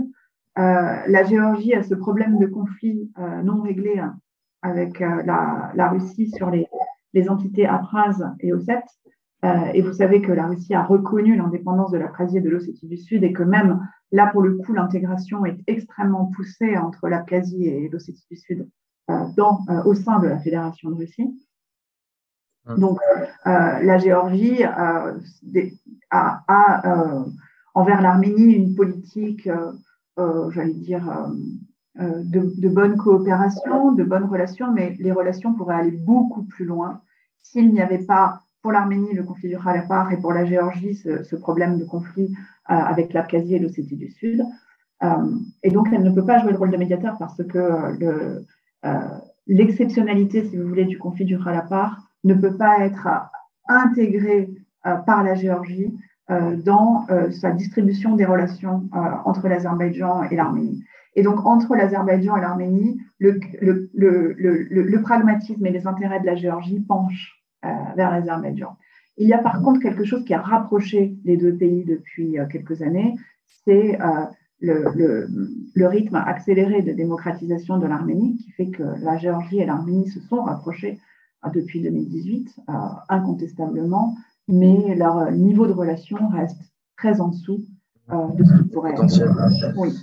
Euh, 0.57 0.97
la 1.09 1.25
Géorgie 1.25 1.75
a 1.75 1.83
ce 1.83 1.95
problème 1.95 2.39
de 2.39 2.47
conflit 2.47 3.11
euh, 3.19 3.43
non 3.43 3.61
réglé 3.63 3.99
hein, 3.99 4.17
avec 4.63 5.03
euh, 5.03 5.23
la, 5.25 5.89
Russie 5.89 6.31
sur 6.31 6.51
les, 6.51 6.69
entités 7.29 7.67
Apraz 7.67 8.23
et 8.41 8.53
Ossète. 8.53 8.85
et 9.73 9.83
vous 9.83 9.93
savez 9.93 10.23
que 10.23 10.33
la 10.33 10.47
Russie 10.47 10.75
a 10.75 10.83
reconnu 10.83 11.37
l'indépendance 11.37 11.91
de 11.91 11.99
l'Abkhazie 11.99 12.39
et 12.39 12.41
de 12.41 12.51
l'Ossétie 12.51 12.89
du 12.89 12.97
Sud 12.97 13.25
et 13.25 13.33
que 13.33 13.43
même 13.43 13.87
là, 14.11 14.29
pour 14.29 14.43
le 14.43 14.57
coup, 14.57 14.73
l'intégration 14.73 15.45
est 15.45 15.59
extrêmement 15.67 16.27
poussée 16.35 16.77
entre 16.77 17.09
l'Abkhazie 17.09 17.67
et 17.67 17.89
l'Ossétie 17.89 18.27
du 18.31 18.37
Sud 18.37 18.69
dans, 19.37 19.61
au 19.85 19.95
sein 19.95 20.19
de 20.19 20.29
la 20.29 20.39
Fédération 20.39 20.91
de 20.91 20.97
Russie. 20.97 21.37
Hum. 22.67 22.81
Donc, 22.81 22.99
la 23.45 23.99
Géorgie 23.99 24.65
a, 24.65 25.15
envers 27.75 28.01
l'Arménie 28.03 28.55
une 28.55 28.75
politique 28.75 29.49
j'allais 30.17 30.75
dire, 30.75 31.31
de, 31.97 32.61
de 32.61 32.69
bonne 32.69 32.97
coopération, 32.97 33.93
de 33.93 34.05
bonnes 34.05 34.25
relations, 34.25 34.73
mais 34.73 34.97
les 34.99 35.13
relations 35.13 35.55
pourraient 35.55 35.77
aller 35.77 35.91
beaucoup 35.91 36.45
plus 36.45 36.65
loin 36.65 37.01
s'il 37.43 37.73
n'y 37.73 37.81
avait 37.81 38.05
pas 38.05 38.41
pour 38.63 38.73
l'Arménie 38.73 39.13
le 39.13 39.23
conflit 39.23 39.49
du 39.49 39.57
Kharapar 39.57 40.11
et 40.13 40.17
pour 40.17 40.33
la 40.33 40.45
Géorgie 40.45 40.95
ce, 40.95 41.37
problème 41.37 41.79
de 41.79 41.85
conflit 41.85 42.35
avec 42.65 43.13
l'Abkhazie 43.13 43.57
et 43.57 43.59
l'Ossétie 43.59 43.97
du 43.97 44.11
Sud. 44.11 44.43
et 45.63 45.71
donc, 45.71 45.89
elle 45.93 46.03
ne 46.03 46.11
peut 46.11 46.25
pas 46.25 46.39
jouer 46.39 46.53
le 46.53 46.59
rôle 46.59 46.71
de 46.71 46.77
médiateur 46.79 47.17
parce 47.19 47.43
que 47.45 48.43
l'exceptionnalité, 49.47 50.49
si 50.49 50.57
vous 50.57 50.67
voulez, 50.67 50.87
du 50.87 50.99
conflit 50.99 51.25
du 51.27 51.39
Kharapar 51.39 52.03
ne 52.25 52.35
peut 52.35 52.57
pas 52.57 52.81
être 52.81 53.09
intégrée 53.69 54.51
par 54.83 55.23
la 55.23 55.35
Géorgie 55.35 55.93
euh, 55.93 56.14
dans 56.31 57.05
euh, 57.11 57.31
sa 57.31 57.51
distribution 57.51 58.17
des 58.17 58.25
relations 58.25 58.89
euh, 58.95 58.99
entre 59.27 59.47
l'Azerbaïdjan 59.47 60.23
et 60.25 60.37
l'Arménie. 60.37 60.83
Et 61.17 61.23
donc, 61.23 61.45
entre 61.45 61.77
l'Azerbaïdjan 61.77 62.37
et 62.37 62.41
l'Arménie, 62.41 62.99
le, 63.19 63.39
le, 63.61 63.91
le, 63.93 64.33
le, 64.69 65.03
pragmatisme 65.03 65.65
et 65.67 65.71
les 65.71 65.87
intérêts 65.87 66.21
de 66.21 66.27
la 66.27 66.35
Géorgie 66.35 66.81
penchent 66.81 67.45
vers 67.63 68.11
l'Azerbaïdjan. 68.11 68.77
Il 69.17 69.29
y 69.29 69.33
a 69.33 69.39
par 69.39 69.63
contre 69.63 69.81
quelque 69.81 70.05
chose 70.05 70.25
qui 70.25 70.35
a 70.35 70.41
rapproché 70.41 71.17
les 71.25 71.37
deux 71.37 71.55
pays 71.55 71.85
depuis 71.85 72.37
quelques 72.51 72.83
années, 72.83 73.15
c'est 73.65 73.97
le, 74.61 75.87
rythme 75.87 76.17
accéléré 76.17 76.83
de 76.83 76.93
démocratisation 76.93 77.79
de 77.79 77.87
l'Arménie 77.87 78.37
qui 78.37 78.51
fait 78.51 78.71
que 78.71 78.83
la 78.83 79.17
Géorgie 79.17 79.61
et 79.61 79.67
l'Arménie 79.67 80.09
se 80.09 80.21
sont 80.21 80.43
rapprochées 80.43 80.99
depuis 81.55 81.81
2018, 81.81 82.61
incontestablement, 83.09 84.17
mais 84.49 84.95
leur 84.95 85.31
niveau 85.33 85.67
de 85.67 85.73
relation 85.73 86.19
reste 86.29 86.61
très 86.97 87.21
en 87.21 87.29
dessous 87.29 87.65
euh, 88.13 88.29
de 88.35 88.45
ce 88.45 88.53
qui 88.53 88.69
pourrait 88.69 88.93
être. 88.93 89.77
Oui. 89.77 89.95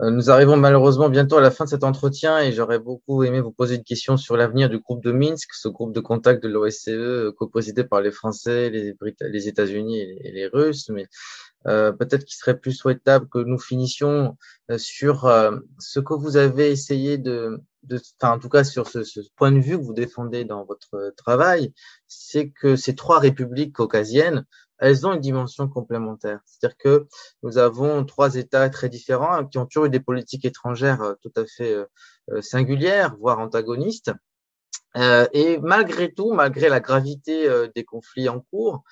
Euh, 0.00 0.10
nous 0.10 0.30
arrivons 0.30 0.56
malheureusement 0.56 1.08
bientôt 1.08 1.36
à 1.36 1.40
la 1.40 1.50
fin 1.50 1.64
de 1.64 1.70
cet 1.70 1.82
entretien 1.82 2.38
et 2.38 2.52
j'aurais 2.52 2.78
beaucoup 2.78 3.24
aimé 3.24 3.40
vous 3.40 3.50
poser 3.50 3.76
une 3.76 3.82
question 3.82 4.16
sur 4.16 4.36
l'avenir 4.36 4.68
du 4.68 4.78
groupe 4.78 5.02
de 5.02 5.10
Minsk, 5.10 5.52
ce 5.54 5.68
groupe 5.68 5.92
de 5.92 6.00
contact 6.00 6.42
de 6.42 6.48
l'OSCE 6.48 6.88
euh, 6.88 7.32
co-présidé 7.36 7.82
par 7.82 8.00
les 8.00 8.12
Français, 8.12 8.70
les, 8.70 8.94
les 9.20 9.48
États-Unis 9.48 9.98
et, 9.98 10.30
les 10.32 10.46
Russes. 10.46 10.88
Mais 10.90 11.06
euh, 11.66 11.90
peut-être 11.92 12.24
qu'il 12.24 12.36
serait 12.36 12.58
plus 12.58 12.72
souhaitable 12.72 13.28
que 13.28 13.38
nous 13.38 13.58
finissions 13.58 14.36
sur 14.76 15.28
ce 15.78 16.00
que 16.00 16.14
vous 16.14 16.36
avez 16.36 16.70
essayé 16.70 17.18
de, 17.18 17.60
de, 17.84 18.00
enfin, 18.20 18.34
en 18.34 18.38
tout 18.38 18.48
cas 18.48 18.64
sur 18.64 18.88
ce, 18.88 19.04
ce, 19.04 19.20
point 19.36 19.52
de 19.52 19.60
vue 19.60 19.78
que 19.78 19.84
vous 19.84 19.94
défendez 19.94 20.44
dans 20.44 20.64
votre 20.64 21.12
travail, 21.16 21.72
c'est 22.06 22.50
que 22.50 22.76
ces 22.76 22.94
trois 22.94 23.18
républiques 23.18 23.74
caucasiennes, 23.74 24.44
elles 24.78 25.06
ont 25.06 25.12
une 25.12 25.20
dimension 25.20 25.68
complémentaire. 25.68 26.40
C'est-à-dire 26.46 26.76
que 26.78 27.08
nous 27.42 27.58
avons 27.58 28.04
trois 28.04 28.36
États 28.36 28.70
très 28.70 28.88
différents 28.88 29.32
hein, 29.32 29.46
qui 29.46 29.58
ont 29.58 29.66
toujours 29.66 29.86
eu 29.86 29.90
des 29.90 30.00
politiques 30.00 30.44
étrangères 30.44 31.02
euh, 31.02 31.14
tout 31.22 31.32
à 31.36 31.44
fait 31.46 31.74
euh, 31.74 31.86
euh, 32.30 32.40
singulières, 32.42 33.16
voire 33.16 33.38
antagonistes. 33.38 34.12
et 34.94 35.58
malgré 35.58 36.12
tout, 36.12 36.32
malgré 36.32 36.68
la 36.68 36.80
gravité 36.80 37.48
des 37.74 37.84
conflits 37.84 38.28
en 38.28 38.40
cours, 38.40 38.82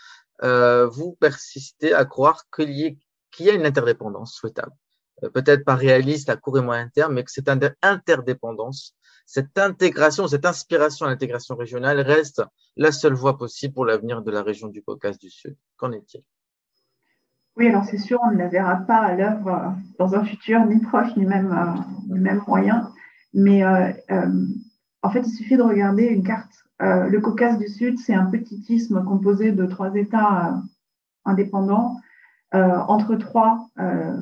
vous 0.42 1.16
persistez 1.20 1.92
à 1.92 2.04
croire 2.04 2.44
qu'il 2.54 2.70
y, 2.70 2.98
y, 3.40 3.50
a 3.50 3.54
une 3.54 3.66
interdépendance 3.66 4.34
souhaitable. 4.34 4.72
Peut-être 5.32 5.64
pas 5.64 5.74
réaliste 5.74 6.28
à 6.28 6.36
court 6.36 6.58
et 6.58 6.62
moyen 6.62 6.88
terme, 6.88 7.14
mais 7.14 7.24
que 7.24 7.30
cette 7.30 7.50
interdépendance 7.82 8.96
cette 9.26 9.58
intégration, 9.58 10.28
cette 10.28 10.46
inspiration 10.46 11.06
à 11.06 11.10
l'intégration 11.10 11.56
régionale 11.56 12.00
reste 12.00 12.42
la 12.76 12.92
seule 12.92 13.14
voie 13.14 13.36
possible 13.36 13.74
pour 13.74 13.84
l'avenir 13.84 14.22
de 14.22 14.30
la 14.30 14.42
région 14.42 14.68
du 14.68 14.82
Caucase 14.82 15.18
du 15.18 15.30
Sud. 15.30 15.56
Qu'en 15.76 15.90
est-il? 15.90 16.22
Oui, 17.56 17.68
alors 17.68 17.84
c'est 17.84 17.98
sûr, 17.98 18.20
on 18.22 18.30
ne 18.30 18.38
la 18.38 18.48
verra 18.48 18.76
pas 18.76 18.98
à 18.98 19.14
l'œuvre 19.14 19.48
euh, 19.48 19.68
dans 19.98 20.14
un 20.14 20.24
futur 20.24 20.64
ni 20.66 20.78
proche 20.78 21.16
ni 21.16 21.26
même, 21.26 21.52
euh, 22.08 22.40
moyen. 22.46 22.92
Mais 23.34 23.64
euh, 23.64 23.92
en 25.02 25.10
fait, 25.10 25.20
il 25.20 25.32
suffit 25.32 25.56
de 25.56 25.62
regarder 25.62 26.04
une 26.04 26.22
carte. 26.22 26.52
le 26.78 27.18
Caucase 27.18 27.58
du 27.58 27.68
Sud, 27.68 27.98
c'est 27.98 28.14
un 28.14 28.26
petit 28.26 28.64
isthme 28.68 29.04
composé 29.04 29.52
de 29.52 29.66
trois 29.66 29.94
États 29.94 30.62
indépendants 31.24 31.96
entre 32.52 33.16
trois, 33.16 33.68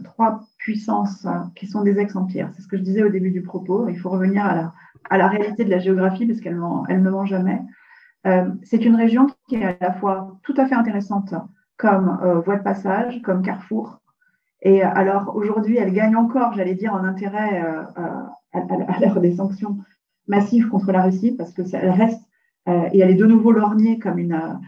trois 0.03 0.41
puissances 0.59 1.27
qui 1.55 1.67
sont 1.67 1.83
des 1.83 1.99
ex-empires. 1.99 2.51
C'est 2.55 2.63
ce 2.63 2.69
que 2.69 2.77
je 2.77 2.83
disais 2.83 3.03
au 3.03 3.11
début 3.11 3.31
du 3.31 3.43
propos. 3.43 3.89
Il 3.89 3.99
faut 3.99 4.11
revenir 4.11 4.45
à 4.45 5.19
la, 5.19 5.29
réalité 5.29 5.65
de 5.65 5.71
la 5.71 5.79
géographie 5.79 6.27
parce 6.27 6.41
qu'elle 6.41 6.61
elle 6.89 7.03
ne 7.03 7.11
ment 7.11 7.27
jamais. 7.27 7.61
Euh, 8.27 8.51
c'est 8.63 8.85
une 8.85 8.97
région 8.97 9.27
qui 9.49 9.57
est 9.57 9.65
à 9.65 9.77
la 9.81 9.93
fois 9.93 10.39
tout 10.43 10.55
à 10.57 10.67
fait 10.67 10.75
intéressante 10.75 11.35
comme 11.77 12.19
euh, 12.23 12.41
voie 12.41 12.57
de 12.57 12.63
passage, 12.63 13.21
comme 13.23 13.43
carrefour. 13.43 14.01
Et 14.63 14.83
alors 14.83 15.37
aujourd'hui, 15.37 15.77
elle 15.77 15.93
gagne 15.93 16.17
encore, 16.17 16.55
j'allais 16.55 16.75
dire, 16.75 16.95
en 16.95 17.05
intérêt 17.05 17.63
euh, 17.63 17.83
à, 18.53 18.99
l'ère 18.99 19.21
des 19.21 19.37
sanctions 19.37 19.79
massives 20.27 20.69
contre 20.69 20.91
la 20.91 21.03
Russie 21.03 21.33
parce 21.33 21.53
que 21.53 21.65
ça, 21.65 21.79
elle 21.79 21.91
reste 21.91 22.23
et 22.67 23.01
elle 23.01 23.11
est 23.11 23.15
de 23.15 23.27
nouveau 23.27 23.53
lorgnée 23.53 23.99
comme 23.99 24.19
une, 24.19 24.59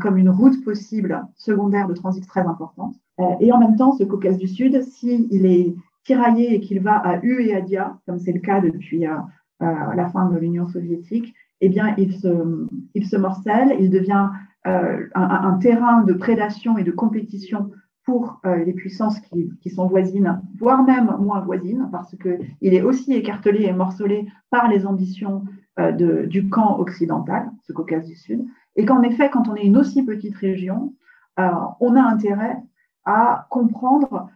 comme 0.00 0.18
une 0.18 0.30
route 0.30 0.62
possible 0.64 1.24
secondaire 1.36 1.88
de 1.88 1.94
transit 1.94 2.26
très 2.26 2.42
importante. 2.42 2.94
et 3.40 3.52
en 3.52 3.58
même 3.58 3.76
temps, 3.76 3.92
ce 3.92 4.04
Caucase 4.04 4.38
du 4.38 4.48
Sud, 4.48 4.82
s'il 4.82 5.46
est 5.46 5.74
tiraillé 6.04 6.54
et 6.54 6.60
qu'il 6.60 6.80
va 6.80 6.96
à 6.96 7.20
U 7.22 7.42
et 7.42 7.54
à 7.54 7.60
Dia, 7.60 7.98
comme 8.06 8.18
c'est 8.18 8.32
le 8.32 8.40
cas 8.40 8.60
depuis 8.60 9.04
à 9.06 9.26
la 9.60 10.08
fin 10.08 10.28
de 10.28 10.38
l'Union 10.38 10.68
soviétique, 10.68 11.34
eh 11.62 11.68
bien, 11.68 11.94
il 11.96 12.12
se, 12.12 12.66
il 12.94 13.18
morcelle, 13.18 13.76
il 13.78 13.88
devient 13.88 14.28
euh, 14.66 15.06
un, 15.14 15.58
terrain 15.58 16.02
de 16.02 16.12
prédation 16.12 16.78
et 16.78 16.84
de 16.84 16.92
compétition 16.92 17.70
pour 18.04 18.40
euh, 18.46 18.64
les 18.64 18.72
puissances 18.72 19.18
qui, 19.20 19.70
sont 19.70 19.86
voisines, 19.86 20.40
voire 20.58 20.84
même 20.84 21.16
moins 21.18 21.40
voisines, 21.40 21.88
parce 21.90 22.16
qu'il 22.16 22.74
est 22.74 22.82
aussi 22.82 23.12
écartelé 23.14 23.64
et 23.64 23.72
morcelé 23.72 24.26
par 24.50 24.68
les 24.68 24.86
ambitions 24.86 25.44
euh, 25.78 26.26
du 26.26 26.48
camp 26.48 26.78
occidental, 26.78 27.50
ce 27.62 27.72
Caucase 27.72 28.06
du 28.06 28.14
Sud, 28.14 28.44
et 28.76 28.84
qu'en 28.84 29.02
effet, 29.02 29.30
quand 29.30 29.48
on 29.48 29.54
est 29.54 29.64
une 29.64 29.76
aussi 29.76 30.02
petite 30.04 30.36
région, 30.36 30.94
on 31.36 31.96
a 31.96 32.02
intérêt 32.02 32.56
à 33.04 33.46
comprendre 33.50 34.28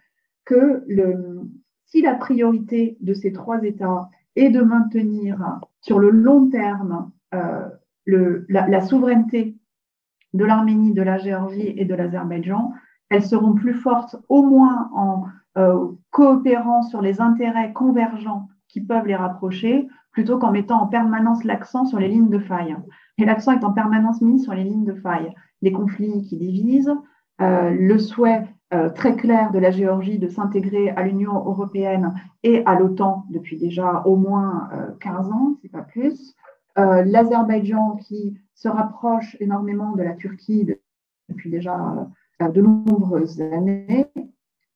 que 0.44 0.84
si 1.86 2.02
la 2.02 2.14
priorité 2.14 2.96
de 3.00 3.14
ces 3.14 3.32
trois 3.32 3.62
États 3.62 4.08
et 4.34 4.50
de 4.50 4.60
maintenir 4.60 5.60
sur 5.80 5.98
le 5.98 6.10
long 6.10 6.48
terme 6.48 7.10
euh, 7.34 7.68
la, 8.06 8.80
souveraineté 8.80 9.56
de 10.32 10.44
l'Arménie, 10.44 10.92
de 10.92 11.02
la 11.02 11.18
Géorgie 11.18 11.72
et 11.76 11.84
de 11.84 11.94
l'Azerbaïdjan, 11.94 12.72
elles 13.08 13.24
seront 13.24 13.54
plus 13.54 13.74
fortes 13.74 14.16
au 14.28 14.42
moins 14.42 14.90
en 14.94 15.24
euh, 15.56 15.88
coopérant 16.10 16.82
sur 16.82 17.00
les 17.00 17.20
intérêts 17.20 17.72
convergents 17.72 18.48
qui 18.68 18.80
peuvent 18.80 19.06
les 19.06 19.16
rapprocher, 19.16 19.88
plutôt 20.12 20.38
qu'en 20.38 20.52
mettant 20.52 20.82
en 20.82 20.86
permanence 20.86 21.44
l'accent 21.44 21.86
sur 21.86 21.98
les 21.98 22.08
lignes 22.08 22.30
de 22.30 22.38
faille. 22.38 22.76
Et 23.18 23.24
l'accent 23.24 23.52
est 23.52 23.64
en 23.64 23.72
permanence 23.72 24.20
mis 24.20 24.40
sur 24.40 24.54
les 24.54 24.64
lignes 24.64 24.84
de 24.84 24.94
faille. 24.94 25.32
Les 25.62 25.72
conflits 25.72 26.22
qui 26.22 26.36
divisent, 26.36 26.94
euh, 27.40 27.70
le 27.70 27.98
souhait 27.98 28.44
euh, 28.74 28.90
très 28.90 29.14
clair 29.14 29.52
de 29.52 29.60
la 29.60 29.70
Géorgie 29.70 30.18
de 30.18 30.26
s'intégrer 30.26 30.90
à 30.90 31.04
l'Union 31.04 31.34
européenne 31.34 32.14
et 32.42 32.64
à 32.66 32.76
l'OTAN 32.76 33.24
depuis 33.30 33.58
déjà 33.58 34.02
au 34.06 34.16
moins 34.16 34.68
15 34.98 35.28
euh, 35.28 35.32
ans, 35.32 35.56
c'est 35.62 35.70
pas 35.70 35.82
plus. 35.82 36.34
Euh, 36.76 37.04
L'Azerbaïdjan 37.04 37.94
qui 37.94 38.36
se 38.54 38.66
rapproche 38.66 39.36
énormément 39.38 39.92
de 39.92 40.02
la 40.02 40.14
Turquie 40.14 40.68
depuis 41.28 41.48
déjà 41.48 42.08
de 42.40 42.60
nombreuses 42.60 43.40
années, 43.40 44.06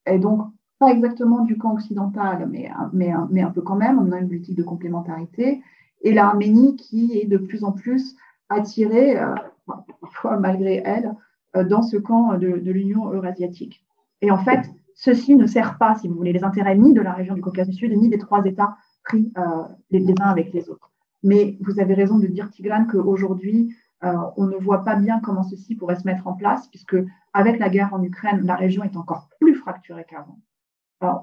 et 0.06 0.18
donc 0.20 0.46
pas 0.78 0.92
exactement 0.92 1.40
du 1.40 1.58
camp 1.58 1.74
occidental, 1.74 2.48
mais, 2.48 2.70
mais 2.92 3.42
un 3.42 3.50
peu 3.50 3.60
quand 3.60 3.76
même, 3.76 3.98
on 3.98 4.12
a 4.12 4.20
une 4.20 4.28
politique 4.28 4.56
de 4.56 4.62
complémentarité, 4.62 5.62
et 6.02 6.14
l'Arménie 6.14 6.76
qui 6.76 7.18
est 7.18 7.26
de 7.26 7.38
plus 7.38 7.64
en 7.64 7.72
plus 7.72 8.14
attirée, 8.50 9.16
parfois 10.00 10.38
malgré 10.38 10.82
elle, 10.84 11.14
euh, 11.56 11.64
dans 11.64 11.82
ce 11.82 11.96
camp 11.96 12.38
de, 12.38 12.46
l'Union 12.46 13.12
eurasiatique. 13.12 13.84
Et 14.20 14.30
en 14.30 14.38
fait, 14.38 14.70
ceci 14.94 15.34
ne 15.34 15.46
sert 15.46 15.78
pas, 15.78 15.96
si 15.96 16.06
vous 16.06 16.14
voulez, 16.14 16.32
les 16.32 16.44
intérêts 16.44 16.76
ni 16.76 16.92
de 16.92 17.00
la 17.00 17.12
région 17.12 17.34
du 17.34 17.40
Caucase 17.40 17.68
du 17.68 17.74
Sud, 17.74 17.92
ni 17.96 18.08
des 18.08 18.18
trois 18.18 18.44
États 18.44 18.76
pris 19.02 19.32
euh, 19.36 19.64
les, 19.90 20.08
uns 20.20 20.26
avec 20.26 20.52
les 20.52 20.70
autres. 20.70 20.92
Mais 21.24 21.58
vous 21.60 21.80
avez 21.80 21.94
raison 21.94 22.18
de 22.18 22.26
dire, 22.28 22.50
Tigran, 22.50 22.86
qu'aujourd'hui, 22.86 23.74
euh, 24.04 24.14
on 24.36 24.46
ne 24.46 24.56
voit 24.56 24.84
pas 24.84 24.94
bien 24.94 25.20
comment 25.20 25.42
ceci 25.42 25.74
pourrait 25.74 25.96
se 25.96 26.06
mettre 26.06 26.28
en 26.28 26.34
place, 26.34 26.68
puisque 26.68 26.96
avec 27.32 27.58
la 27.58 27.68
guerre 27.68 27.92
en 27.92 28.02
Ukraine, 28.02 28.42
la 28.44 28.54
région 28.54 28.84
est 28.84 28.96
encore 28.96 29.28
plus 29.40 29.54
fracturée 29.56 30.06
qu'avant. 30.08 30.38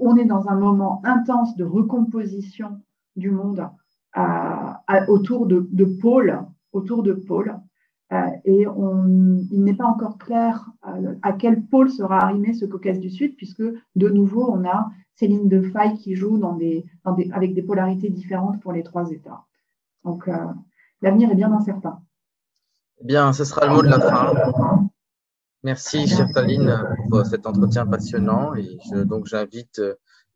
on 0.01 0.15
est 0.17 0.25
dans 0.25 0.49
un 0.49 0.55
moment 0.55 1.01
intense 1.05 1.55
de 1.55 1.63
recomposition 1.63 2.81
du 3.15 3.31
monde 3.31 3.69
autour 5.07 5.47
de 5.47 5.85
pôles, 6.01 6.39
autour 6.73 7.03
de 7.03 7.13
pôles. 7.13 7.55
Euh, 8.13 8.29
et 8.45 8.61
il 8.61 9.63
n'est 9.63 9.73
pas 9.73 9.85
encore 9.85 10.17
clair 10.17 10.69
euh, 10.87 11.15
à 11.23 11.33
quel 11.33 11.65
pôle 11.65 11.89
sera 11.89 12.21
arrimé 12.21 12.53
ce 12.53 12.65
Caucase 12.65 12.99
du 12.99 13.09
Sud, 13.09 13.35
puisque 13.35 13.63
de 13.63 14.09
nouveau, 14.09 14.49
on 14.49 14.65
a 14.65 14.89
ces 15.15 15.27
lignes 15.27 15.49
de 15.49 15.61
faille 15.61 15.97
qui 15.97 16.15
jouent 16.15 16.37
dans 16.37 16.53
des, 16.53 16.85
avec 17.03 17.53
des 17.53 17.63
polarités 17.63 18.09
différentes 18.09 18.61
pour 18.61 18.71
les 18.71 18.83
trois 18.83 19.11
États. 19.11 19.43
Donc, 20.05 20.27
euh, 20.27 20.37
l'avenir 21.01 21.29
est 21.31 21.35
bien 21.35 21.51
incertain. 21.51 21.99
Eh 23.01 23.05
bien, 23.05 23.33
ce 23.33 23.43
sera 23.43 23.67
le 23.67 23.73
mot 23.73 23.81
de 23.81 23.89
la 23.89 23.99
fin. 23.99 24.89
Merci, 25.63 26.07
chère 26.07 26.31
Taline, 26.31 26.81
pour 27.09 27.25
cet 27.25 27.45
entretien 27.45 27.85
passionnant. 27.85 28.55
Et 28.55 28.77
donc, 29.05 29.25
j'invite 29.25 29.81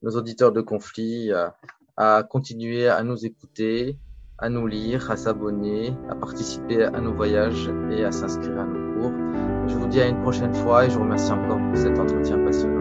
nos 0.02 0.12
auditeurs 0.12 0.52
de 0.52 0.62
conflit 0.62 1.32
à 1.96 2.24
continuer 2.24 2.90
à 2.90 3.04
nous 3.04 3.26
écouter, 3.26 3.98
à 4.42 4.50
nous 4.50 4.66
lire, 4.66 5.10
à 5.12 5.16
s'abonner, 5.16 5.94
à 6.10 6.16
participer 6.16 6.84
à 6.84 7.00
nos 7.00 7.14
voyages 7.14 7.70
et 7.92 8.04
à 8.04 8.12
s'inscrire 8.12 8.60
à 8.60 8.66
nos 8.66 8.94
cours. 8.94 9.12
Je 9.68 9.76
vous 9.76 9.88
dis 9.88 10.02
à 10.02 10.08
une 10.08 10.22
prochaine 10.22 10.54
fois 10.54 10.86
et 10.86 10.90
je 10.90 10.96
vous 10.96 11.04
remercie 11.04 11.32
encore 11.32 11.60
pour 11.60 11.78
cet 11.78 11.98
entretien 12.00 12.40
passionnant. 12.44 12.81